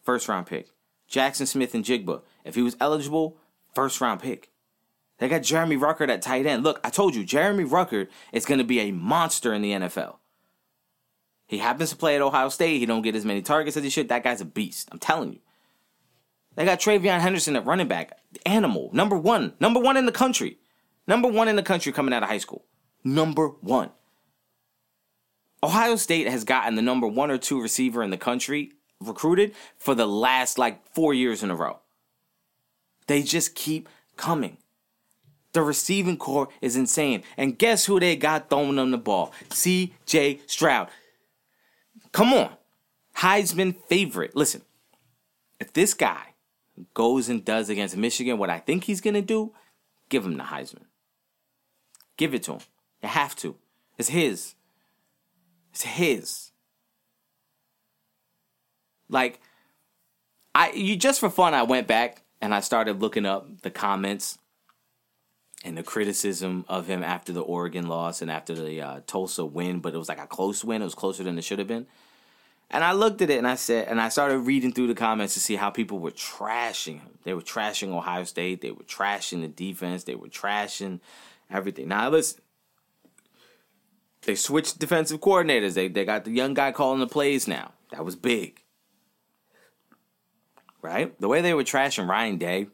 first 0.03 0.27
round 0.27 0.47
pick. 0.47 0.69
Jaxon 1.09 1.47
Smith-Njigba, 1.47 2.21
if 2.43 2.55
he 2.55 2.61
was 2.61 2.77
eligible, 2.79 3.37
first 3.73 4.01
round 4.01 4.21
pick. 4.21 4.51
They 5.17 5.29
got 5.29 5.43
Jeremy 5.43 5.77
Ruckert 5.77 6.09
at 6.09 6.21
tight 6.21 6.45
end. 6.45 6.63
Look, 6.63 6.79
I 6.83 6.89
told 6.89 7.15
you, 7.15 7.23
Jeremy 7.23 7.63
Ruckert 7.63 8.09
is 8.33 8.45
going 8.45 8.57
to 8.57 8.63
be 8.65 8.79
a 8.79 8.91
monster 8.91 9.53
in 9.53 9.61
the 9.61 9.71
NFL. 9.71 10.17
He 11.47 11.59
happens 11.59 11.91
to 11.91 11.95
play 11.95 12.15
at 12.15 12.21
Ohio 12.21 12.49
State. 12.49 12.79
He 12.79 12.85
don't 12.85 13.01
get 13.01 13.15
as 13.15 13.23
many 13.23 13.41
targets 13.41 13.77
as 13.77 13.83
he 13.83 13.89
should. 13.89 14.09
That 14.09 14.23
guy's 14.23 14.41
a 14.41 14.45
beast. 14.45 14.89
I'm 14.91 14.99
telling 14.99 15.31
you. 15.33 15.39
They 16.55 16.65
got 16.65 16.79
TreVeyon 16.79 17.19
Henderson 17.19 17.55
at 17.55 17.65
running 17.65 17.87
back. 17.87 18.17
Animal. 18.45 18.89
Number 18.93 19.17
one. 19.17 19.53
Number 19.59 19.79
one 19.79 19.97
in 19.97 20.05
the 20.05 20.11
country. 20.11 20.57
Number 21.07 21.27
one 21.27 21.47
in 21.47 21.55
the 21.55 21.63
country 21.63 21.91
coming 21.91 22.13
out 22.13 22.23
of 22.23 22.29
high 22.29 22.37
school. 22.37 22.65
Number 23.03 23.49
one. 23.49 23.91
Ohio 25.61 25.95
State 25.95 26.27
has 26.27 26.43
gotten 26.43 26.75
the 26.75 26.81
number 26.81 27.07
one 27.07 27.31
or 27.31 27.37
two 27.37 27.61
receiver 27.61 28.03
in 28.03 28.09
the 28.09 28.17
country 28.17 28.73
recruited 29.01 29.53
for 29.77 29.95
the 29.95 30.05
last 30.05 30.57
like 30.57 30.85
four 30.93 31.13
years 31.13 31.43
in 31.43 31.51
a 31.51 31.55
row. 31.55 31.79
They 33.07 33.23
just 33.23 33.55
keep 33.55 33.89
coming. 34.15 34.57
The 35.53 35.61
receiving 35.61 36.17
corps 36.17 36.49
is 36.61 36.75
insane. 36.75 37.23
And 37.37 37.57
guess 37.57 37.85
who 37.85 37.99
they 37.99 38.15
got 38.15 38.49
throwing 38.49 38.75
them 38.75 38.91
the 38.91 38.97
ball? 38.97 39.31
CJ 39.49 40.41
Stroud. 40.47 40.89
Come 42.11 42.33
on. 42.33 42.51
Heisman 43.17 43.75
favorite. 43.87 44.35
Listen, 44.35 44.61
if 45.59 45.71
this 45.71 45.93
guy 45.93 46.34
goes 46.93 47.29
and 47.29 47.43
does 47.43 47.69
against 47.69 47.97
Michigan 47.97 48.37
what 48.37 48.49
I 48.49 48.59
think 48.59 48.83
he's 48.83 49.01
going 49.01 49.13
to 49.13 49.21
do, 49.21 49.53
give 50.09 50.25
him 50.25 50.37
the 50.37 50.43
Heisman. 50.43 50.85
Give 52.17 52.33
it 52.33 52.43
to 52.43 52.53
him. 52.53 52.59
You 53.01 53.09
have 53.09 53.35
to. 53.37 53.55
It's 53.97 54.09
his. 54.09 54.55
It's 55.71 55.83
his. 55.83 56.51
Like, 59.09 59.39
I 60.53 60.71
you 60.71 60.95
just 60.95 61.19
for 61.19 61.29
fun, 61.29 61.53
I 61.53 61.63
went 61.63 61.87
back 61.87 62.23
and 62.41 62.53
I 62.53 62.61
started 62.61 63.01
looking 63.01 63.25
up 63.25 63.61
the 63.61 63.69
comments 63.69 64.37
and 65.63 65.77
the 65.77 65.83
criticism 65.83 66.63
of 66.67 66.87
him 66.87 67.03
after 67.03 67.33
the 67.33 67.41
Oregon 67.41 67.87
loss 67.87 68.21
and 68.21 68.29
after 68.31 68.53
the 68.53 68.81
uh, 68.81 68.99
Tulsa 69.07 69.45
win, 69.45 69.79
but 69.79 69.93
it 69.93 69.97
was 69.97 70.09
like 70.09 70.19
a 70.19 70.27
close 70.27 70.63
win. 70.63 70.81
It 70.81 70.85
was 70.85 70.95
closer 70.95 71.23
than 71.23 71.37
it 71.37 71.43
should 71.43 71.59
have 71.59 71.67
been. 71.67 71.87
And 72.71 72.83
I 72.83 72.93
looked 72.93 73.21
at 73.21 73.29
it 73.29 73.37
and 73.37 73.47
I 73.47 73.55
said, 73.55 73.87
and 73.87 74.01
I 74.01 74.09
started 74.09 74.39
reading 74.39 74.71
through 74.71 74.87
the 74.87 74.95
comments 74.95 75.33
to 75.35 75.39
see 75.39 75.55
how 75.55 75.69
people 75.69 75.99
were 75.99 76.11
trashing 76.11 76.99
him. 76.99 77.19
They 77.23 77.33
were 77.33 77.41
trashing 77.41 77.89
Ohio 77.89 78.23
State. 78.23 78.61
They 78.61 78.71
were 78.71 78.83
trashing 78.83 79.41
the 79.41 79.47
defense. 79.47 80.03
They 80.03 80.15
were 80.15 80.27
trashing 80.27 80.99
everything. 81.49 81.87
Now, 81.87 82.09
listen, 82.09 82.41
they 84.23 84.35
switched 84.35 84.79
defensive 84.79 85.21
coordinators. 85.21 85.75
They, 85.75 85.87
they 85.87 86.05
got 86.05 86.25
the 86.25 86.31
young 86.31 86.53
guy 86.53 86.71
calling 86.71 86.99
the 86.99 87.07
plays 87.07 87.47
now. 87.47 87.71
That 87.91 88.03
was 88.03 88.15
big. 88.15 88.61
Right? 90.81 91.19
The 91.19 91.27
way 91.27 91.41
they 91.41 91.53
were 91.53 91.63
trashing 91.63 92.07
Ryan 92.07 92.37
Day, 92.37 92.67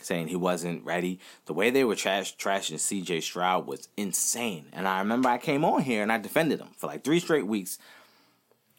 saying 0.00 0.28
he 0.28 0.36
wasn't 0.36 0.84
ready. 0.84 1.20
The 1.46 1.54
way 1.54 1.70
they 1.70 1.84
were 1.84 1.96
trash 1.96 2.36
trashing 2.36 2.76
CJ 2.76 3.22
Stroud 3.22 3.66
was 3.66 3.88
insane. 3.96 4.66
And 4.72 4.86
I 4.86 4.98
remember 4.98 5.28
I 5.28 5.38
came 5.38 5.64
on 5.64 5.82
here 5.82 6.02
and 6.02 6.12
I 6.12 6.18
defended 6.18 6.60
him 6.60 6.68
for 6.76 6.86
like 6.86 7.04
three 7.04 7.20
straight 7.20 7.46
weeks. 7.46 7.78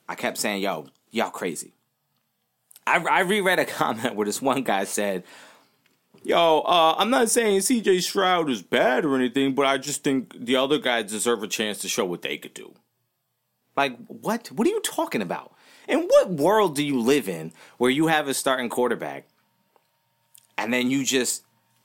I 0.08 0.16
kept 0.16 0.38
saying, 0.38 0.62
yo, 0.62 0.88
y'all 1.12 1.30
crazy. 1.30 1.74
I, 2.86 3.04
I 3.04 3.20
reread 3.22 3.60
a 3.60 3.66
comment 3.82 4.16
where 4.16 4.26
this 4.26 4.42
one 4.42 4.64
guy 4.64 4.86
said, 4.86 5.24
Yo, 6.24 6.60
uh, 6.62 6.96
I'm 6.98 7.10
not 7.10 7.30
saying 7.30 7.60
CJ 7.60 8.02
Stroud 8.02 8.50
is 8.50 8.62
bad 8.62 9.06
or 9.06 9.16
anything, 9.16 9.54
but 9.54 9.66
I 9.66 9.78
just 9.78 10.04
think 10.04 10.34
the 10.38 10.58
other 10.58 10.78
guys 10.78 11.10
deserve 11.10 11.42
a 11.44 11.48
chance 11.48 11.78
to 11.80 11.88
show 11.88 12.06
what 12.06 12.22
they 12.22 12.38
could 12.38 12.54
do. 12.54 12.74
Like, 13.78 13.96
what? 14.08 14.48
What 14.52 14.68
are 14.68 14.72
you 14.72 14.82
talking 14.82 15.22
about? 15.22 15.54
In 15.88 16.02
what 16.02 16.32
world 16.32 16.76
do 16.76 16.84
you 16.84 17.00
live 17.00 17.30
in 17.30 17.54
where 17.78 17.92
you 17.92 18.08
have 18.08 18.28
a 18.28 18.34
starting 18.34 18.68
quarterback 18.68 19.26
and 20.58 20.74
then 20.74 20.92
you 20.92 21.06
just 21.06 21.44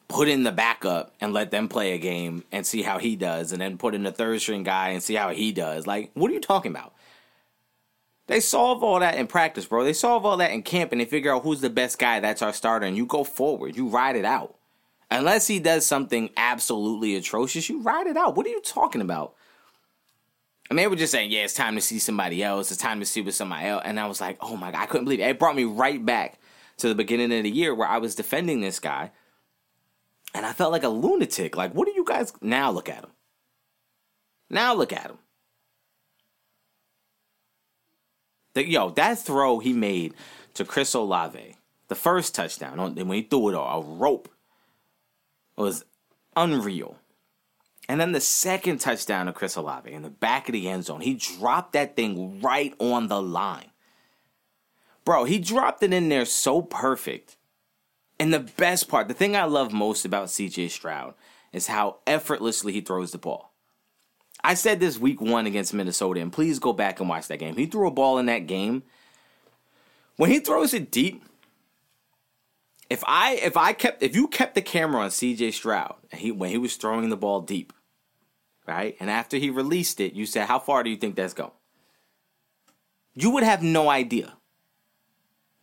put 0.09 0.29
in 0.29 0.43
the 0.43 0.51
backup 0.51 1.15
and 1.21 1.33
let 1.33 1.51
them 1.51 1.69
play 1.69 1.93
a 1.93 1.99
game 1.99 2.43
and 2.51 2.67
see 2.67 2.83
how 2.83 2.99
he 2.99 3.17
does, 3.17 3.53
and 3.53 3.61
then 3.61 3.79
put 3.79 3.95
in 3.95 4.03
the 4.03 4.13
third 4.13 4.41
string 4.41 4.63
guy 4.63 4.89
and 4.89 5.03
see 5.03 5.15
how 5.15 5.31
he 5.31 5.53
does. 5.53 5.87
Like, 5.87 6.11
what 6.15 6.31
are 6.31 6.35
you 6.35 6.41
talking 6.41 6.73
about? 6.73 6.95
They 8.29 8.41
solve 8.41 8.83
all 8.83 9.01
that 9.01 9.17
in 9.17 9.27
practice, 9.27 9.67
bro. 9.67 9.85
They 9.85 9.93
solve 9.93 10.25
all 10.25 10.37
that 10.37 10.53
in 10.53 10.63
camp 10.63 10.93
and 10.93 11.01
they 11.01 11.05
figure 11.05 11.35
out 11.35 11.43
who's 11.43 11.61
the 11.61 11.71
best 11.71 11.99
guy 11.99 12.21
that's 12.21 12.43
our 12.43 12.53
starter, 12.53 12.87
and 12.87 12.97
you 12.97 13.07
go 13.07 13.25
forward. 13.25 13.77
You 13.77 13.89
ride 13.89 14.17
it 14.17 14.25
out. 14.25 14.57
Unless 15.11 15.47
he 15.47 15.59
does 15.59 15.85
something 15.85 16.31
absolutely 16.37 17.17
atrocious, 17.17 17.69
you 17.69 17.83
ride 17.83 18.07
it 18.07 18.17
out. 18.17 18.35
What 18.35 18.47
are 18.47 18.51
you 18.51 18.63
talking 18.63 19.03
about? 19.03 19.35
And 20.71 20.79
they 20.79 20.87
were 20.87 20.97
just 20.97 21.13
saying, 21.13 21.31
yeah, 21.31 21.45
it's 21.45 21.53
time 21.53 21.75
to 21.75 21.83
see 21.83 21.99
somebody 21.99 22.43
else. 22.43 22.71
It's 22.71 22.81
time 22.81 23.01
to 23.01 23.05
see 23.05 23.21
with 23.21 23.35
somebody 23.35 23.67
else. 23.67 23.83
And 23.85 24.01
I 24.01 24.07
was 24.07 24.23
like, 24.23 24.39
oh 24.41 24.57
my 24.57 24.71
God, 24.71 24.81
I 24.81 24.87
couldn't 24.87 25.05
believe 25.05 25.21
it. 25.21 25.25
It 25.25 25.39
brought 25.39 25.55
me 25.55 25.65
right 25.65 26.03
back 26.03 26.39
to 26.79 26.89
the 26.89 26.95
beginning 26.95 27.31
of 27.37 27.43
the 27.43 27.51
year 27.51 27.75
where 27.75 27.89
I 27.89 27.99
was 27.99 28.15
defending 28.15 28.63
this 28.63 28.81
guy 28.81 29.11
and 30.35 30.47
I 30.47 30.55
felt 30.55 30.73
like 30.73 30.83
a 30.83 30.89
lunatic. 30.89 31.59
Like, 31.59 31.75
what 31.75 31.87
do 31.87 31.93
you 31.93 32.07
guys 32.07 32.33
now 32.41 32.71
look 32.71 32.89
at 32.89 33.05
him? 33.05 33.11
Now 34.49 34.75
look 34.75 34.95
at 34.95 35.11
him. 35.11 35.19
The, 38.55 38.69
yo, 38.69 38.91
that 38.91 39.19
throw 39.19 39.59
he 39.59 39.73
made 39.73 40.15
to 40.55 40.65
Chris 40.65 40.95
Olave, 40.95 41.57
the 41.89 41.95
first 41.95 42.35
touchdown, 42.35 42.79
when 42.79 43.11
he 43.11 43.23
threw 43.23 43.49
it 43.49 43.55
a 43.55 43.81
rope, 43.81 44.29
was 45.57 45.85
unreal. 46.37 46.97
And 47.89 48.01
then 48.01 48.13
the 48.13 48.21
second 48.21 48.79
touchdown 48.79 49.27
to 49.27 49.33
Chris 49.33 49.57
Olave 49.57 49.91
in 49.91 50.03
the 50.03 50.11
back 50.11 50.49
of 50.49 50.53
the 50.53 50.69
end 50.69 50.85
zone, 50.85 51.01
he 51.01 51.15
dropped 51.15 51.73
that 51.73 51.97
thing 51.97 52.41
right 52.41 52.75
on 52.79 53.09
the 53.09 53.21
line. 53.21 53.71
Bro, 55.05 55.25
he 55.25 55.39
dropped 55.39 55.83
it 55.83 55.93
in 55.93 56.09
there 56.09 56.25
so 56.25 56.63
perfect. 56.63 57.37
And 58.21 58.33
the 58.33 58.41
best 58.41 58.89
part, 58.89 59.09
the 59.09 59.15
thing 59.15 59.35
I 59.35 59.45
love 59.45 59.73
most 59.73 60.05
about 60.05 60.29
CJ 60.29 60.71
Stroud 60.71 61.15
is 61.53 61.67
how 61.67 61.99
effortlessly 62.07 62.73
he 62.73 62.81
throws 62.81 63.11
the 63.11 63.19
ball. 63.19 63.52
I 64.45 64.55
said 64.55 64.81
this 64.81 64.99
week 64.99 65.21
one 65.21 65.47
against 65.47 65.73
Minnesota, 65.73 66.21
and 66.21 66.33
please 66.33 66.59
go 66.59 66.73
back 66.73 67.01
and 67.01 67.09
watch 67.09 67.29
that 67.29 67.39
game. 67.39 67.57
He 67.57 67.67
threw 67.67 67.87
a 67.87 67.93
ball 67.93 68.19
in 68.19 68.27
that 68.27 68.47
game. 68.47 68.83
When 70.17 70.31
he 70.31 70.41
throws 70.41 70.75
it 70.75 70.91
deep, 70.91 71.25
if 72.91 73.03
I 73.07 73.35
if 73.35 73.57
I 73.57 73.73
kept 73.73 74.03
if 74.03 74.15
you 74.15 74.29
kept 74.29 74.55
the 74.55 74.63
camera 74.63 75.03
on 75.03 75.11
CJ 75.11 75.53
Stroud 75.55 75.95
and 76.11 76.21
he 76.21 76.31
when 76.31 76.51
he 76.51 76.59
was 76.59 76.77
throwing 76.77 77.09
the 77.09 77.17
ball 77.17 77.41
deep, 77.41 77.73
right? 78.67 78.97
And 79.01 79.09
after 79.09 79.37
he 79.37 79.49
released 79.49 80.01
it, 80.01 80.13
you 80.13 80.27
said, 80.27 80.47
How 80.47 80.59
far 80.59 80.83
do 80.83 80.91
you 80.91 80.97
think 80.97 81.17
that's 81.17 81.35
going? 81.35 81.53
You 83.15 83.31
would 83.31 83.45
have 83.45 83.63
no 83.63 83.89
idea. 83.89 84.35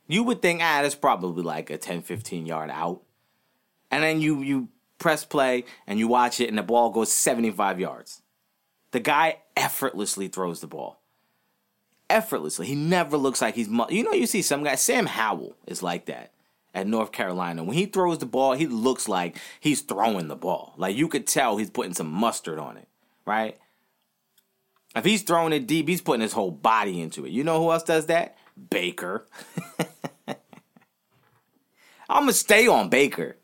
You 0.08 0.24
would 0.24 0.42
think, 0.42 0.62
ah, 0.62 0.82
that's 0.82 0.96
probably 0.96 1.44
like 1.44 1.70
a 1.70 1.78
10, 1.78 2.02
15 2.02 2.46
yard 2.46 2.70
out. 2.72 3.02
And 3.92 4.04
then 4.04 4.22
you 4.22 4.42
you 4.42 4.70
press 4.98 5.24
play 5.26 5.66
and 5.86 6.00
you 6.00 6.08
watch 6.08 6.40
it 6.40 6.50
and 6.50 6.58
the 6.58 6.64
ball 6.64 6.90
goes 6.90 7.12
75 7.12 7.80
yards. 7.80 8.22
The 8.92 9.00
guy 9.00 9.38
effortlessly 9.56 10.28
throws 10.28 10.62
the 10.62 10.68
ball. 10.68 11.00
Effortlessly. 12.10 12.66
He 12.66 12.76
never 12.76 13.18
looks 13.18 13.42
like 13.42 13.56
he's 13.56 13.68
you 13.68 14.04
know 14.04 14.14
you 14.14 14.26
see 14.26 14.42
some 14.42 14.64
guy 14.64 14.76
Sam 14.76 15.06
Howell 15.06 15.56
is 15.68 15.84
like 15.84 16.06
that 16.06 16.32
at 16.74 16.88
North 16.88 17.12
Carolina. 17.12 17.64
When 17.64 17.76
he 17.76 17.86
throws 17.86 18.18
the 18.18 18.26
ball, 18.26 18.54
he 18.54 18.68
looks 18.68 19.08
like 19.08 19.38
he's 19.60 19.82
throwing 19.82 20.28
the 20.28 20.36
ball. 20.36 20.74
Like 20.78 20.96
you 20.96 21.08
could 21.08 21.28
tell 21.28 21.58
he's 21.58 21.70
putting 21.70 21.94
some 21.94 22.12
mustard 22.12 22.58
on 22.58 22.78
it, 22.78 22.88
right? 23.26 23.58
If 24.96 25.06
he's 25.06 25.22
throwing 25.22 25.54
it 25.54 25.68
deep, 25.68 25.88
he's 25.88 26.02
putting 26.02 26.22
his 26.22 26.34
whole 26.34 26.52
body 26.52 27.00
into 27.02 27.26
it. 27.26 27.32
You 27.32 27.44
know 27.44 27.62
who 27.62 27.72
else 27.72 27.84
does 27.84 28.08
that? 28.08 28.38
Baker. 28.70 29.28
I'm 32.10 32.24
gonna 32.24 32.34
stay 32.34 32.68
on 32.68 32.90
Baker. 32.90 33.38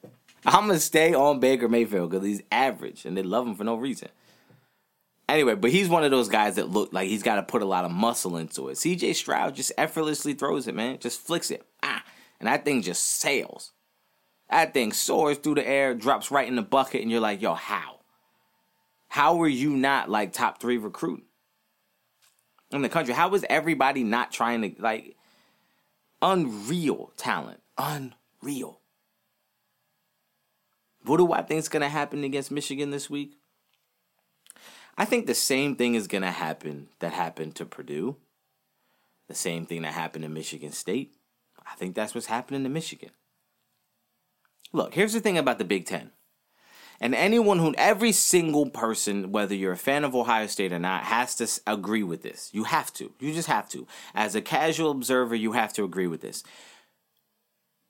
I'm 0.45 0.67
gonna 0.67 0.79
stay 0.79 1.13
on 1.13 1.39
Baker 1.39 1.69
Mayfield 1.69 2.09
because 2.09 2.25
he's 2.25 2.41
average 2.51 3.05
and 3.05 3.15
they 3.15 3.21
love 3.23 3.45
him 3.45 3.55
for 3.55 3.63
no 3.63 3.75
reason. 3.75 4.09
Anyway, 5.27 5.55
but 5.55 5.71
he's 5.71 5.89
one 5.89 6.03
of 6.03 6.11
those 6.11 6.29
guys 6.29 6.55
that 6.55 6.69
look 6.69 6.93
like 6.93 7.07
he's 7.07 7.23
got 7.23 7.35
to 7.35 7.43
put 7.43 7.63
a 7.63 7.65
lot 7.65 7.85
of 7.85 7.91
muscle 7.91 8.37
into 8.37 8.69
it. 8.69 8.75
CJ 8.75 9.15
Stroud 9.15 9.55
just 9.55 9.71
effortlessly 9.77 10.33
throws 10.33 10.67
it, 10.67 10.75
man. 10.75 10.99
Just 10.99 11.19
flicks 11.19 11.49
it. 11.49 11.65
Ah, 11.81 12.03
and 12.39 12.47
that 12.47 12.63
thing 12.63 12.81
just 12.83 13.03
sails. 13.03 13.71
That 14.51 14.73
thing 14.73 14.93
soars 14.93 15.39
through 15.39 15.55
the 15.55 15.67
air, 15.67 15.95
drops 15.95 16.29
right 16.29 16.47
in 16.47 16.55
the 16.55 16.61
bucket, 16.61 17.01
and 17.01 17.09
you're 17.09 17.19
like, 17.19 17.41
yo, 17.41 17.55
how? 17.55 17.99
How 19.07 19.41
are 19.41 19.47
you 19.47 19.71
not 19.71 20.09
like 20.09 20.31
top 20.33 20.59
three 20.59 20.77
recruit 20.77 21.23
in 22.71 22.83
the 22.83 22.89
country? 22.89 23.13
How 23.13 23.33
is 23.33 23.45
everybody 23.49 24.03
not 24.03 24.31
trying 24.31 24.61
to 24.61 24.81
like 24.81 25.15
unreal 26.21 27.11
talent? 27.17 27.61
Unreal. 27.77 28.79
What 31.03 31.17
do 31.17 31.31
I 31.33 31.41
think 31.41 31.59
is 31.59 31.69
going 31.69 31.81
to 31.81 31.89
happen 31.89 32.23
against 32.23 32.51
Michigan 32.51 32.91
this 32.91 33.09
week? 33.09 33.37
I 34.97 35.05
think 35.05 35.25
the 35.25 35.35
same 35.35 35.75
thing 35.75 35.95
is 35.95 36.07
going 36.07 36.21
to 36.21 36.31
happen 36.31 36.87
that 36.99 37.13
happened 37.13 37.55
to 37.55 37.65
Purdue. 37.65 38.15
The 39.27 39.35
same 39.35 39.65
thing 39.65 39.81
that 39.81 39.93
happened 39.93 40.23
to 40.23 40.29
Michigan 40.29 40.71
State. 40.71 41.15
I 41.65 41.75
think 41.75 41.95
that's 41.95 42.13
what's 42.13 42.27
happening 42.27 42.63
to 42.63 42.69
Michigan. 42.69 43.09
Look, 44.71 44.93
here's 44.93 45.13
the 45.13 45.19
thing 45.19 45.37
about 45.37 45.57
the 45.57 45.65
Big 45.65 45.85
Ten. 45.85 46.11
And 47.01 47.13
anyone 47.13 47.59
who, 47.59 47.73
every 47.77 48.11
single 48.11 48.69
person, 48.69 49.31
whether 49.31 49.53
you're 49.53 49.73
a 49.73 49.77
fan 49.77 50.05
of 50.05 50.15
Ohio 50.15 50.47
State 50.47 50.71
or 50.71 50.79
not, 50.79 51.03
has 51.03 51.35
to 51.35 51.61
agree 51.67 52.03
with 52.03 52.21
this. 52.21 52.49
You 52.53 52.63
have 52.65 52.93
to. 52.93 53.11
You 53.19 53.33
just 53.33 53.49
have 53.49 53.67
to. 53.69 53.85
As 54.13 54.35
a 54.35 54.41
casual 54.41 54.91
observer, 54.91 55.35
you 55.35 55.53
have 55.53 55.73
to 55.73 55.83
agree 55.83 56.07
with 56.07 56.21
this. 56.21 56.43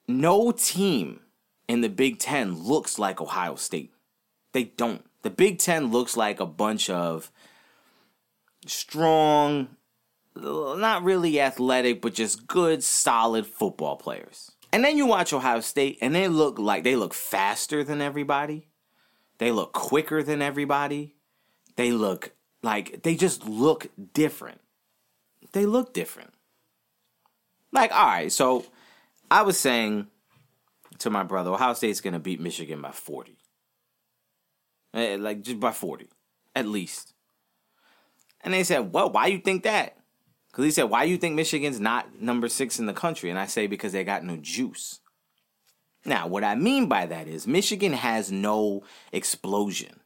No 0.07 0.51
team 0.51 1.19
in 1.67 1.81
the 1.81 1.89
Big 1.89 2.17
Ten 2.19 2.63
looks 2.63 2.97
like 2.97 3.21
Ohio 3.21 3.55
State. 3.55 3.93
They 4.53 4.63
don't. 4.63 5.03
The 5.25 5.31
Big 5.31 5.57
Ten 5.57 5.89
looks 5.89 6.15
like 6.15 6.39
a 6.39 6.45
bunch 6.45 6.87
of 6.87 7.31
strong, 8.67 9.69
not 10.35 11.03
really 11.03 11.41
athletic, 11.41 11.99
but 11.99 12.13
just 12.13 12.45
good, 12.45 12.83
solid 12.83 13.47
football 13.47 13.95
players. 13.95 14.51
And 14.71 14.83
then 14.85 14.97
you 14.97 15.07
watch 15.07 15.33
Ohio 15.33 15.61
State, 15.61 15.97
and 15.99 16.13
they 16.13 16.27
look 16.27 16.59
like 16.59 16.83
they 16.83 16.95
look 16.95 17.15
faster 17.15 17.83
than 17.83 18.01
everybody. 18.01 18.67
They 19.39 19.51
look 19.51 19.73
quicker 19.73 20.21
than 20.21 20.43
everybody. 20.43 21.15
They 21.75 21.91
look 21.91 22.33
like 22.61 23.01
they 23.01 23.15
just 23.15 23.47
look 23.47 23.87
different. 24.13 24.61
They 25.53 25.65
look 25.65 25.91
different. 25.91 26.35
Like, 27.71 27.91
all 27.91 28.05
right, 28.05 28.31
so 28.31 28.63
I 29.31 29.41
was 29.41 29.59
saying 29.59 30.05
to 30.99 31.09
my 31.09 31.23
brother, 31.23 31.49
Ohio 31.49 31.73
State's 31.73 31.99
going 31.99 32.13
to 32.13 32.19
beat 32.19 32.39
Michigan 32.39 32.79
by 32.79 32.91
40. 32.91 33.39
Eh, 34.95 35.17
like, 35.19 35.41
just 35.41 35.59
by 35.59 35.71
40, 35.71 36.07
at 36.55 36.65
least. 36.65 37.13
And 38.41 38.53
they 38.53 38.63
said, 38.63 38.93
well, 38.93 39.09
why 39.09 39.27
you 39.27 39.39
think 39.39 39.63
that? 39.63 39.97
Because 40.47 40.63
he 40.63 40.71
said, 40.71 40.83
why 40.83 41.03
you 41.03 41.17
think 41.17 41.35
Michigan's 41.35 41.81
not 41.81 42.21
number 42.21 42.47
six 42.47 42.79
in 42.79 42.85
the 42.85 42.93
country? 42.93 43.29
And 43.29 43.37
I 43.37 43.45
say, 43.45 43.67
because 43.67 43.91
they 43.91 44.05
got 44.05 44.23
no 44.23 44.37
juice. 44.37 45.01
Now, 46.05 46.27
what 46.27 46.43
I 46.43 46.55
mean 46.55 46.87
by 46.87 47.07
that 47.07 47.27
is 47.27 47.45
Michigan 47.45 47.91
has 47.91 48.31
no 48.31 48.83
explosion. 49.11 49.99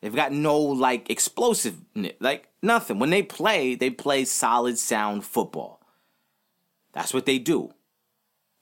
They've 0.00 0.14
got 0.14 0.32
no 0.32 0.58
like 0.58 1.08
explosive, 1.08 1.76
like 2.20 2.48
nothing. 2.62 2.98
When 2.98 3.10
they 3.10 3.22
play, 3.22 3.74
they 3.74 3.90
play 3.90 4.24
solid, 4.24 4.78
sound 4.78 5.24
football. 5.24 5.80
That's 6.92 7.14
what 7.14 7.26
they 7.26 7.38
do. 7.38 7.72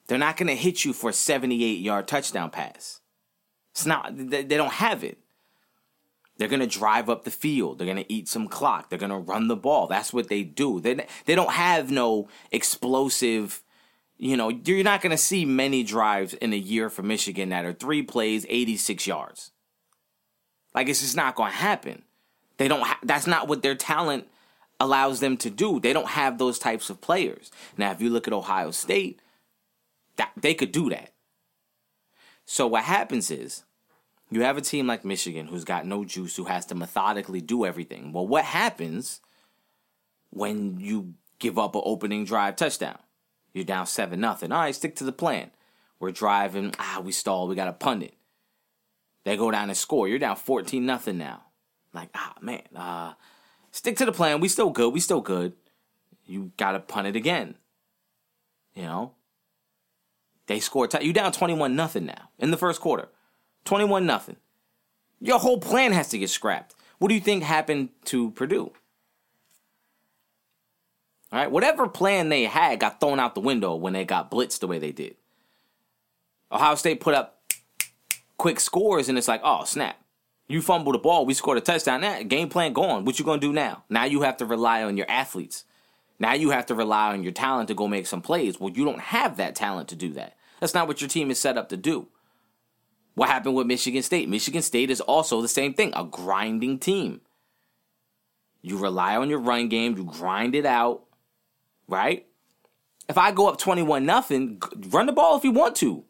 They're 0.06 0.18
not 0.18 0.36
going 0.36 0.48
to 0.48 0.54
hit 0.54 0.84
you 0.84 0.92
for 0.92 1.10
a 1.10 1.14
78 1.14 1.80
yard 1.80 2.08
touchdown 2.08 2.50
pass. 2.50 3.00
It's 3.78 3.86
not, 3.86 4.10
they, 4.16 4.42
they 4.42 4.56
don't 4.56 4.72
have 4.72 5.04
it. 5.04 5.18
They're 6.36 6.48
going 6.48 6.58
to 6.58 6.66
drive 6.66 7.08
up 7.08 7.22
the 7.22 7.30
field. 7.30 7.78
They're 7.78 7.86
going 7.86 8.04
to 8.04 8.12
eat 8.12 8.26
some 8.26 8.48
clock. 8.48 8.90
They're 8.90 8.98
going 8.98 9.10
to 9.12 9.18
run 9.18 9.46
the 9.46 9.54
ball. 9.54 9.86
That's 9.86 10.12
what 10.12 10.28
they 10.28 10.42
do. 10.42 10.80
They, 10.80 11.06
they 11.26 11.36
don't 11.36 11.52
have 11.52 11.88
no 11.88 12.26
explosive, 12.50 13.62
you 14.16 14.36
know, 14.36 14.48
you're 14.48 14.82
not 14.82 15.00
going 15.00 15.12
to 15.12 15.16
see 15.16 15.44
many 15.44 15.84
drives 15.84 16.34
in 16.34 16.52
a 16.52 16.56
year 16.56 16.90
for 16.90 17.04
Michigan 17.04 17.50
that 17.50 17.64
are 17.64 17.72
three 17.72 18.02
plays, 18.02 18.44
86 18.48 19.06
yards. 19.06 19.52
Like, 20.74 20.88
it's 20.88 21.00
just 21.00 21.16
not 21.16 21.36
going 21.36 21.52
to 21.52 21.58
happen. 21.58 22.02
They 22.56 22.66
don't, 22.66 22.82
ha- 22.82 22.98
that's 23.04 23.28
not 23.28 23.46
what 23.46 23.62
their 23.62 23.76
talent 23.76 24.26
allows 24.80 25.20
them 25.20 25.36
to 25.36 25.50
do. 25.50 25.78
They 25.78 25.92
don't 25.92 26.08
have 26.08 26.38
those 26.38 26.58
types 26.58 26.90
of 26.90 27.00
players. 27.00 27.52
Now, 27.76 27.92
if 27.92 28.00
you 28.00 28.10
look 28.10 28.26
at 28.26 28.34
Ohio 28.34 28.72
State, 28.72 29.20
that 30.16 30.32
they 30.36 30.54
could 30.54 30.72
do 30.72 30.90
that. 30.90 31.12
So 32.50 32.66
what 32.66 32.84
happens 32.84 33.30
is 33.30 33.64
you 34.30 34.40
have 34.40 34.56
a 34.56 34.62
team 34.62 34.86
like 34.86 35.04
Michigan 35.04 35.48
who's 35.48 35.64
got 35.64 35.84
no 35.84 36.02
juice, 36.02 36.34
who 36.34 36.44
has 36.44 36.64
to 36.66 36.74
methodically 36.74 37.42
do 37.42 37.66
everything. 37.66 38.10
Well, 38.10 38.26
what 38.26 38.44
happens 38.44 39.20
when 40.30 40.80
you 40.80 41.12
give 41.38 41.58
up 41.58 41.74
an 41.74 41.82
opening 41.84 42.24
drive 42.24 42.56
touchdown? 42.56 42.96
You're 43.52 43.66
down 43.66 43.86
seven 43.86 44.20
nothing. 44.20 44.50
All 44.50 44.60
right, 44.60 44.74
stick 44.74 44.96
to 44.96 45.04
the 45.04 45.12
plan. 45.12 45.50
We're 46.00 46.10
driving. 46.10 46.74
Ah, 46.78 47.02
we 47.04 47.12
stalled. 47.12 47.50
We 47.50 47.54
got 47.54 47.66
to 47.66 47.72
punt 47.74 48.02
it. 48.02 48.14
They 49.24 49.36
go 49.36 49.50
down 49.50 49.68
and 49.68 49.76
score. 49.76 50.08
You're 50.08 50.18
down 50.18 50.36
fourteen 50.36 50.86
nothing 50.86 51.18
now. 51.18 51.42
Like 51.92 52.08
ah 52.14 52.32
man, 52.40 52.62
uh, 52.74 53.12
stick 53.72 53.98
to 53.98 54.06
the 54.06 54.12
plan. 54.12 54.40
We 54.40 54.48
still 54.48 54.70
good. 54.70 54.94
We 54.94 55.00
still 55.00 55.20
good. 55.20 55.52
You 56.24 56.52
got 56.56 56.72
to 56.72 56.80
punt 56.80 57.08
it 57.08 57.16
again. 57.16 57.56
You 58.74 58.84
know, 58.84 59.14
they 60.48 60.58
scored. 60.58 60.90
T- 60.90 61.04
you 61.04 61.12
down 61.12 61.30
21 61.30 61.76
nothing 61.76 62.06
now 62.06 62.30
in 62.38 62.50
the 62.50 62.56
first 62.56 62.80
quarter. 62.80 63.08
21 63.64 64.04
nothing. 64.04 64.36
Your 65.20 65.38
whole 65.38 65.58
plan 65.58 65.92
has 65.92 66.08
to 66.08 66.18
get 66.18 66.30
scrapped. 66.30 66.74
What 66.98 67.08
do 67.08 67.14
you 67.14 67.20
think 67.20 67.44
happened 67.44 67.90
to 68.06 68.32
Purdue? 68.32 68.72
All 71.30 71.38
right, 71.38 71.50
whatever 71.50 71.86
plan 71.86 72.30
they 72.30 72.44
had 72.44 72.80
got 72.80 73.00
thrown 73.00 73.20
out 73.20 73.34
the 73.34 73.40
window 73.40 73.74
when 73.74 73.92
they 73.92 74.04
got 74.04 74.30
blitzed 74.30 74.60
the 74.60 74.66
way 74.66 74.78
they 74.78 74.92
did. 74.92 75.16
Ohio 76.50 76.74
State 76.74 77.00
put 77.00 77.14
up 77.14 77.42
quick 78.38 78.58
scores, 78.58 79.10
and 79.10 79.18
it's 79.18 79.28
like, 79.28 79.42
oh 79.44 79.64
snap! 79.64 79.98
You 80.48 80.62
fumbled 80.62 80.94
the 80.94 80.98
ball, 80.98 81.26
we 81.26 81.34
scored 81.34 81.58
a 81.58 81.60
touchdown. 81.60 82.00
That 82.00 82.28
game 82.28 82.48
plan 82.48 82.72
gone. 82.72 83.04
What 83.04 83.18
you 83.18 83.24
gonna 83.26 83.40
do 83.40 83.52
now? 83.52 83.84
Now 83.90 84.04
you 84.04 84.22
have 84.22 84.38
to 84.38 84.46
rely 84.46 84.82
on 84.82 84.96
your 84.96 85.10
athletes. 85.10 85.64
Now 86.18 86.32
you 86.32 86.50
have 86.50 86.64
to 86.66 86.74
rely 86.74 87.12
on 87.12 87.22
your 87.22 87.32
talent 87.32 87.68
to 87.68 87.74
go 87.74 87.86
make 87.86 88.06
some 88.06 88.22
plays. 88.22 88.58
Well, 88.58 88.72
you 88.72 88.86
don't 88.86 89.00
have 89.00 89.36
that 89.36 89.54
talent 89.54 89.88
to 89.88 89.96
do 89.96 90.14
that. 90.14 90.37
That's 90.60 90.74
not 90.74 90.88
what 90.88 91.00
your 91.00 91.08
team 91.08 91.30
is 91.30 91.38
set 91.38 91.56
up 91.56 91.68
to 91.70 91.76
do. 91.76 92.08
What 93.14 93.28
happened 93.28 93.54
with 93.54 93.66
Michigan 93.66 94.02
State? 94.02 94.28
Michigan 94.28 94.62
State 94.62 94.90
is 94.90 95.00
also 95.00 95.40
the 95.40 95.48
same 95.48 95.74
thing, 95.74 95.92
a 95.96 96.04
grinding 96.04 96.78
team. 96.78 97.20
You 98.62 98.78
rely 98.78 99.16
on 99.16 99.28
your 99.28 99.38
run 99.38 99.68
game, 99.68 99.96
you 99.96 100.04
grind 100.04 100.54
it 100.54 100.66
out, 100.66 101.04
right? 101.88 102.26
If 103.08 103.18
I 103.18 103.32
go 103.32 103.48
up 103.48 103.58
21 103.58 104.04
nothing, 104.04 104.60
run 104.90 105.06
the 105.06 105.12
ball 105.12 105.36
if 105.36 105.44
you 105.44 105.52
want 105.52 105.76
to. 105.76 106.04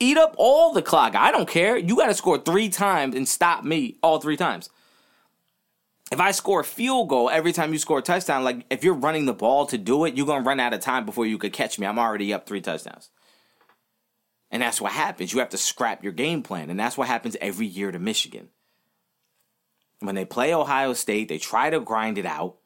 Eat 0.00 0.16
up 0.16 0.34
all 0.36 0.72
the 0.72 0.82
clock. 0.82 1.16
I 1.16 1.32
don't 1.32 1.48
care. 1.48 1.76
You 1.76 1.96
got 1.96 2.06
to 2.06 2.14
score 2.14 2.38
3 2.38 2.68
times 2.68 3.16
and 3.16 3.26
stop 3.26 3.64
me 3.64 3.96
all 4.02 4.20
3 4.20 4.36
times 4.36 4.70
if 6.10 6.20
I 6.20 6.30
score 6.30 6.60
a 6.60 6.64
field 6.64 7.08
goal 7.08 7.28
every 7.30 7.52
time 7.52 7.72
you 7.72 7.78
score 7.78 7.98
a 7.98 8.02
touchdown, 8.02 8.44
like 8.44 8.64
if 8.70 8.82
you're 8.82 8.94
running 8.94 9.26
the 9.26 9.34
ball 9.34 9.66
to 9.66 9.78
do 9.78 10.04
it, 10.04 10.16
you're 10.16 10.26
gonna 10.26 10.44
run 10.44 10.60
out 10.60 10.72
of 10.72 10.80
time 10.80 11.04
before 11.04 11.26
you 11.26 11.38
could 11.38 11.52
catch 11.52 11.78
me. 11.78 11.86
I'm 11.86 11.98
already 11.98 12.32
up 12.32 12.46
three 12.46 12.60
touchdowns. 12.60 13.10
And 14.50 14.62
that's 14.62 14.80
what 14.80 14.92
happens. 14.92 15.32
You 15.32 15.40
have 15.40 15.50
to 15.50 15.58
scrap 15.58 16.02
your 16.02 16.12
game 16.12 16.42
plan. 16.42 16.70
And 16.70 16.80
that's 16.80 16.96
what 16.96 17.08
happens 17.08 17.36
every 17.40 17.66
year 17.66 17.92
to 17.92 17.98
Michigan. 17.98 18.48
When 20.00 20.14
they 20.14 20.24
play 20.24 20.54
Ohio 20.54 20.92
State, 20.92 21.28
they 21.28 21.38
try 21.38 21.70
to 21.70 21.80
grind 21.80 22.18
it 22.18 22.26
out. 22.26 22.56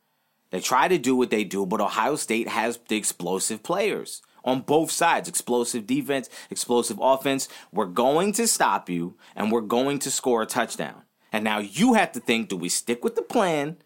They 0.51 0.61
try 0.61 0.89
to 0.89 0.99
do 0.99 1.17
what 1.17 1.31
they 1.31 1.45
do, 1.45 1.67
but 1.67 1.81
Ohio 1.81 2.17
State 2.17 2.49
has 2.49 2.79
the 2.89 2.97
explosive 2.97 3.63
players 3.63 4.23
on 4.45 4.61
both 4.61 4.91
sides 4.91 5.29
explosive 5.29 5.87
defense, 5.87 6.29
explosive 6.51 6.99
offense. 7.01 7.49
We're 7.73 7.87
going 7.87 8.33
to 8.35 8.47
stop 8.47 8.91
you, 8.91 9.17
and 9.35 9.51
we're 9.51 9.63
going 9.63 9.99
to 10.01 10.11
score 10.11 10.43
a 10.43 10.47
touchdown. 10.47 11.03
And 11.33 11.45
now 11.45 11.59
you 11.61 11.95
have 11.95 12.13
to 12.13 12.21
think 12.21 12.51
do 12.51 12.57
we 12.57 12.69
stick 12.69 13.03
with 13.03 13.17
the 13.17 13.23
plan 13.23 13.79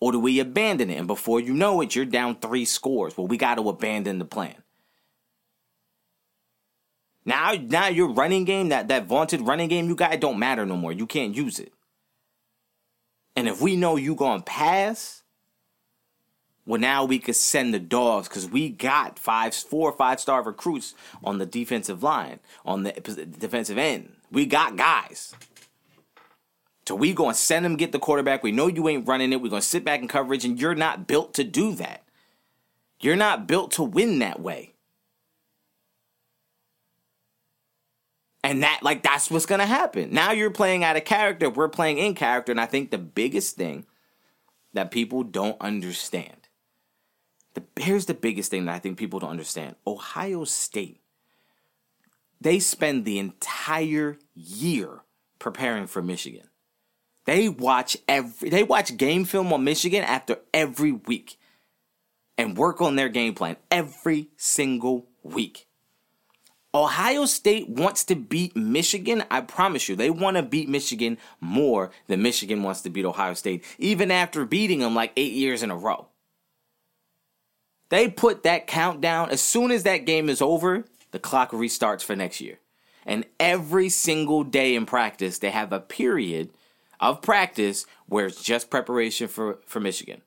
Or 0.00 0.12
do 0.12 0.20
we 0.20 0.38
abandon 0.40 0.90
it? 0.90 0.98
And 0.98 1.06
before 1.06 1.40
you 1.40 1.54
know 1.54 1.80
it, 1.80 1.94
you're 1.94 2.04
down 2.04 2.36
three 2.36 2.64
scores. 2.64 3.16
Well, 3.16 3.26
we 3.26 3.36
got 3.36 3.56
to 3.56 3.68
abandon 3.68 4.18
the 4.18 4.24
plan. 4.24 4.56
Now, 7.28 7.52
now 7.52 7.88
your 7.88 8.08
running 8.08 8.46
game, 8.46 8.70
that, 8.70 8.88
that 8.88 9.04
vaunted 9.04 9.42
running 9.42 9.68
game 9.68 9.86
you 9.86 9.94
got, 9.94 10.14
it 10.14 10.20
don't 10.20 10.38
matter 10.38 10.64
no 10.64 10.78
more. 10.78 10.92
You 10.92 11.06
can't 11.06 11.36
use 11.36 11.58
it. 11.58 11.74
And 13.36 13.46
if 13.46 13.60
we 13.60 13.76
know 13.76 13.96
you 13.96 14.14
gonna 14.14 14.40
pass, 14.40 15.22
well, 16.64 16.80
now 16.80 17.04
we 17.04 17.18
could 17.18 17.36
send 17.36 17.74
the 17.74 17.80
dogs 17.80 18.28
because 18.28 18.48
we 18.48 18.70
got 18.70 19.18
five, 19.18 19.54
four 19.54 19.90
or 19.90 19.92
five 19.94 20.20
star 20.20 20.42
recruits 20.42 20.94
on 21.22 21.36
the 21.36 21.44
defensive 21.44 22.02
line, 22.02 22.40
on 22.64 22.84
the 22.84 22.92
defensive 22.92 23.76
end. 23.76 24.14
We 24.32 24.46
got 24.46 24.76
guys. 24.76 25.34
So 26.86 26.94
we 26.94 27.12
gonna 27.12 27.34
send 27.34 27.66
them 27.66 27.76
get 27.76 27.92
the 27.92 27.98
quarterback. 27.98 28.42
We 28.42 28.52
know 28.52 28.68
you 28.68 28.88
ain't 28.88 29.06
running 29.06 29.34
it. 29.34 29.42
We're 29.42 29.50
gonna 29.50 29.60
sit 29.60 29.84
back 29.84 30.00
in 30.00 30.08
coverage, 30.08 30.46
and 30.46 30.58
you're 30.58 30.74
not 30.74 31.06
built 31.06 31.34
to 31.34 31.44
do 31.44 31.74
that. 31.74 32.04
You're 33.02 33.16
not 33.16 33.46
built 33.46 33.72
to 33.72 33.82
win 33.82 34.18
that 34.20 34.40
way. 34.40 34.72
And 38.48 38.62
that 38.62 38.80
like 38.82 39.02
that's 39.02 39.30
what's 39.30 39.44
gonna 39.44 39.66
happen. 39.66 40.14
Now 40.14 40.32
you're 40.32 40.50
playing 40.50 40.82
out 40.82 40.96
of 40.96 41.04
character. 41.04 41.50
We're 41.50 41.68
playing 41.68 41.98
in 41.98 42.14
character. 42.14 42.50
And 42.50 42.58
I 42.58 42.64
think 42.64 42.90
the 42.90 42.96
biggest 42.96 43.56
thing 43.56 43.84
that 44.72 44.90
people 44.90 45.22
don't 45.22 45.60
understand. 45.60 46.48
The 47.52 47.62
here's 47.76 48.06
the 48.06 48.14
biggest 48.14 48.50
thing 48.50 48.64
that 48.64 48.74
I 48.74 48.78
think 48.78 48.96
people 48.96 49.20
don't 49.20 49.28
understand. 49.28 49.76
Ohio 49.86 50.44
State. 50.44 51.02
They 52.40 52.58
spend 52.58 53.04
the 53.04 53.18
entire 53.18 54.18
year 54.34 55.00
preparing 55.38 55.86
for 55.86 56.00
Michigan. 56.00 56.48
They 57.26 57.50
watch 57.50 57.98
every 58.08 58.48
they 58.48 58.62
watch 58.62 58.96
game 58.96 59.26
film 59.26 59.52
on 59.52 59.62
Michigan 59.62 60.04
after 60.04 60.38
every 60.54 60.92
week 60.92 61.38
and 62.38 62.56
work 62.56 62.80
on 62.80 62.96
their 62.96 63.10
game 63.10 63.34
plan 63.34 63.58
every 63.70 64.30
single 64.38 65.06
week. 65.22 65.67
Ohio 66.78 67.24
State 67.24 67.68
wants 67.68 68.04
to 68.04 68.14
beat 68.14 68.54
Michigan. 68.54 69.24
I 69.32 69.40
promise 69.40 69.88
you, 69.88 69.96
they 69.96 70.10
want 70.10 70.36
to 70.36 70.44
beat 70.44 70.68
Michigan 70.68 71.18
more 71.40 71.90
than 72.06 72.22
Michigan 72.22 72.62
wants 72.62 72.82
to 72.82 72.90
beat 72.90 73.04
Ohio 73.04 73.34
State, 73.34 73.64
even 73.78 74.12
after 74.12 74.44
beating 74.44 74.78
them 74.78 74.94
like 74.94 75.12
eight 75.16 75.32
years 75.32 75.64
in 75.64 75.72
a 75.72 75.76
row. 75.76 76.06
They 77.88 78.08
put 78.08 78.44
that 78.44 78.68
countdown 78.68 79.30
as 79.30 79.40
soon 79.40 79.72
as 79.72 79.82
that 79.82 80.06
game 80.06 80.28
is 80.28 80.40
over, 80.40 80.84
the 81.10 81.18
clock 81.18 81.50
restarts 81.50 82.04
for 82.04 82.14
next 82.14 82.40
year. 82.40 82.60
And 83.04 83.24
every 83.40 83.88
single 83.88 84.44
day 84.44 84.76
in 84.76 84.86
practice, 84.86 85.40
they 85.40 85.50
have 85.50 85.72
a 85.72 85.80
period 85.80 86.50
of 87.00 87.22
practice 87.22 87.86
where 88.06 88.26
it's 88.26 88.40
just 88.40 88.70
preparation 88.70 89.26
for, 89.26 89.58
for 89.66 89.80
Michigan. 89.80 90.22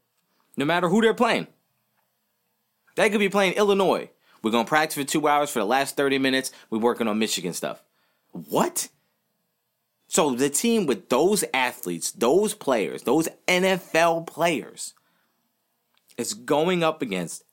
No 0.58 0.66
matter 0.66 0.90
who 0.90 1.00
they're 1.00 1.14
playing. 1.14 1.48
They 2.96 3.10
could 3.10 3.20
be 3.20 3.30
playing 3.30 3.54
Illinois. 3.54 4.10
We're 4.42 4.52
going 4.52 4.66
to 4.66 4.70
practice 4.70 4.96
for 4.96 5.04
two 5.04 5.28
hours 5.28 5.50
for 5.50 5.60
the 5.60 5.66
last 5.66 5.96
30 5.96 6.18
minutes. 6.18 6.52
We're 6.70 6.80
working 6.80 7.08
on 7.08 7.20
Michigan 7.20 7.54
stuff. 7.54 7.84
What? 8.32 8.90
So 10.08 10.32
the 10.32 10.50
team 10.50 10.86
with 10.86 11.10
those 11.10 11.44
athletes, 11.54 12.12
those 12.12 12.54
players, 12.54 13.04
those 13.04 13.30
NFL 13.48 14.28
players 14.28 14.94
is 16.18 16.34
going 16.34 16.84
up 16.84 17.02
against 17.02 17.44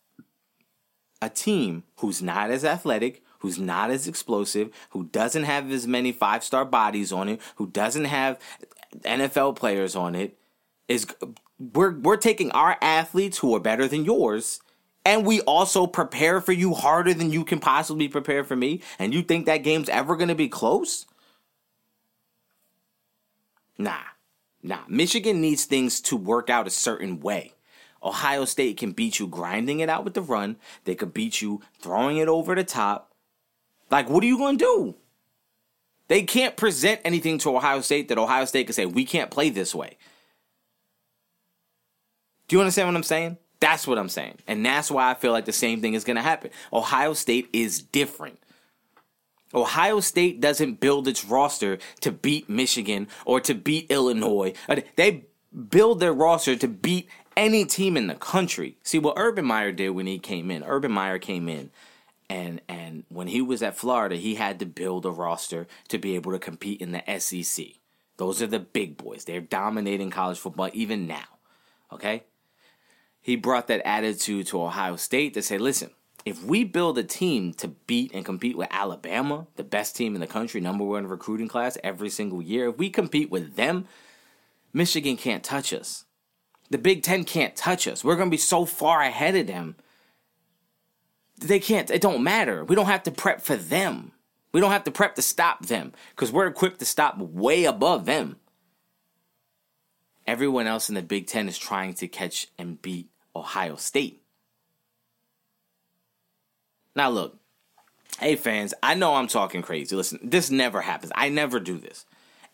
a 1.20 1.28
team 1.28 1.84
who's 1.98 2.22
not 2.22 2.50
as 2.50 2.64
athletic, 2.64 3.22
who's 3.40 3.58
not 3.58 3.90
as 3.90 4.08
explosive, 4.08 4.70
who 4.90 5.04
doesn't 5.04 5.44
have 5.44 5.70
as 5.70 5.86
many 5.86 6.12
five 6.12 6.42
star 6.42 6.64
bodies 6.64 7.12
on 7.12 7.28
it, 7.28 7.40
who 7.56 7.68
doesn't 7.68 8.06
have 8.06 8.38
NFL 9.02 9.56
players 9.56 9.94
on 9.94 10.14
it 10.14 10.38
is 10.88 11.06
we're 11.58 11.96
we're 11.98 12.16
taking 12.16 12.50
our 12.52 12.76
athletes 12.80 13.38
who 13.38 13.54
are 13.54 13.60
better 13.60 13.86
than 13.86 14.04
yours 14.04 14.60
and 15.04 15.26
we 15.26 15.40
also 15.42 15.86
prepare 15.86 16.40
for 16.40 16.52
you 16.52 16.74
harder 16.74 17.14
than 17.14 17.30
you 17.30 17.44
can 17.44 17.60
possibly 17.60 18.08
prepare 18.08 18.44
for 18.44 18.56
me 18.56 18.82
and 18.98 19.14
you 19.14 19.22
think 19.22 19.46
that 19.46 19.58
game's 19.58 19.88
ever 19.88 20.16
going 20.16 20.28
to 20.28 20.34
be 20.34 20.48
close? 20.48 21.06
Nah. 23.78 23.98
Nah, 24.62 24.80
Michigan 24.88 25.40
needs 25.40 25.64
things 25.64 26.00
to 26.02 26.16
work 26.16 26.50
out 26.50 26.66
a 26.66 26.70
certain 26.70 27.20
way. 27.20 27.54
Ohio 28.02 28.44
State 28.44 28.76
can 28.76 28.92
beat 28.92 29.18
you 29.18 29.26
grinding 29.26 29.80
it 29.80 29.88
out 29.88 30.04
with 30.04 30.14
the 30.14 30.22
run. 30.22 30.56
They 30.84 30.94
could 30.94 31.14
beat 31.14 31.40
you 31.40 31.62
throwing 31.80 32.16
it 32.18 32.28
over 32.28 32.54
the 32.54 32.64
top. 32.64 33.12
Like, 33.90 34.08
what 34.08 34.22
are 34.22 34.26
you 34.26 34.36
going 34.36 34.58
to 34.58 34.64
do? 34.64 34.94
They 36.08 36.22
can't 36.22 36.56
present 36.56 37.00
anything 37.04 37.38
to 37.38 37.56
Ohio 37.56 37.80
State 37.80 38.08
that 38.08 38.18
Ohio 38.18 38.44
State 38.44 38.66
can 38.66 38.74
say, 38.74 38.86
we 38.86 39.04
can't 39.04 39.30
play 39.30 39.50
this 39.50 39.74
way. 39.74 39.96
Do 42.48 42.56
you 42.56 42.60
understand 42.60 42.88
what 42.88 42.96
I'm 42.96 43.02
saying? 43.02 43.36
That's 43.60 43.86
what 43.86 43.98
I'm 43.98 44.08
saying. 44.08 44.38
And 44.46 44.64
that's 44.64 44.90
why 44.90 45.10
I 45.10 45.14
feel 45.14 45.32
like 45.32 45.44
the 45.44 45.52
same 45.52 45.80
thing 45.80 45.94
is 45.94 46.04
going 46.04 46.16
to 46.16 46.22
happen. 46.22 46.50
Ohio 46.72 47.12
State 47.12 47.48
is 47.52 47.82
different. 47.82 48.38
Ohio 49.54 50.00
State 50.00 50.40
doesn't 50.40 50.80
build 50.80 51.08
its 51.08 51.24
roster 51.24 51.78
to 52.00 52.12
beat 52.12 52.48
Michigan 52.48 53.08
or 53.24 53.40
to 53.40 53.54
beat 53.54 53.90
Illinois. 53.90 54.52
Uh, 54.68 54.76
they 54.96 55.24
build 55.70 56.00
their 56.00 56.12
roster 56.12 56.54
to 56.54 56.68
beat 56.68 57.08
any 57.36 57.64
team 57.64 57.96
in 57.96 58.06
the 58.06 58.14
country. 58.14 58.76
See 58.82 58.98
what 58.98 59.14
Urban 59.16 59.44
Meyer 59.44 59.72
did 59.72 59.90
when 59.90 60.06
he 60.06 60.18
came 60.18 60.50
in. 60.50 60.62
Urban 60.64 60.92
Meyer 60.92 61.18
came 61.18 61.48
in 61.48 61.70
and 62.28 62.60
and 62.68 63.04
when 63.08 63.28
he 63.28 63.40
was 63.40 63.62
at 63.62 63.76
Florida, 63.76 64.16
he 64.16 64.34
had 64.34 64.58
to 64.58 64.66
build 64.66 65.06
a 65.06 65.10
roster 65.10 65.66
to 65.88 65.98
be 65.98 66.14
able 66.14 66.32
to 66.32 66.38
compete 66.38 66.80
in 66.80 66.92
the 66.92 67.18
SEC. 67.18 67.66
Those 68.16 68.42
are 68.42 68.46
the 68.46 68.58
big 68.58 68.96
boys. 68.96 69.24
They're 69.24 69.40
dominating 69.40 70.10
college 70.10 70.38
football 70.38 70.70
even 70.72 71.06
now. 71.06 71.38
Okay? 71.92 72.24
He 73.28 73.36
brought 73.36 73.66
that 73.66 73.86
attitude 73.86 74.46
to 74.46 74.62
Ohio 74.62 74.96
State 74.96 75.34
to 75.34 75.42
say, 75.42 75.58
listen, 75.58 75.90
if 76.24 76.42
we 76.42 76.64
build 76.64 76.96
a 76.96 77.04
team 77.04 77.52
to 77.58 77.68
beat 77.68 78.10
and 78.14 78.24
compete 78.24 78.56
with 78.56 78.68
Alabama, 78.70 79.46
the 79.56 79.64
best 79.64 79.94
team 79.94 80.14
in 80.14 80.22
the 80.22 80.26
country, 80.26 80.62
number 80.62 80.82
one 80.82 81.06
recruiting 81.06 81.46
class 81.46 81.76
every 81.84 82.08
single 82.08 82.40
year, 82.40 82.70
if 82.70 82.78
we 82.78 82.88
compete 82.88 83.30
with 83.30 83.54
them, 83.56 83.84
Michigan 84.72 85.18
can't 85.18 85.44
touch 85.44 85.74
us. 85.74 86.06
The 86.70 86.78
Big 86.78 87.02
Ten 87.02 87.22
can't 87.24 87.54
touch 87.54 87.86
us. 87.86 88.02
We're 88.02 88.16
going 88.16 88.30
to 88.30 88.34
be 88.34 88.38
so 88.38 88.64
far 88.64 89.02
ahead 89.02 89.36
of 89.36 89.46
them 89.46 89.76
they 91.36 91.60
can't, 91.60 91.90
it 91.90 92.00
don't 92.00 92.24
matter. 92.24 92.64
We 92.64 92.76
don't 92.76 92.86
have 92.86 93.02
to 93.02 93.10
prep 93.10 93.42
for 93.42 93.56
them. 93.56 94.12
We 94.52 94.62
don't 94.62 94.70
have 94.70 94.84
to 94.84 94.90
prep 94.90 95.16
to 95.16 95.22
stop 95.22 95.66
them 95.66 95.92
because 96.16 96.32
we're 96.32 96.46
equipped 96.46 96.78
to 96.78 96.86
stop 96.86 97.18
way 97.18 97.64
above 97.66 98.06
them. 98.06 98.36
Everyone 100.26 100.66
else 100.66 100.88
in 100.88 100.94
the 100.94 101.02
Big 101.02 101.26
Ten 101.26 101.46
is 101.46 101.58
trying 101.58 101.92
to 101.94 102.08
catch 102.08 102.48
and 102.58 102.80
beat 102.80 103.10
Ohio 103.38 103.76
State. 103.76 104.22
Now, 106.94 107.10
look, 107.10 107.38
hey 108.18 108.36
fans, 108.36 108.74
I 108.82 108.94
know 108.94 109.14
I'm 109.14 109.28
talking 109.28 109.62
crazy. 109.62 109.94
Listen, 109.94 110.18
this 110.22 110.50
never 110.50 110.80
happens. 110.80 111.12
I 111.14 111.28
never 111.28 111.60
do 111.60 111.78
this. 111.78 112.04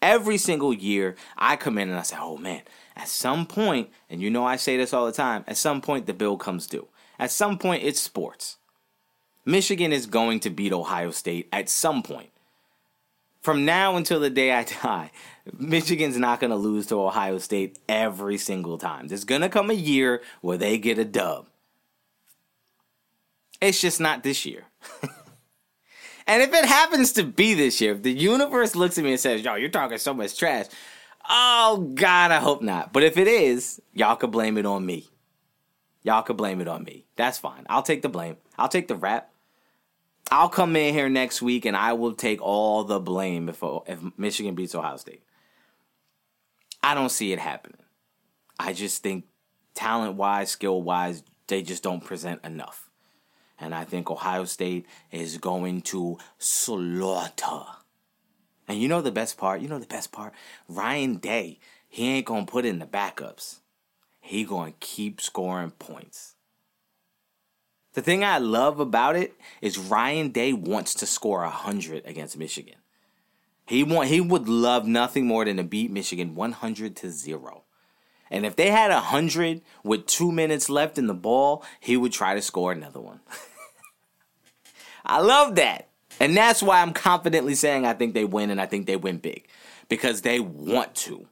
Every 0.02 0.36
single 0.36 0.74
year, 0.74 1.16
I 1.38 1.56
come 1.56 1.78
in 1.78 1.88
and 1.88 1.98
I 1.98 2.02
say, 2.02 2.16
oh 2.20 2.36
man, 2.36 2.62
at 2.94 3.08
some 3.08 3.46
point, 3.46 3.90
and 4.10 4.20
you 4.20 4.30
know 4.30 4.44
I 4.44 4.56
say 4.56 4.76
this 4.76 4.92
all 4.92 5.06
the 5.06 5.12
time, 5.12 5.44
at 5.46 5.56
some 5.56 5.80
point 5.80 6.06
the 6.06 6.12
bill 6.12 6.36
comes 6.36 6.66
due. 6.66 6.88
At 7.18 7.30
some 7.30 7.58
point, 7.58 7.84
it's 7.84 8.00
sports. 8.00 8.58
Michigan 9.46 9.92
is 9.92 10.06
going 10.06 10.40
to 10.40 10.50
beat 10.50 10.72
Ohio 10.72 11.10
State 11.10 11.48
at 11.52 11.68
some 11.68 12.02
point. 12.02 12.30
From 13.40 13.64
now 13.64 13.96
until 13.96 14.20
the 14.20 14.30
day 14.30 14.52
I 14.52 14.64
die, 14.82 15.10
Michigan's 15.52 16.16
not 16.16 16.40
going 16.40 16.50
to 16.50 16.56
lose 16.56 16.86
to 16.86 17.00
Ohio 17.00 17.38
State 17.38 17.78
every 17.88 18.38
single 18.38 18.78
time. 18.78 19.08
There's 19.08 19.24
going 19.24 19.42
to 19.42 19.48
come 19.48 19.70
a 19.70 19.74
year 19.74 20.22
where 20.40 20.56
they 20.56 20.78
get 20.78 20.98
a 20.98 21.04
dub. 21.04 21.46
It's 23.60 23.80
just 23.80 24.00
not 24.00 24.22
this 24.22 24.46
year. 24.46 24.64
and 26.26 26.42
if 26.42 26.52
it 26.52 26.64
happens 26.64 27.12
to 27.12 27.24
be 27.24 27.54
this 27.54 27.80
year, 27.80 27.92
if 27.92 28.02
the 28.02 28.12
universe 28.12 28.74
looks 28.74 28.96
at 28.98 29.04
me 29.04 29.12
and 29.12 29.20
says, 29.20 29.42
yo, 29.42 29.54
you're 29.54 29.68
talking 29.68 29.98
so 29.98 30.14
much 30.14 30.38
trash, 30.38 30.66
oh, 31.28 31.90
God, 31.94 32.30
I 32.30 32.38
hope 32.38 32.62
not. 32.62 32.92
But 32.92 33.02
if 33.04 33.18
it 33.18 33.28
is, 33.28 33.80
y'all 33.92 34.16
could 34.16 34.30
blame 34.30 34.56
it 34.56 34.66
on 34.66 34.84
me. 34.84 35.08
Y'all 36.02 36.22
could 36.22 36.36
blame 36.36 36.60
it 36.60 36.68
on 36.68 36.84
me. 36.84 37.06
That's 37.16 37.38
fine. 37.38 37.66
I'll 37.68 37.82
take 37.82 38.02
the 38.02 38.08
blame. 38.08 38.36
I'll 38.58 38.68
take 38.68 38.88
the 38.88 38.96
rap. 38.96 39.30
I'll 40.30 40.48
come 40.48 40.74
in 40.76 40.94
here 40.94 41.08
next 41.08 41.42
week 41.42 41.64
and 41.64 41.76
I 41.76 41.92
will 41.92 42.14
take 42.14 42.40
all 42.40 42.84
the 42.84 42.98
blame 42.98 43.48
if 43.48 43.62
if 43.86 44.00
Michigan 44.18 44.54
beats 44.54 44.74
Ohio 44.74 44.96
State. 44.96 45.22
I 46.84 46.92
don't 46.92 47.08
see 47.08 47.32
it 47.32 47.38
happening. 47.38 47.80
I 48.60 48.74
just 48.74 49.02
think 49.02 49.24
talent 49.74 50.16
wise, 50.16 50.50
skill 50.50 50.82
wise, 50.82 51.22
they 51.46 51.62
just 51.62 51.82
don't 51.82 52.04
present 52.04 52.44
enough. 52.44 52.90
And 53.58 53.74
I 53.74 53.84
think 53.84 54.10
Ohio 54.10 54.44
State 54.44 54.84
is 55.10 55.38
going 55.38 55.80
to 55.82 56.18
slaughter. 56.36 57.64
And 58.68 58.78
you 58.78 58.88
know 58.88 59.00
the 59.00 59.10
best 59.10 59.38
part? 59.38 59.62
You 59.62 59.68
know 59.68 59.78
the 59.78 59.86
best 59.86 60.12
part? 60.12 60.34
Ryan 60.68 61.16
Day, 61.16 61.58
he 61.88 62.08
ain't 62.08 62.26
going 62.26 62.44
to 62.44 62.52
put 62.52 62.66
in 62.66 62.80
the 62.80 62.86
backups. 62.86 63.60
He 64.20 64.44
going 64.44 64.72
to 64.72 64.78
keep 64.78 65.22
scoring 65.22 65.70
points. 65.70 66.34
The 67.94 68.02
thing 68.02 68.22
I 68.22 68.36
love 68.36 68.78
about 68.78 69.16
it 69.16 69.32
is 69.62 69.78
Ryan 69.78 70.28
Day 70.28 70.52
wants 70.52 70.92
to 70.96 71.06
score 71.06 71.40
100 71.40 72.04
against 72.04 72.36
Michigan. 72.36 72.76
He 73.66 73.82
want 73.82 74.08
he 74.08 74.20
would 74.20 74.48
love 74.48 74.86
nothing 74.86 75.26
more 75.26 75.44
than 75.44 75.56
to 75.56 75.62
beat 75.62 75.90
Michigan 75.90 76.34
100 76.34 76.96
to 76.96 77.10
0. 77.10 77.64
And 78.30 78.44
if 78.44 78.56
they 78.56 78.70
had 78.70 78.90
a 78.90 79.00
hundred 79.00 79.62
with 79.82 80.06
two 80.06 80.32
minutes 80.32 80.68
left 80.68 80.98
in 80.98 81.06
the 81.06 81.14
ball, 81.14 81.64
he 81.80 81.96
would 81.96 82.12
try 82.12 82.34
to 82.34 82.42
score 82.42 82.72
another 82.72 83.00
one. 83.00 83.20
I 85.06 85.20
love 85.20 85.54
that. 85.56 85.88
And 86.20 86.36
that's 86.36 86.62
why 86.62 86.80
I'm 86.80 86.92
confidently 86.92 87.54
saying 87.54 87.84
I 87.84 87.94
think 87.94 88.14
they 88.14 88.24
win 88.24 88.50
and 88.50 88.60
I 88.60 88.66
think 88.66 88.86
they 88.86 88.96
win 88.96 89.18
big. 89.18 89.46
Because 89.88 90.22
they 90.22 90.40
want 90.40 90.94
to. 90.96 91.26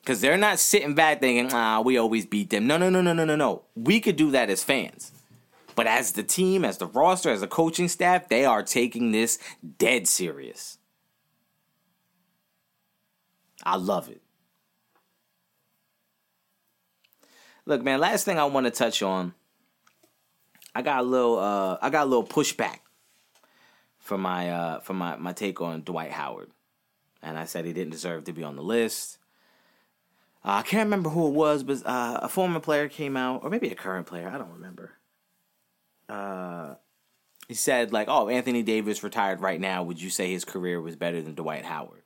Because 0.00 0.20
they're 0.20 0.36
not 0.36 0.58
sitting 0.58 0.94
back 0.94 1.20
thinking, 1.20 1.52
ah, 1.52 1.80
we 1.80 1.96
always 1.96 2.26
beat 2.26 2.50
them. 2.50 2.66
No, 2.66 2.76
no, 2.76 2.90
no, 2.90 3.02
no, 3.02 3.12
no, 3.12 3.24
no, 3.24 3.36
no. 3.36 3.62
We 3.76 4.00
could 4.00 4.16
do 4.16 4.30
that 4.32 4.50
as 4.50 4.64
fans. 4.64 5.12
But 5.74 5.86
as 5.86 6.12
the 6.12 6.22
team, 6.22 6.64
as 6.64 6.78
the 6.78 6.86
roster, 6.86 7.30
as 7.30 7.40
the 7.40 7.46
coaching 7.46 7.88
staff, 7.88 8.28
they 8.28 8.44
are 8.44 8.62
taking 8.62 9.12
this 9.12 9.38
dead 9.78 10.08
serious. 10.08 10.78
I 13.62 13.76
love 13.76 14.08
it. 14.08 14.22
Look, 17.64 17.82
man, 17.82 18.00
last 18.00 18.24
thing 18.24 18.38
I 18.38 18.44
want 18.44 18.66
to 18.66 18.70
touch 18.70 19.02
on. 19.02 19.34
I 20.74 20.82
got 20.82 21.00
a 21.00 21.06
little 21.06 21.38
uh 21.38 21.78
I 21.80 21.90
got 21.90 22.04
a 22.06 22.10
little 22.10 22.26
pushback 22.26 22.78
for 23.98 24.18
my 24.18 24.50
uh 24.50 24.80
for 24.80 24.94
my, 24.94 25.16
my 25.16 25.32
take 25.32 25.60
on 25.60 25.82
Dwight 25.82 26.12
Howard. 26.12 26.50
And 27.22 27.38
I 27.38 27.44
said 27.44 27.64
he 27.64 27.72
didn't 27.72 27.92
deserve 27.92 28.24
to 28.24 28.32
be 28.32 28.42
on 28.42 28.56
the 28.56 28.62
list. 28.62 29.18
Uh, 30.44 30.54
I 30.54 30.62
can't 30.62 30.86
remember 30.86 31.10
who 31.10 31.28
it 31.28 31.34
was, 31.34 31.62
but 31.62 31.86
uh, 31.86 32.18
a 32.22 32.28
former 32.28 32.58
player 32.58 32.88
came 32.88 33.16
out, 33.16 33.44
or 33.44 33.50
maybe 33.50 33.68
a 33.68 33.76
current 33.76 34.08
player. 34.08 34.28
I 34.28 34.38
don't 34.38 34.54
remember. 34.54 34.90
Uh, 36.08 36.74
he 37.46 37.54
said 37.54 37.92
like, 37.92 38.08
"Oh, 38.08 38.28
Anthony 38.28 38.64
Davis 38.64 39.04
retired 39.04 39.40
right 39.40 39.60
now. 39.60 39.84
Would 39.84 40.02
you 40.02 40.10
say 40.10 40.32
his 40.32 40.44
career 40.44 40.80
was 40.80 40.96
better 40.96 41.22
than 41.22 41.34
Dwight 41.34 41.64
Howard?" 41.64 42.01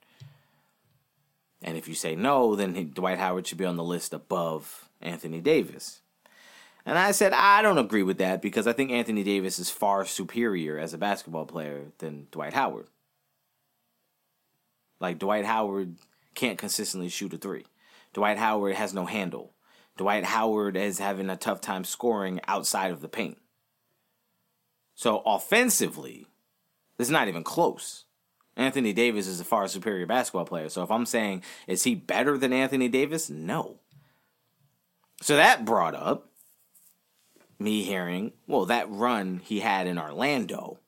And 1.62 1.76
if 1.76 1.88
you 1.88 1.94
say 1.94 2.14
no, 2.14 2.54
then 2.54 2.74
he, 2.74 2.84
Dwight 2.84 3.18
Howard 3.18 3.46
should 3.46 3.58
be 3.58 3.64
on 3.64 3.76
the 3.76 3.84
list 3.84 4.12
above 4.12 4.88
Anthony 5.00 5.40
Davis. 5.40 6.00
And 6.84 6.96
I 6.96 7.10
said, 7.10 7.32
I 7.32 7.62
don't 7.62 7.78
agree 7.78 8.04
with 8.04 8.18
that 8.18 8.40
because 8.40 8.66
I 8.66 8.72
think 8.72 8.92
Anthony 8.92 9.24
Davis 9.24 9.58
is 9.58 9.70
far 9.70 10.04
superior 10.06 10.78
as 10.78 10.94
a 10.94 10.98
basketball 10.98 11.44
player 11.44 11.86
than 11.98 12.28
Dwight 12.30 12.52
Howard. 12.52 12.86
Like, 15.00 15.18
Dwight 15.18 15.44
Howard 15.44 15.96
can't 16.34 16.58
consistently 16.58 17.08
shoot 17.08 17.34
a 17.34 17.38
three. 17.38 17.66
Dwight 18.12 18.38
Howard 18.38 18.76
has 18.76 18.94
no 18.94 19.04
handle. 19.04 19.52
Dwight 19.96 20.24
Howard 20.24 20.76
is 20.76 20.98
having 20.98 21.28
a 21.28 21.36
tough 21.36 21.60
time 21.60 21.84
scoring 21.84 22.40
outside 22.46 22.92
of 22.92 23.00
the 23.00 23.08
paint. 23.08 23.38
So, 24.94 25.22
offensively, 25.26 26.26
it's 26.98 27.10
not 27.10 27.28
even 27.28 27.42
close. 27.42 28.05
Anthony 28.56 28.92
Davis 28.94 29.26
is 29.26 29.38
a 29.38 29.44
far 29.44 29.68
superior 29.68 30.06
basketball 30.06 30.46
player. 30.46 30.68
So 30.70 30.82
if 30.82 30.90
I'm 30.90 31.06
saying, 31.06 31.42
is 31.66 31.84
he 31.84 31.94
better 31.94 32.38
than 32.38 32.52
Anthony 32.52 32.88
Davis? 32.88 33.28
No. 33.28 33.76
So 35.20 35.36
that 35.36 35.64
brought 35.64 35.94
up 35.94 36.30
me 37.58 37.82
hearing, 37.82 38.32
well, 38.46 38.66
that 38.66 38.90
run 38.90 39.40
he 39.44 39.60
had 39.60 39.86
in 39.86 39.98
Orlando. 39.98 40.78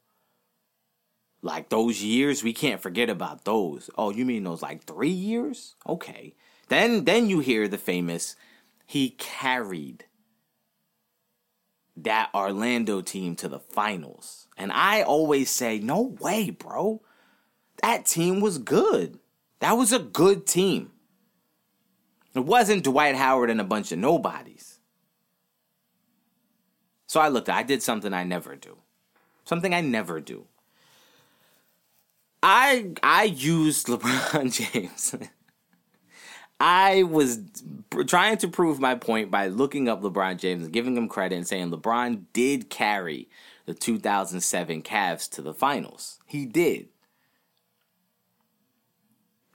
Like 1.42 1.68
those 1.68 2.02
years, 2.02 2.42
we 2.42 2.52
can't 2.52 2.80
forget 2.80 3.10
about 3.10 3.44
those. 3.44 3.90
Oh, 3.96 4.10
you 4.10 4.24
mean 4.24 4.44
those 4.44 4.62
like 4.62 4.84
three 4.84 5.08
years? 5.08 5.76
Okay. 5.86 6.34
Then 6.68 7.04
then 7.04 7.28
you 7.30 7.40
hear 7.40 7.68
the 7.68 7.78
famous 7.78 8.34
he 8.84 9.10
carried 9.10 10.06
that 11.96 12.30
Orlando 12.34 13.02
team 13.02 13.36
to 13.36 13.48
the 13.48 13.58
finals. 13.58 14.46
And 14.56 14.72
I 14.72 15.02
always 15.02 15.50
say, 15.50 15.78
no 15.78 16.00
way, 16.00 16.50
bro 16.50 17.02
that 17.82 18.06
team 18.06 18.40
was 18.40 18.58
good. 18.58 19.18
That 19.60 19.72
was 19.72 19.92
a 19.92 19.98
good 19.98 20.46
team. 20.46 20.92
It 22.34 22.44
wasn't 22.44 22.84
Dwight 22.84 23.16
Howard 23.16 23.50
and 23.50 23.60
a 23.60 23.64
bunch 23.64 23.90
of 23.90 23.98
nobodies. 23.98 24.78
So 27.06 27.20
I 27.20 27.28
looked, 27.28 27.48
I 27.48 27.62
did 27.62 27.82
something 27.82 28.12
I 28.12 28.22
never 28.22 28.54
do. 28.54 28.78
Something 29.44 29.72
I 29.74 29.80
never 29.80 30.20
do. 30.20 30.46
I 32.42 32.92
I 33.02 33.24
used 33.24 33.86
LeBron 33.86 34.52
James. 34.72 35.14
I 36.60 37.04
was 37.04 37.40
trying 38.06 38.36
to 38.38 38.48
prove 38.48 38.78
my 38.78 38.94
point 38.94 39.30
by 39.30 39.46
looking 39.46 39.88
up 39.88 40.02
LeBron 40.02 40.38
James 40.38 40.64
and 40.64 40.72
giving 40.72 40.96
him 40.96 41.08
credit 41.08 41.36
and 41.36 41.46
saying 41.46 41.70
LeBron 41.70 42.24
did 42.32 42.68
carry 42.68 43.28
the 43.66 43.74
2007 43.74 44.82
Cavs 44.82 45.28
to 45.30 45.42
the 45.42 45.54
finals. 45.54 46.18
He 46.26 46.46
did 46.46 46.88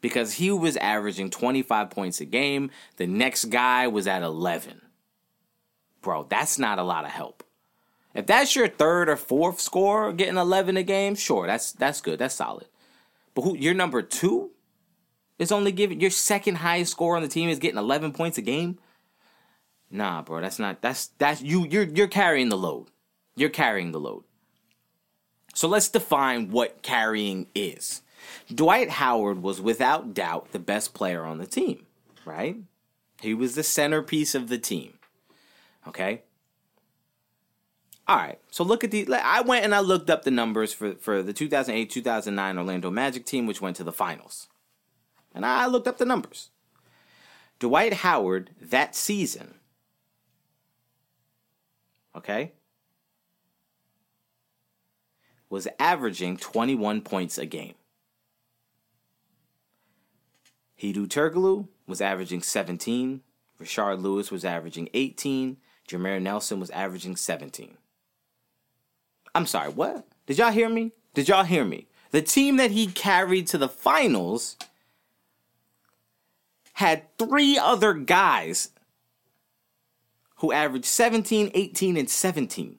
because 0.04 0.34
he 0.34 0.52
was 0.52 0.76
averaging 0.78 1.30
25 1.30 1.90
points 1.90 2.20
a 2.20 2.26
game. 2.26 2.70
The 2.98 3.08
next 3.08 3.46
guy 3.46 3.88
was 3.88 4.06
at 4.06 4.22
11. 4.22 4.82
Bro, 6.02 6.28
that's 6.30 6.60
not 6.60 6.78
a 6.78 6.84
lot 6.84 7.06
of 7.06 7.12
help. 7.12 7.42
If 8.14 8.28
that's 8.28 8.54
your 8.54 8.68
third 8.68 9.08
or 9.08 9.16
fourth 9.16 9.62
score 9.62 10.12
getting 10.12 10.36
11 10.36 10.76
a 10.76 10.84
game, 10.84 11.16
sure, 11.16 11.48
that's 11.48 11.72
that's 11.72 12.02
good. 12.02 12.20
That's 12.20 12.36
solid. 12.36 12.68
But 13.34 13.44
who 13.44 13.58
your 13.58 13.74
number 13.74 14.02
2 14.02 14.52
is 15.40 15.54
only 15.54 15.72
giving 15.72 16.02
your 16.02 16.12
second 16.12 16.56
highest 16.56 16.92
score 16.92 17.16
on 17.16 17.22
the 17.22 17.30
team 17.30 17.48
is 17.48 17.58
getting 17.58 17.80
11 17.80 18.12
points 18.12 18.38
a 18.38 18.42
game? 18.42 18.80
Nah, 19.90 20.22
bro, 20.22 20.42
that's 20.42 20.60
not 20.60 20.82
that's 20.82 21.08
that's 21.18 21.42
you 21.42 21.66
you're 21.66 21.86
you're 21.86 22.08
carrying 22.08 22.50
the 22.50 22.58
load. 22.58 22.88
You're 23.38 23.50
carrying 23.50 23.94
the 23.94 24.02
load. 24.02 24.26
So 25.56 25.70
let's 25.70 25.88
define 25.88 26.52
what 26.52 26.82
carrying 26.82 27.48
is. 27.56 28.02
Dwight 28.54 28.90
Howard 28.92 29.42
was 29.42 29.62
without 29.62 30.14
doubt 30.14 30.52
the 30.52 30.60
best 30.60 30.94
player 30.94 31.24
on 31.24 31.38
the 31.38 31.46
team, 31.46 31.86
right? 32.26 32.58
He 33.22 33.34
was 33.34 33.56
the 33.56 33.64
centerpiece 33.64 34.36
of 34.36 34.50
the 34.50 34.58
team. 34.58 34.94
Okay? 35.88 36.24
All 38.08 38.18
right. 38.18 38.40
So 38.52 38.64
look 38.64 38.84
at 38.84 38.92
the 38.92 39.08
I 39.14 39.42
went 39.42 39.64
and 39.64 39.74
I 39.74 39.80
looked 39.80 40.10
up 40.10 40.24
the 40.24 40.32
numbers 40.32 40.74
for 40.74 40.96
for 40.96 41.24
the 41.24 41.34
2008-2009 41.34 42.58
Orlando 42.58 42.92
Magic 42.92 43.26
team 43.26 43.46
which 43.46 43.62
went 43.62 43.78
to 43.78 43.84
the 43.84 43.94
finals. 43.94 44.48
And 45.34 45.46
I 45.46 45.68
looked 45.68 45.88
up 45.88 45.98
the 45.98 46.06
numbers. 46.06 46.50
Dwight 47.60 47.94
Howard 47.94 48.50
that 48.62 48.94
season 48.96 49.56
okay 52.16 52.52
was 55.50 55.68
averaging 55.80 56.36
21 56.36 57.02
points 57.02 57.38
a 57.38 57.46
game. 57.46 57.76
Hedo 60.84 61.08
Turkoglu 61.08 61.70
was 61.88 62.02
averaging 62.02 62.42
17. 62.42 63.22
Rashard 63.62 64.02
Lewis 64.02 64.30
was 64.30 64.44
averaging 64.44 64.90
18. 64.94 65.56
Jameer 65.88 66.22
Nelson 66.22 66.60
was 66.60 66.70
averaging 66.72 67.16
17. 67.16 67.78
I'm 69.34 69.46
sorry, 69.46 69.70
what? 69.70 70.06
Did 70.26 70.40
y'all 70.40 70.52
hear 70.52 70.68
me? 70.68 70.92
Did 71.14 71.30
y'all 71.30 71.46
hear 71.46 71.64
me? 71.64 71.88
The 72.12 72.22
team 72.22 72.58
that 72.58 72.72
he 72.72 72.88
carried 72.88 73.48
to 73.48 73.58
the 73.58 73.70
finals 73.70 74.58
had 76.74 77.18
three 77.18 77.58
other 77.58 77.94
guys 77.94 78.72
who 80.38 80.52
averaged 80.52 80.86
17, 80.86 81.52
18, 81.54 81.96
and 81.96 82.10
17. 82.10 82.78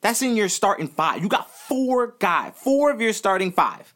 That's 0.00 0.22
in 0.22 0.36
your 0.36 0.48
starting 0.48 0.86
five. 0.86 1.22
You 1.22 1.28
got 1.28 1.50
four 1.50 2.14
guys, 2.20 2.52
four 2.54 2.92
of 2.92 3.00
your 3.00 3.12
starting 3.12 3.50
five 3.50 3.95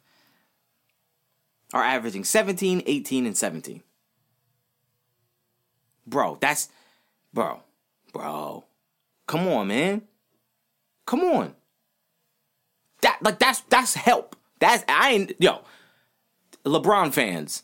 are 1.73 1.83
averaging 1.83 2.23
17, 2.23 2.83
18, 2.85 3.25
and 3.25 3.37
17. 3.37 3.83
Bro, 6.07 6.37
that's 6.41 6.69
bro, 7.33 7.61
bro. 8.11 8.65
Come 9.27 9.47
on, 9.47 9.67
man. 9.67 10.01
Come 11.05 11.21
on. 11.21 11.55
That 13.01 13.19
like 13.21 13.39
that's 13.39 13.61
that's 13.61 13.93
help. 13.93 14.35
That's 14.59 14.83
I 14.87 15.11
ain't 15.11 15.33
yo. 15.39 15.61
LeBron 16.65 17.13
fans. 17.13 17.63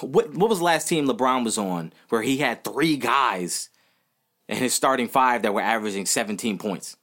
What 0.00 0.34
what 0.34 0.48
was 0.48 0.58
the 0.58 0.64
last 0.64 0.88
team 0.88 1.08
LeBron 1.08 1.44
was 1.44 1.58
on 1.58 1.92
where 2.08 2.22
he 2.22 2.38
had 2.38 2.62
three 2.62 2.96
guys 2.96 3.70
in 4.48 4.58
his 4.58 4.74
starting 4.74 5.08
five 5.08 5.42
that 5.42 5.52
were 5.52 5.60
averaging 5.60 6.06
17 6.06 6.58
points? 6.58 6.97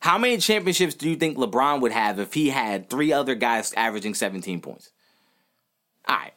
How 0.00 0.16
many 0.16 0.38
championships 0.38 0.94
do 0.94 1.08
you 1.08 1.16
think 1.16 1.36
LeBron 1.36 1.80
would 1.80 1.92
have 1.92 2.18
if 2.18 2.32
he 2.32 2.48
had 2.48 2.88
three 2.88 3.12
other 3.12 3.34
guys 3.34 3.72
averaging 3.74 4.14
17 4.14 4.60
points? 4.60 4.90
All 6.08 6.16
right. 6.16 6.32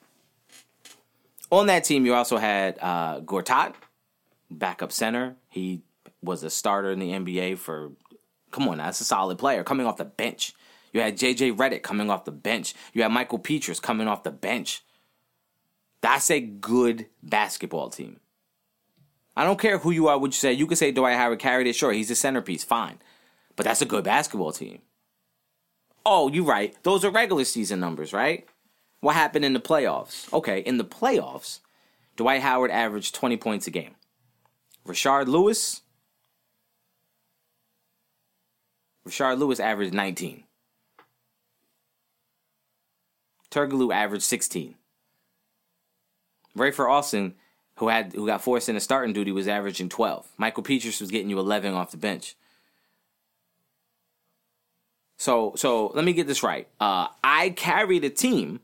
On 1.50 1.68
that 1.68 1.86
team, 1.86 2.06
you 2.06 2.14
also 2.14 2.38
had 2.38 2.78
uh, 2.82 3.22
Gortat, 3.22 3.74
backup 4.52 4.92
center. 4.92 5.36
He 5.50 5.82
was 6.22 6.44
a 6.44 6.50
starter 6.50 6.92
in 6.92 7.00
the 7.00 7.12
NBA 7.12 7.58
for, 7.58 7.92
come 8.52 8.68
on, 8.68 8.80
that's 8.80 9.00
a 9.00 9.06
solid 9.06 9.38
player 9.38 9.64
coming 9.64 9.86
off 9.86 9.98
the 9.98 10.06
bench. 10.06 10.54
You 10.92 11.02
had 11.02 11.18
JJ 11.18 11.56
Redick 11.56 11.84
coming 11.84 12.10
off 12.10 12.26
the 12.26 12.32
bench. 12.32 12.74
You 12.94 13.02
had 13.04 13.12
Michael 13.12 13.40
Pietrus 13.40 13.80
coming 13.80 14.08
off 14.08 14.24
the 14.24 14.32
bench. 14.32 14.84
That's 16.02 16.30
a 16.30 16.42
good 16.42 17.08
basketball 17.24 17.90
team. 17.90 18.20
I 19.36 19.46
don't 19.46 19.60
care 19.60 19.80
who 19.80 19.92
you 19.92 20.08
are, 20.10 20.18
would 20.18 20.34
you 20.34 20.38
say? 20.38 20.54
You 20.54 20.68
could 20.68 20.78
say 20.78 20.92
Dwight 20.92 21.18
Howard 21.18 21.40
carried 21.40 21.66
it. 21.66 21.76
Sure, 21.76 21.92
he's 21.94 22.10
the 22.10 22.16
centerpiece. 22.16 22.64
Fine. 22.64 23.00
But 23.56 23.66
that's 23.66 23.82
a 23.82 23.86
good 23.86 24.04
basketball 24.04 24.52
team. 24.52 24.82
Oh, 26.06 26.30
you're 26.30 26.44
right. 26.44 26.76
Those 26.84 27.06
are 27.06 27.12
regular 27.12 27.46
season 27.46 27.80
numbers, 27.80 28.14
right? 28.14 28.48
What 29.00 29.16
happened 29.16 29.46
in 29.46 29.54
the 29.54 29.60
playoffs? 29.60 30.32
Okay, 30.34 30.60
in 30.60 30.78
the 30.78 30.86
playoffs, 30.86 31.60
Dwight 32.16 32.42
Howard 32.42 32.72
averaged 32.72 33.16
20 33.16 33.38
points 33.38 33.68
a 33.68 33.72
game. 33.72 33.96
Rashard 34.86 35.28
Lewis, 35.28 35.82
Rashard 39.08 39.40
Lewis 39.40 39.60
averaged 39.60 39.94
19. 39.94 40.44
Turkoglu 43.52 43.94
averaged 43.94 44.24
16. 44.24 44.76
Rafer 46.58 46.90
Alston, 46.90 47.36
who 47.78 47.88
had 47.88 48.14
who 48.14 48.26
got 48.26 48.42
forced 48.42 48.70
into 48.70 48.82
starting 48.82 49.14
duty, 49.14 49.32
was 49.32 49.48
averaging 49.48 49.90
12. 49.90 50.28
Michael 50.38 50.64
Pietrus 50.64 51.02
was 51.02 51.12
getting 51.12 51.30
you 51.30 51.40
11 51.40 51.74
off 51.74 51.92
the 51.92 51.98
bench. 51.98 52.36
So 55.18 55.54
so 55.56 55.88
let 55.88 56.06
me 56.06 56.14
get 56.14 56.28
this 56.28 56.44
right. 56.44 56.68
Uh, 56.80 57.08
I 57.24 57.50
carried 57.52 58.04
a 58.04 58.10
team 58.10 58.60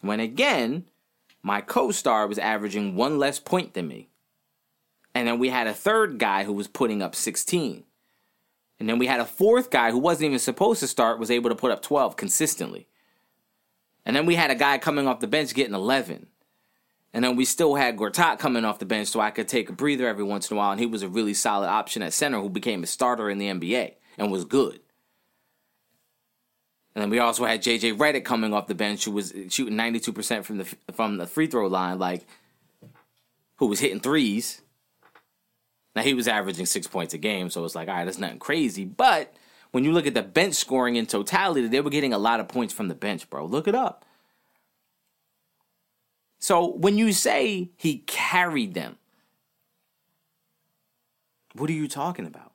when 0.00 0.20
again 0.20 0.84
my 1.42 1.60
co-star 1.60 2.26
was 2.26 2.38
averaging 2.38 2.94
one 2.94 3.18
less 3.18 3.40
point 3.40 3.74
than 3.74 3.88
me. 3.88 4.08
And 5.14 5.26
then 5.28 5.38
we 5.38 5.48
had 5.48 5.66
a 5.66 5.74
third 5.74 6.18
guy 6.18 6.44
who 6.44 6.52
was 6.52 6.68
putting 6.68 7.02
up 7.02 7.14
16. 7.14 7.84
And 8.78 8.88
then 8.88 8.98
we 8.98 9.06
had 9.06 9.20
a 9.20 9.24
fourth 9.24 9.70
guy 9.70 9.90
who 9.90 9.98
wasn't 9.98 10.26
even 10.26 10.38
supposed 10.38 10.80
to 10.80 10.88
start, 10.88 11.18
was 11.18 11.30
able 11.30 11.50
to 11.50 11.56
put 11.56 11.70
up 11.70 11.82
12 11.82 12.16
consistently. 12.16 12.88
And 14.04 14.16
then 14.16 14.26
we 14.26 14.34
had 14.34 14.50
a 14.50 14.56
guy 14.56 14.78
coming 14.78 15.06
off 15.06 15.20
the 15.20 15.26
bench 15.26 15.54
getting 15.54 15.74
11. 15.74 16.26
And 17.12 17.22
then 17.22 17.36
we 17.36 17.44
still 17.44 17.74
had 17.74 17.96
Gortat 17.96 18.38
coming 18.38 18.64
off 18.64 18.78
the 18.78 18.86
bench 18.86 19.08
so 19.08 19.20
I 19.20 19.30
could 19.30 19.46
take 19.46 19.68
a 19.68 19.72
breather 19.72 20.08
every 20.08 20.24
once 20.24 20.50
in 20.50 20.56
a 20.56 20.58
while. 20.58 20.72
And 20.72 20.80
he 20.80 20.86
was 20.86 21.02
a 21.02 21.08
really 21.08 21.34
solid 21.34 21.68
option 21.68 22.02
at 22.02 22.12
center 22.12 22.40
who 22.40 22.48
became 22.48 22.82
a 22.82 22.86
starter 22.86 23.28
in 23.28 23.38
the 23.38 23.48
NBA 23.48 23.94
and 24.16 24.32
was 24.32 24.44
good. 24.44 24.80
And 26.94 27.02
then 27.02 27.10
we 27.10 27.18
also 27.18 27.44
had 27.44 27.62
JJ 27.62 27.96
Redick 27.96 28.24
coming 28.24 28.52
off 28.52 28.66
the 28.66 28.74
bench 28.74 29.04
who 29.04 29.12
was 29.12 29.32
shooting 29.48 29.76
92% 29.76 30.44
from 30.44 30.58
the 30.58 30.64
from 30.92 31.16
the 31.16 31.26
free 31.26 31.46
throw 31.46 31.66
line 31.66 31.98
like 31.98 32.26
who 33.56 33.66
was 33.66 33.80
hitting 33.80 34.00
threes. 34.00 34.60
Now 35.96 36.02
he 36.02 36.14
was 36.14 36.28
averaging 36.28 36.66
6 36.66 36.86
points 36.86 37.14
a 37.14 37.18
game, 37.18 37.50
so 37.50 37.64
it's 37.64 37.74
like, 37.74 37.88
all 37.88 37.94
right, 37.94 38.04
that's 38.04 38.18
nothing 38.18 38.38
crazy, 38.38 38.84
but 38.84 39.34
when 39.72 39.84
you 39.84 39.92
look 39.92 40.06
at 40.06 40.14
the 40.14 40.22
bench 40.22 40.54
scoring 40.54 40.96
in 40.96 41.06
totality, 41.06 41.66
they 41.66 41.80
were 41.80 41.90
getting 41.90 42.12
a 42.12 42.18
lot 42.18 42.40
of 42.40 42.48
points 42.48 42.72
from 42.72 42.88
the 42.88 42.94
bench, 42.94 43.28
bro. 43.28 43.44
Look 43.46 43.66
it 43.66 43.74
up. 43.74 44.04
So 46.38 46.66
when 46.66 46.98
you 46.98 47.12
say 47.12 47.70
he 47.76 47.98
carried 47.98 48.74
them, 48.74 48.98
what 51.54 51.70
are 51.70 51.74
you 51.74 51.88
talking 51.88 52.26
about? 52.26 52.52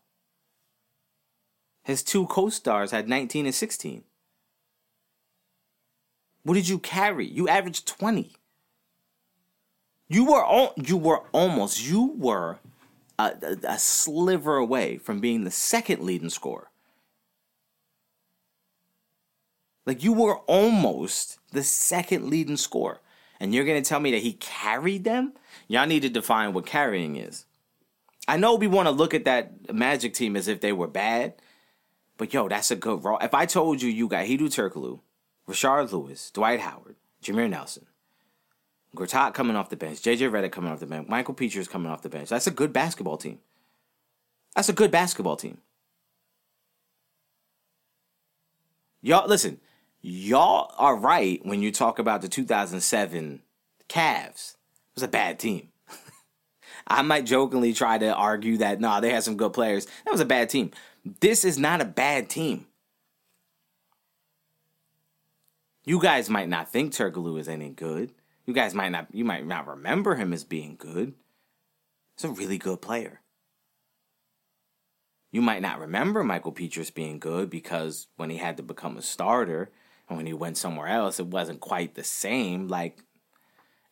His 1.84 2.04
two 2.04 2.28
co 2.28 2.50
stars 2.50 2.92
had 2.92 3.08
19 3.08 3.46
and 3.46 3.56
16. 3.56 4.04
What 6.48 6.54
did 6.54 6.70
you 6.70 6.80
carry? 6.80 7.28
You 7.28 7.50
averaged 7.50 7.86
20. 7.88 8.32
You 10.08 10.32
were 10.32 10.70
you 10.78 10.96
were 10.96 11.24
almost 11.34 11.86
you 11.86 12.14
were 12.18 12.60
a, 13.20 13.34
a, 13.44 13.58
a 13.74 13.78
sliver 13.78 14.56
away 14.56 14.98
from 14.98 15.20
being 15.20 15.44
the 15.44 15.52
second 15.52 16.04
leading 16.04 16.30
scorer. 16.30 16.70
Like 19.86 20.06
you 20.06 20.14
were 20.14 20.38
almost 20.48 21.38
the 21.52 21.64
second 21.64 22.30
leading 22.30 22.56
scorer. 22.56 23.02
And 23.42 23.54
you're 23.54 23.66
going 23.66 23.84
to 23.84 23.88
tell 23.88 24.00
me 24.00 24.12
that 24.12 24.22
he 24.22 24.32
carried 24.32 25.04
them? 25.04 25.34
Y'all 25.68 25.86
need 25.86 26.04
to 26.04 26.10
define 26.10 26.54
what 26.54 26.66
carrying 26.66 27.18
is. 27.18 27.44
I 28.26 28.38
know 28.38 28.56
we 28.56 28.68
want 28.68 28.88
to 28.88 28.94
look 28.94 29.14
at 29.14 29.26
that 29.26 29.74
Magic 29.74 30.14
team 30.14 30.38
as 30.38 30.48
if 30.48 30.62
they 30.62 30.72
were 30.72 30.88
bad, 30.88 31.34
but 32.16 32.34
yo, 32.34 32.48
that's 32.48 32.72
a 32.72 32.78
good 32.78 33.04
role. 33.04 33.18
If 33.22 33.34
I 33.34 33.46
told 33.46 33.82
you 33.82 33.90
you 33.90 34.08
got 34.08 34.28
Hedo 34.28 34.44
Turkoglu, 34.44 35.02
Rashard 35.48 35.92
Lewis, 35.92 36.30
Dwight 36.32 36.60
Howard, 36.60 36.96
Jameer 37.24 37.50
Nelson, 37.50 37.86
Gortat 38.96 39.34
coming 39.34 39.56
off 39.56 39.70
the 39.70 39.78
bench, 39.78 40.02
JJ 40.02 40.30
Redick 40.32 40.52
coming 40.52 40.72
off 40.72 40.80
the 40.80 40.86
bench, 40.86 41.08
Michael 41.08 41.34
Pietrus 41.34 41.68
coming 41.68 41.92
off 41.92 42.02
the 42.02 42.10
bench, 42.10 42.30
that's 42.30 42.48
a 42.48 42.52
good 42.52 42.74
basketball 42.74 43.18
team. 43.18 43.40
That's 44.56 44.70
a 44.70 44.74
good 44.74 44.92
basketball 44.92 45.36
team. 45.36 45.60
Y'all, 49.02 49.28
listen, 49.28 49.60
y'all 50.02 50.74
are 50.78 50.96
right 50.96 51.40
when 51.46 51.62
you 51.62 51.72
talk 51.72 52.00
about 52.00 52.22
the 52.22 52.28
2007 52.28 53.42
Cavs. 53.88 54.54
It 54.54 54.96
was 54.96 55.04
a 55.04 55.08
bad 55.08 55.38
team. 55.38 55.70
I 56.88 57.04
might 57.04 57.26
jokingly 57.26 57.74
try 57.74 58.00
to 58.00 58.14
argue 58.14 58.58
that 58.58 58.82
nah, 58.82 59.00
they 59.00 59.12
had 59.12 59.24
some 59.24 59.38
good 59.38 59.54
players. 59.54 59.86
That 60.06 60.12
was 60.12 60.20
a 60.20 60.26
bad 60.26 60.50
team. 60.50 60.72
This 61.20 61.46
is 61.46 61.58
not 61.58 61.82
a 61.82 61.86
bad 61.86 62.30
team. 62.30 62.66
You 65.88 66.02
guys 66.02 66.30
might 66.30 66.50
not 66.50 66.70
think 66.70 66.92
Turkoglu 66.92 67.40
is 67.40 67.48
any 67.48 67.70
good. 67.70 68.12
You 68.46 68.54
guys 68.54 68.74
might 68.74 68.90
not 68.90 69.08
you 69.14 69.24
might 69.24 69.48
not 69.48 69.66
remember 69.66 70.16
him 70.16 70.34
as 70.34 70.44
being 70.44 70.76
good. 70.78 71.14
He's 72.18 72.26
a 72.26 72.30
really 72.30 72.58
good 72.58 72.82
player. 72.82 73.22
You 75.32 75.42
might 75.42 75.62
not 75.62 75.80
remember 75.80 76.26
Michael 76.26 76.52
Pietrus 76.52 76.92
being 76.92 77.20
good 77.20 77.50
because 77.50 78.08
when 78.18 78.30
he 78.30 78.36
had 78.36 78.58
to 78.58 78.64
become 78.64 78.98
a 78.98 79.02
starter, 79.02 79.72
and 80.10 80.18
when 80.18 80.26
he 80.26 80.34
went 80.34 80.58
somewhere 80.58 80.88
else, 80.88 81.22
it 81.22 81.28
wasn't 81.28 81.62
quite 81.62 81.96
the 81.96 82.04
same. 82.04 82.68
Like 82.68 82.98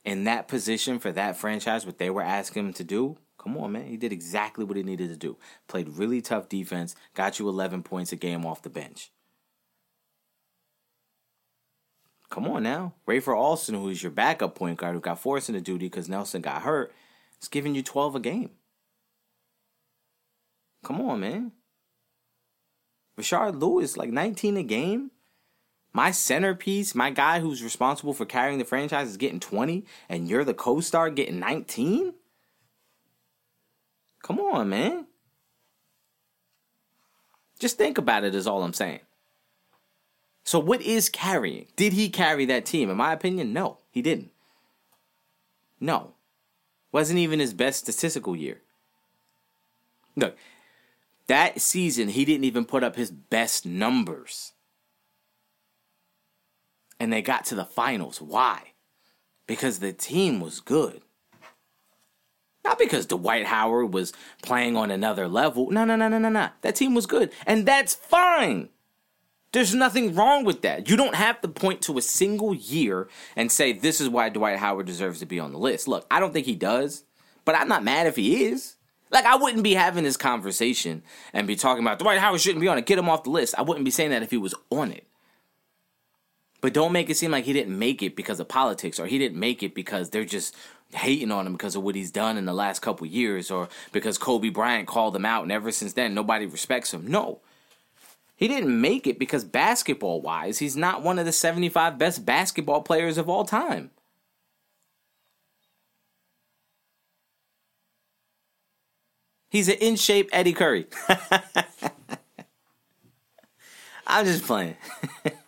in 0.04 0.26
that 0.26 0.50
position 0.50 1.00
for 1.00 1.14
that 1.14 1.38
franchise, 1.38 1.86
what 1.86 1.98
they 1.98 2.10
were 2.10 2.22
asking 2.22 2.66
him 2.66 2.74
to 2.74 2.84
do, 2.84 3.16
come 3.38 3.56
on, 3.56 3.72
man. 3.72 3.88
He 3.88 3.96
did 3.96 4.12
exactly 4.12 4.66
what 4.66 4.76
he 4.76 4.84
needed 4.84 5.12
to 5.12 5.18
do. 5.18 5.38
Played 5.70 5.88
really 5.88 6.22
tough 6.22 6.50
defense, 6.50 6.94
got 7.14 7.40
you 7.40 7.48
11 7.48 7.84
points 7.84 8.12
a 8.12 8.18
game 8.18 8.46
off 8.46 8.64
the 8.64 8.70
bench. 8.70 9.12
Come 12.36 12.50
on 12.50 12.64
now. 12.64 12.94
Rafer 13.08 13.34
Alston, 13.34 13.76
who 13.76 13.88
is 13.88 14.04
your 14.04 14.12
backup 14.12 14.56
point 14.56 14.78
guard, 14.78 14.94
who 14.94 15.00
got 15.00 15.22
forced 15.22 15.48
into 15.48 15.62
duty 15.62 15.86
because 15.86 16.10
Nelson 16.10 16.42
got 16.42 16.64
hurt, 16.64 16.94
is 17.42 17.48
giving 17.48 17.74
you 17.74 17.82
12 17.82 18.16
a 18.16 18.20
game. 18.20 18.50
Come 20.84 21.00
on, 21.00 21.22
man. 21.22 21.54
Rashard 23.18 23.62
Lewis, 23.62 23.96
like 23.96 24.10
19 24.12 24.58
a 24.58 24.64
game 24.64 25.12
my 25.94 26.12
centerpiece, 26.12 26.94
my 26.94 27.10
guy 27.10 27.40
who's 27.40 27.64
responsible 27.64 28.14
for 28.14 28.26
carrying 28.26 28.60
the 28.60 28.66
franchise 28.66 29.08
is 29.08 29.16
getting 29.16 29.40
20 29.40 29.86
and 30.10 30.28
you're 30.28 30.44
the 30.44 30.54
co-star 30.54 31.10
getting 31.10 31.40
19? 31.40 32.14
Come 34.22 34.40
on, 34.42 34.68
man. 34.68 35.08
Just 37.60 37.78
think 37.78 37.98
about 37.98 38.26
it 38.26 38.36
is 38.36 38.46
all 38.46 38.62
I'm 38.62 38.74
saying. 38.74 39.05
So 40.46 40.60
what 40.60 40.82
is 40.82 41.10
carrying? 41.10 41.66
Did 41.76 41.94
he 41.94 42.08
carry 42.08 42.46
that 42.46 42.66
team? 42.66 42.90
In 42.90 42.98
my 42.98 43.12
opinion, 43.12 43.52
no, 43.52 43.80
he 43.92 44.02
didn't. 44.02 44.32
No. 45.80 46.14
Wasn't 46.92 47.20
even 47.20 47.40
his 47.40 47.54
best 47.54 47.80
statistical 47.80 48.36
year. 48.36 48.62
Look, 50.16 50.38
that 51.28 51.60
season 51.60 52.10
he 52.10 52.24
didn't 52.24 52.46
even 52.46 52.64
put 52.64 52.84
up 52.84 52.96
his 52.96 53.12
best 53.12 53.66
numbers 53.66 54.54
and 57.00 57.12
they 57.12 57.24
got 57.24 57.46
to 57.46 57.56
the 57.56 57.66
finals. 57.66 58.22
Why? 58.22 58.74
Because 59.48 59.80
the 59.80 59.94
team 59.94 60.40
was 60.40 60.60
good. 60.60 61.02
Not 62.64 62.80
because 62.80 63.06
Dwight 63.08 63.48
Howard 63.48 63.94
was 63.94 64.14
playing 64.42 64.78
on 64.78 64.92
another 64.92 65.28
level. 65.28 65.70
No, 65.72 65.86
no, 65.86 65.96
no, 65.96 66.08
no, 66.08 66.18
no, 66.18 66.30
no. 66.30 66.50
That 66.62 66.76
team 66.76 66.96
was 66.96 67.06
good. 67.06 67.32
And 67.46 67.66
that's 67.66 67.94
fine. 67.94 68.70
There's 69.56 69.74
nothing 69.74 70.14
wrong 70.16 70.44
with 70.44 70.64
that. 70.64 70.90
You 70.90 70.98
don't 70.98 71.16
have 71.16 71.40
to 71.40 71.48
point 71.48 71.82
to 71.84 71.98
a 71.98 72.02
single 72.02 72.54
year 72.54 73.08
and 73.38 73.50
say, 73.50 73.72
this 73.72 74.02
is 74.02 74.10
why 74.10 74.28
Dwight 74.28 74.58
Howard 74.60 74.86
deserves 74.86 75.20
to 75.20 75.26
be 75.26 75.40
on 75.40 75.54
the 75.54 75.58
list. 75.58 75.88
Look, 75.88 76.06
I 76.12 76.20
don't 76.20 76.34
think 76.34 76.46
he 76.46 76.56
does, 76.56 77.06
but 77.46 77.56
I'm 77.56 77.70
not 77.70 77.82
mad 77.82 78.06
if 78.06 78.18
he 78.18 78.44
is. 78.48 78.76
Like, 79.12 79.24
I 79.24 79.38
wouldn't 79.38 79.64
be 79.64 79.74
having 79.74 80.04
this 80.04 80.18
conversation 80.18 81.04
and 81.32 81.48
be 81.48 81.56
talking 81.56 81.86
about 81.86 82.00
Dwight 82.00 82.20
Howard 82.20 82.42
shouldn't 82.42 82.60
be 82.60 82.68
on 82.68 82.78
it. 82.78 82.86
Get 82.86 83.00
him 83.00 83.08
off 83.08 83.24
the 83.24 83.30
list. 83.30 83.56
I 83.58 83.62
wouldn't 83.62 83.86
be 83.86 83.92
saying 83.92 84.10
that 84.10 84.24
if 84.24 84.32
he 84.32 84.36
was 84.36 84.54
on 84.72 84.92
it. 84.92 85.08
But 86.60 86.74
don't 86.74 86.92
make 86.92 87.10
it 87.10 87.16
seem 87.16 87.32
like 87.32 87.46
he 87.46 87.54
didn't 87.54 87.80
make 87.80 88.04
it 88.04 88.18
because 88.18 88.42
of 88.42 88.50
politics 88.50 89.00
or 89.00 89.08
he 89.08 89.18
didn't 89.18 89.40
make 89.40 89.64
it 89.64 89.74
because 89.74 90.10
they're 90.10 90.26
just 90.26 90.54
hating 90.94 91.32
on 91.32 91.48
him 91.48 91.54
because 91.54 91.78
of 91.78 91.84
what 91.84 91.96
he's 91.96 92.12
done 92.12 92.36
in 92.36 92.44
the 92.44 92.54
last 92.54 92.82
couple 92.82 93.08
years 93.08 93.50
or 93.50 93.70
because 93.94 94.18
Kobe 94.18 94.50
Bryant 94.50 94.86
called 94.90 95.16
him 95.16 95.26
out 95.26 95.44
and 95.44 95.52
ever 95.54 95.72
since 95.72 95.94
then 95.94 96.14
nobody 96.14 96.46
respects 96.46 96.94
him. 96.94 97.08
No. 97.08 97.40
He 98.36 98.48
didn't 98.50 98.82
make 98.82 99.08
it 99.08 99.18
because 99.18 99.46
basketball 99.46 100.22
wise, 100.22 100.60
he's 100.60 100.76
not 100.76 101.02
one 101.02 101.18
of 101.20 101.26
the 101.26 101.32
75 101.32 101.98
best 101.98 102.26
basketball 102.26 102.82
players 102.82 103.18
of 103.18 103.30
all 103.30 103.46
time. 103.46 103.92
He's 109.50 109.70
an 109.70 109.76
in 109.76 109.96
shape 109.96 110.30
Eddie 110.34 110.52
Curry. 110.52 110.88
I'm 114.06 114.26
just 114.26 114.44
playing. 114.44 114.76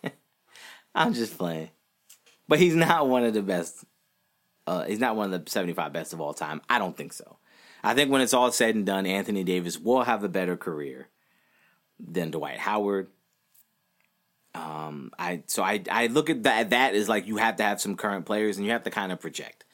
I'm 0.94 1.12
just 1.12 1.36
playing. 1.36 1.68
But 2.48 2.58
he's 2.58 2.74
not 2.74 3.06
one 3.06 3.24
of 3.24 3.34
the 3.34 3.42
best. 3.42 3.84
Uh, 4.66 4.84
he's 4.84 4.98
not 4.98 5.14
one 5.14 5.32
of 5.32 5.44
the 5.44 5.50
75 5.50 5.92
best 5.92 6.14
of 6.14 6.22
all 6.22 6.32
time. 6.32 6.62
I 6.70 6.78
don't 6.78 6.96
think 6.96 7.12
so. 7.12 7.36
I 7.84 7.92
think 7.92 8.10
when 8.10 8.22
it's 8.22 8.32
all 8.32 8.50
said 8.50 8.74
and 8.74 8.86
done, 8.86 9.04
Anthony 9.04 9.44
Davis 9.44 9.78
will 9.78 10.04
have 10.04 10.24
a 10.24 10.28
better 10.28 10.56
career 10.56 11.08
than 11.98 12.30
Dwight 12.30 12.58
Howard. 12.58 13.08
Um, 14.54 15.12
I 15.18 15.42
so 15.46 15.62
I 15.62 15.82
I 15.90 16.06
look 16.08 16.30
at 16.30 16.44
that 16.44 16.70
that 16.70 16.94
is 16.94 17.08
like 17.08 17.26
you 17.26 17.36
have 17.36 17.56
to 17.56 17.62
have 17.62 17.80
some 17.80 17.96
current 17.96 18.26
players 18.26 18.56
and 18.56 18.66
you 18.66 18.72
have 18.72 18.84
to 18.84 18.90
kind 18.90 19.12
of 19.12 19.20
project. 19.20 19.64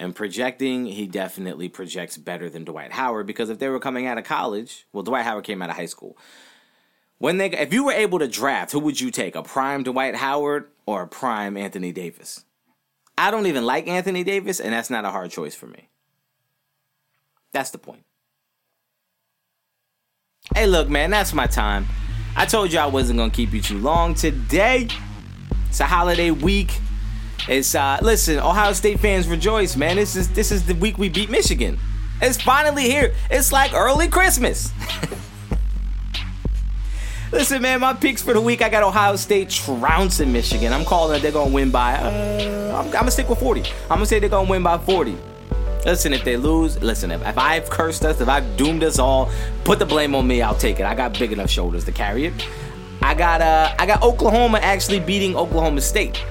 And 0.00 0.14
projecting, 0.14 0.86
he 0.86 1.08
definitely 1.08 1.68
projects 1.68 2.16
better 2.16 2.48
than 2.48 2.64
Dwight 2.64 2.92
Howard 2.92 3.26
because 3.26 3.50
if 3.50 3.58
they 3.58 3.68
were 3.68 3.80
coming 3.80 4.06
out 4.06 4.16
of 4.16 4.22
college, 4.22 4.86
well, 4.92 5.02
Dwight 5.02 5.24
Howard 5.24 5.42
came 5.42 5.60
out 5.60 5.70
of 5.70 5.76
high 5.76 5.86
school. 5.86 6.16
When 7.18 7.38
they, 7.38 7.50
if 7.50 7.72
you 7.72 7.84
were 7.84 7.92
able 7.92 8.20
to 8.20 8.28
draft, 8.28 8.70
who 8.70 8.78
would 8.78 9.00
you 9.00 9.10
take? 9.10 9.34
A 9.34 9.42
prime 9.42 9.82
Dwight 9.82 10.14
Howard 10.14 10.68
or 10.86 11.02
a 11.02 11.08
prime 11.08 11.56
Anthony 11.56 11.90
Davis? 11.90 12.44
I 13.18 13.32
don't 13.32 13.46
even 13.46 13.66
like 13.66 13.88
Anthony 13.88 14.22
Davis, 14.22 14.60
and 14.60 14.72
that's 14.72 14.88
not 14.88 15.04
a 15.04 15.10
hard 15.10 15.32
choice 15.32 15.56
for 15.56 15.66
me. 15.66 15.88
That's 17.52 17.70
the 17.70 17.78
point. 17.78 18.04
Hey, 20.54 20.66
look, 20.66 20.88
man, 20.88 21.10
that's 21.10 21.32
my 21.34 21.46
time. 21.46 21.86
I 22.36 22.46
told 22.46 22.72
you 22.72 22.78
I 22.78 22.86
wasn't 22.86 23.18
gonna 23.18 23.30
keep 23.30 23.52
you 23.52 23.60
too 23.60 23.78
long 23.78 24.14
today. 24.14 24.88
It's 25.68 25.80
a 25.80 25.84
holiday 25.84 26.30
week. 26.30 26.78
It's 27.48 27.74
uh 27.74 27.98
listen, 28.02 28.38
Ohio 28.38 28.72
State 28.72 29.00
fans 29.00 29.28
rejoice, 29.28 29.76
man. 29.76 29.96
This 29.96 30.16
is 30.16 30.28
this 30.32 30.50
is 30.50 30.66
the 30.66 30.74
week 30.74 30.98
we 30.98 31.08
beat 31.08 31.30
Michigan. 31.30 31.78
It's 32.20 32.40
finally 32.40 32.84
here. 32.84 33.14
It's 33.30 33.52
like 33.52 33.72
early 33.74 34.08
Christmas. 34.08 34.72
listen, 37.32 37.62
man, 37.62 37.80
my 37.80 37.92
picks 37.92 38.22
for 38.22 38.32
the 38.32 38.40
week. 38.40 38.62
I 38.62 38.68
got 38.68 38.82
Ohio 38.82 39.16
State 39.16 39.50
trouncing 39.50 40.32
Michigan. 40.32 40.72
I'm 40.72 40.84
calling 40.84 41.18
it 41.18 41.22
they're 41.22 41.32
gonna 41.32 41.52
win 41.52 41.70
by. 41.70 41.94
Uh, 41.94 42.78
I'm, 42.78 42.86
I'm 42.86 42.92
gonna 42.92 43.10
stick 43.10 43.28
with 43.28 43.38
40. 43.40 43.62
I'm 43.62 43.88
gonna 43.88 44.06
say 44.06 44.18
they're 44.18 44.28
gonna 44.28 44.50
win 44.50 44.62
by 44.62 44.78
40. 44.78 45.16
Listen, 45.84 46.12
if 46.12 46.24
they 46.24 46.36
lose, 46.36 46.80
listen, 46.82 47.10
if, 47.10 47.26
if 47.26 47.38
I've 47.38 47.70
cursed 47.70 48.04
us, 48.04 48.20
if 48.20 48.28
I've 48.28 48.56
doomed 48.56 48.82
us 48.82 48.98
all, 48.98 49.30
put 49.64 49.78
the 49.78 49.86
blame 49.86 50.14
on 50.14 50.26
me. 50.26 50.42
I'll 50.42 50.54
take 50.54 50.80
it. 50.80 50.86
I 50.86 50.94
got 50.94 51.18
big 51.18 51.32
enough 51.32 51.50
shoulders 51.50 51.84
to 51.84 51.92
carry 51.92 52.26
it. 52.26 52.34
I 53.00 53.14
got 53.14 53.40
uh 53.40 53.74
I 53.78 53.86
got 53.86 54.02
Oklahoma 54.02 54.58
actually 54.58 55.00
beating 55.00 55.36
Oklahoma 55.36 55.80
State. 55.80 56.22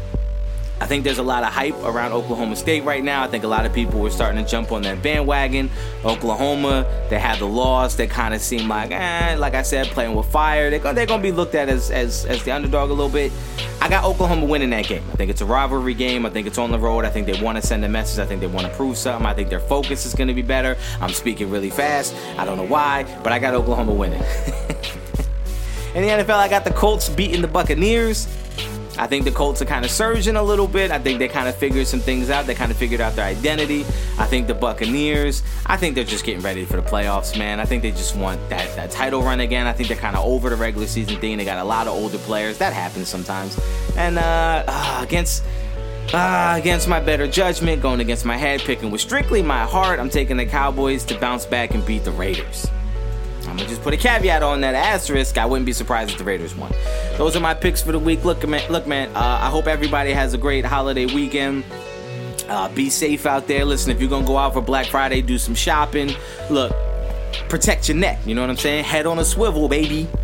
I 0.79 0.85
think 0.85 1.03
there's 1.03 1.17
a 1.17 1.23
lot 1.23 1.43
of 1.43 1.49
hype 1.49 1.75
around 1.83 2.11
Oklahoma 2.11 2.55
State 2.55 2.83
right 2.83 3.03
now. 3.03 3.23
I 3.23 3.27
think 3.27 3.43
a 3.43 3.47
lot 3.47 3.65
of 3.65 3.73
people 3.73 3.99
were 3.99 4.11
starting 4.11 4.43
to 4.43 4.49
jump 4.49 4.71
on 4.71 4.83
that 4.83 5.01
bandwagon. 5.01 5.71
Oklahoma, 6.05 6.85
they 7.09 7.17
had 7.19 7.39
the 7.39 7.47
loss. 7.47 7.95
They 7.95 8.05
kind 8.05 8.33
of 8.33 8.41
seem 8.41 8.67
like, 8.67 8.91
eh, 8.91 9.35
like 9.39 9.55
I 9.55 9.63
said, 9.63 9.87
playing 9.87 10.15
with 10.15 10.27
fire. 10.27 10.69
They're, 10.69 10.93
they're 10.93 11.07
going 11.07 11.21
to 11.21 11.27
be 11.27 11.31
looked 11.31 11.55
at 11.55 11.67
as, 11.67 11.89
as, 11.89 12.25
as 12.25 12.43
the 12.43 12.51
underdog 12.51 12.91
a 12.91 12.93
little 12.93 13.09
bit. 13.09 13.31
I 13.81 13.89
got 13.89 14.03
Oklahoma 14.03 14.45
winning 14.45 14.69
that 14.69 14.87
game. 14.87 15.03
I 15.11 15.15
think 15.15 15.31
it's 15.31 15.41
a 15.41 15.45
rivalry 15.45 15.95
game. 15.95 16.25
I 16.25 16.29
think 16.29 16.45
it's 16.45 16.57
on 16.59 16.71
the 16.71 16.79
road. 16.79 17.05
I 17.05 17.09
think 17.09 17.25
they 17.25 17.41
want 17.41 17.59
to 17.59 17.65
send 17.65 17.83
a 17.83 17.89
message. 17.89 18.19
I 18.19 18.27
think 18.27 18.41
they 18.41 18.47
want 18.47 18.67
to 18.67 18.73
prove 18.73 18.97
something. 18.97 19.25
I 19.25 19.33
think 19.33 19.49
their 19.49 19.59
focus 19.59 20.05
is 20.05 20.13
going 20.13 20.27
to 20.27 20.33
be 20.33 20.41
better. 20.43 20.77
I'm 21.01 21.09
speaking 21.09 21.49
really 21.49 21.71
fast. 21.71 22.13
I 22.37 22.45
don't 22.45 22.57
know 22.57 22.67
why, 22.67 23.03
but 23.23 23.33
I 23.33 23.39
got 23.39 23.55
Oklahoma 23.55 23.93
winning. 23.93 24.21
In 25.95 26.03
the 26.03 26.09
NFL, 26.09 26.35
I 26.35 26.47
got 26.47 26.63
the 26.63 26.71
Colts 26.71 27.09
beating 27.09 27.41
the 27.41 27.47
Buccaneers. 27.47 28.27
I 28.97 29.07
think 29.07 29.25
the 29.25 29.31
Colts 29.31 29.61
are 29.61 29.65
kind 29.65 29.85
of 29.85 29.91
surging 29.91 30.35
a 30.35 30.43
little 30.43 30.67
bit. 30.67 30.91
I 30.91 30.99
think 30.99 31.19
they 31.19 31.27
kind 31.27 31.47
of 31.47 31.55
figured 31.55 31.87
some 31.87 31.99
things 31.99 32.29
out. 32.29 32.45
They 32.45 32.55
kind 32.55 32.71
of 32.71 32.77
figured 32.77 33.01
out 33.01 33.15
their 33.15 33.25
identity. 33.25 33.81
I 34.17 34.25
think 34.25 34.47
the 34.47 34.53
Buccaneers, 34.53 35.43
I 35.65 35.77
think 35.77 35.95
they're 35.95 36.03
just 36.03 36.25
getting 36.25 36.43
ready 36.43 36.65
for 36.65 36.77
the 36.77 36.81
playoffs, 36.81 37.37
man. 37.37 37.59
I 37.59 37.65
think 37.65 37.83
they 37.83 37.91
just 37.91 38.15
want 38.15 38.49
that, 38.49 38.75
that 38.75 38.91
title 38.91 39.21
run 39.21 39.39
again. 39.39 39.67
I 39.67 39.73
think 39.73 39.89
they're 39.89 39.97
kind 39.97 40.15
of 40.15 40.25
over 40.25 40.49
the 40.49 40.55
regular 40.55 40.87
season 40.87 41.19
thing. 41.19 41.37
They 41.37 41.45
got 41.45 41.59
a 41.59 41.63
lot 41.63 41.87
of 41.87 41.93
older 41.93 42.17
players. 42.19 42.57
That 42.57 42.73
happens 42.73 43.07
sometimes. 43.07 43.59
And 43.95 44.17
uh, 44.17 44.63
uh, 44.67 44.99
against. 45.03 45.43
Uh, 46.13 46.55
against 46.57 46.87
my 46.87 47.01
better 47.01 47.27
judgment, 47.27 47.81
going 47.81 47.99
against 47.99 48.23
my 48.23 48.37
head, 48.37 48.61
picking 48.61 48.91
with 48.91 49.01
strictly 49.01 49.41
my 49.41 49.65
heart, 49.65 49.99
I'm 49.99 50.09
taking 50.09 50.37
the 50.37 50.45
Cowboys 50.45 51.03
to 51.03 51.19
bounce 51.19 51.45
back 51.45 51.73
and 51.73 51.85
beat 51.85 52.05
the 52.05 52.11
Raiders. 52.11 52.65
I'm 53.47 53.57
gonna 53.57 53.69
just 53.69 53.81
put 53.81 53.93
a 53.93 53.97
caveat 53.97 54.43
on 54.43 54.61
that 54.61 54.75
asterisk. 54.75 55.37
I 55.37 55.45
wouldn't 55.45 55.65
be 55.65 55.73
surprised 55.73 56.11
if 56.11 56.17
the 56.17 56.23
Raiders 56.23 56.55
won. 56.55 56.71
Those 57.17 57.35
are 57.35 57.39
my 57.39 57.53
picks 57.53 57.81
for 57.81 57.91
the 57.91 57.99
week. 57.99 58.23
Look, 58.23 58.47
man, 58.47 58.69
look, 58.71 58.85
man. 58.87 59.09
Uh, 59.15 59.39
I 59.41 59.49
hope 59.49 59.67
everybody 59.67 60.11
has 60.11 60.33
a 60.33 60.37
great 60.37 60.65
holiday 60.65 61.05
weekend. 61.05 61.63
Uh, 62.49 62.69
be 62.69 62.89
safe 62.89 63.25
out 63.25 63.47
there. 63.47 63.65
Listen, 63.65 63.91
if 63.91 63.99
you're 63.99 64.09
gonna 64.09 64.25
go 64.25 64.37
out 64.37 64.53
for 64.53 64.61
Black 64.61 64.87
Friday, 64.87 65.21
do 65.21 65.37
some 65.37 65.55
shopping. 65.55 66.11
Look, 66.49 66.73
protect 67.49 67.87
your 67.87 67.97
neck. 67.97 68.19
You 68.25 68.35
know 68.35 68.41
what 68.41 68.49
I'm 68.49 68.57
saying? 68.57 68.83
Head 68.83 69.05
on 69.05 69.19
a 69.19 69.25
swivel, 69.25 69.67
baby. 69.67 70.07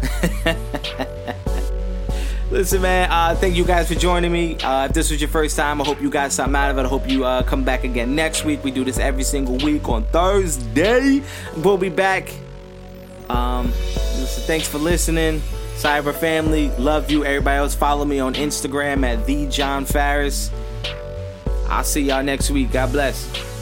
Listen, 2.52 2.82
man, 2.84 3.10
uh, 3.10 3.34
thank 3.36 3.56
you 3.56 3.66
guys 3.66 3.88
for 3.88 3.96
joining 3.96 4.32
me. 4.32 4.58
Uh, 4.60 4.86
if 4.86 4.94
this 4.94 5.10
was 5.10 5.20
your 5.20 5.30
first 5.30 5.58
time, 5.58 5.82
I 5.82 5.86
hope 5.86 6.00
you 6.00 6.12
got 6.12 6.32
something 6.32 6.56
out 6.56 6.70
of 6.70 6.78
it. 6.78 6.86
I 6.86 6.88
hope 6.88 7.10
you 7.10 7.26
uh, 7.26 7.42
come 7.42 7.64
back 7.64 7.84
again 7.84 8.14
next 8.16 8.46
week. 8.46 8.64
We 8.64 8.70
do 8.70 8.84
this 8.84 9.00
every 9.00 9.24
single 9.24 9.58
week 9.58 9.90
on 9.90 10.04
Thursday. 10.06 11.24
We'll 11.58 11.80
be 11.80 11.90
back 11.90 12.32
um, 13.34 13.72
thanks 14.48 14.68
for 14.68 14.78
listening. 14.78 15.42
Cyber 15.76 16.14
family, 16.14 16.70
love 16.78 17.12
you. 17.12 17.26
Everybody 17.26 17.58
else, 17.58 17.76
follow 17.76 18.06
me 18.06 18.20
on 18.20 18.36
Instagram 18.36 19.06
at 19.06 19.26
the 19.26 19.48
John 19.48 19.86
Farris. 19.86 20.52
I'll 21.68 21.84
see 21.84 22.02
y'all 22.02 22.24
next 22.24 22.52
week. 22.52 22.72
God 22.72 22.92
bless. 22.92 23.53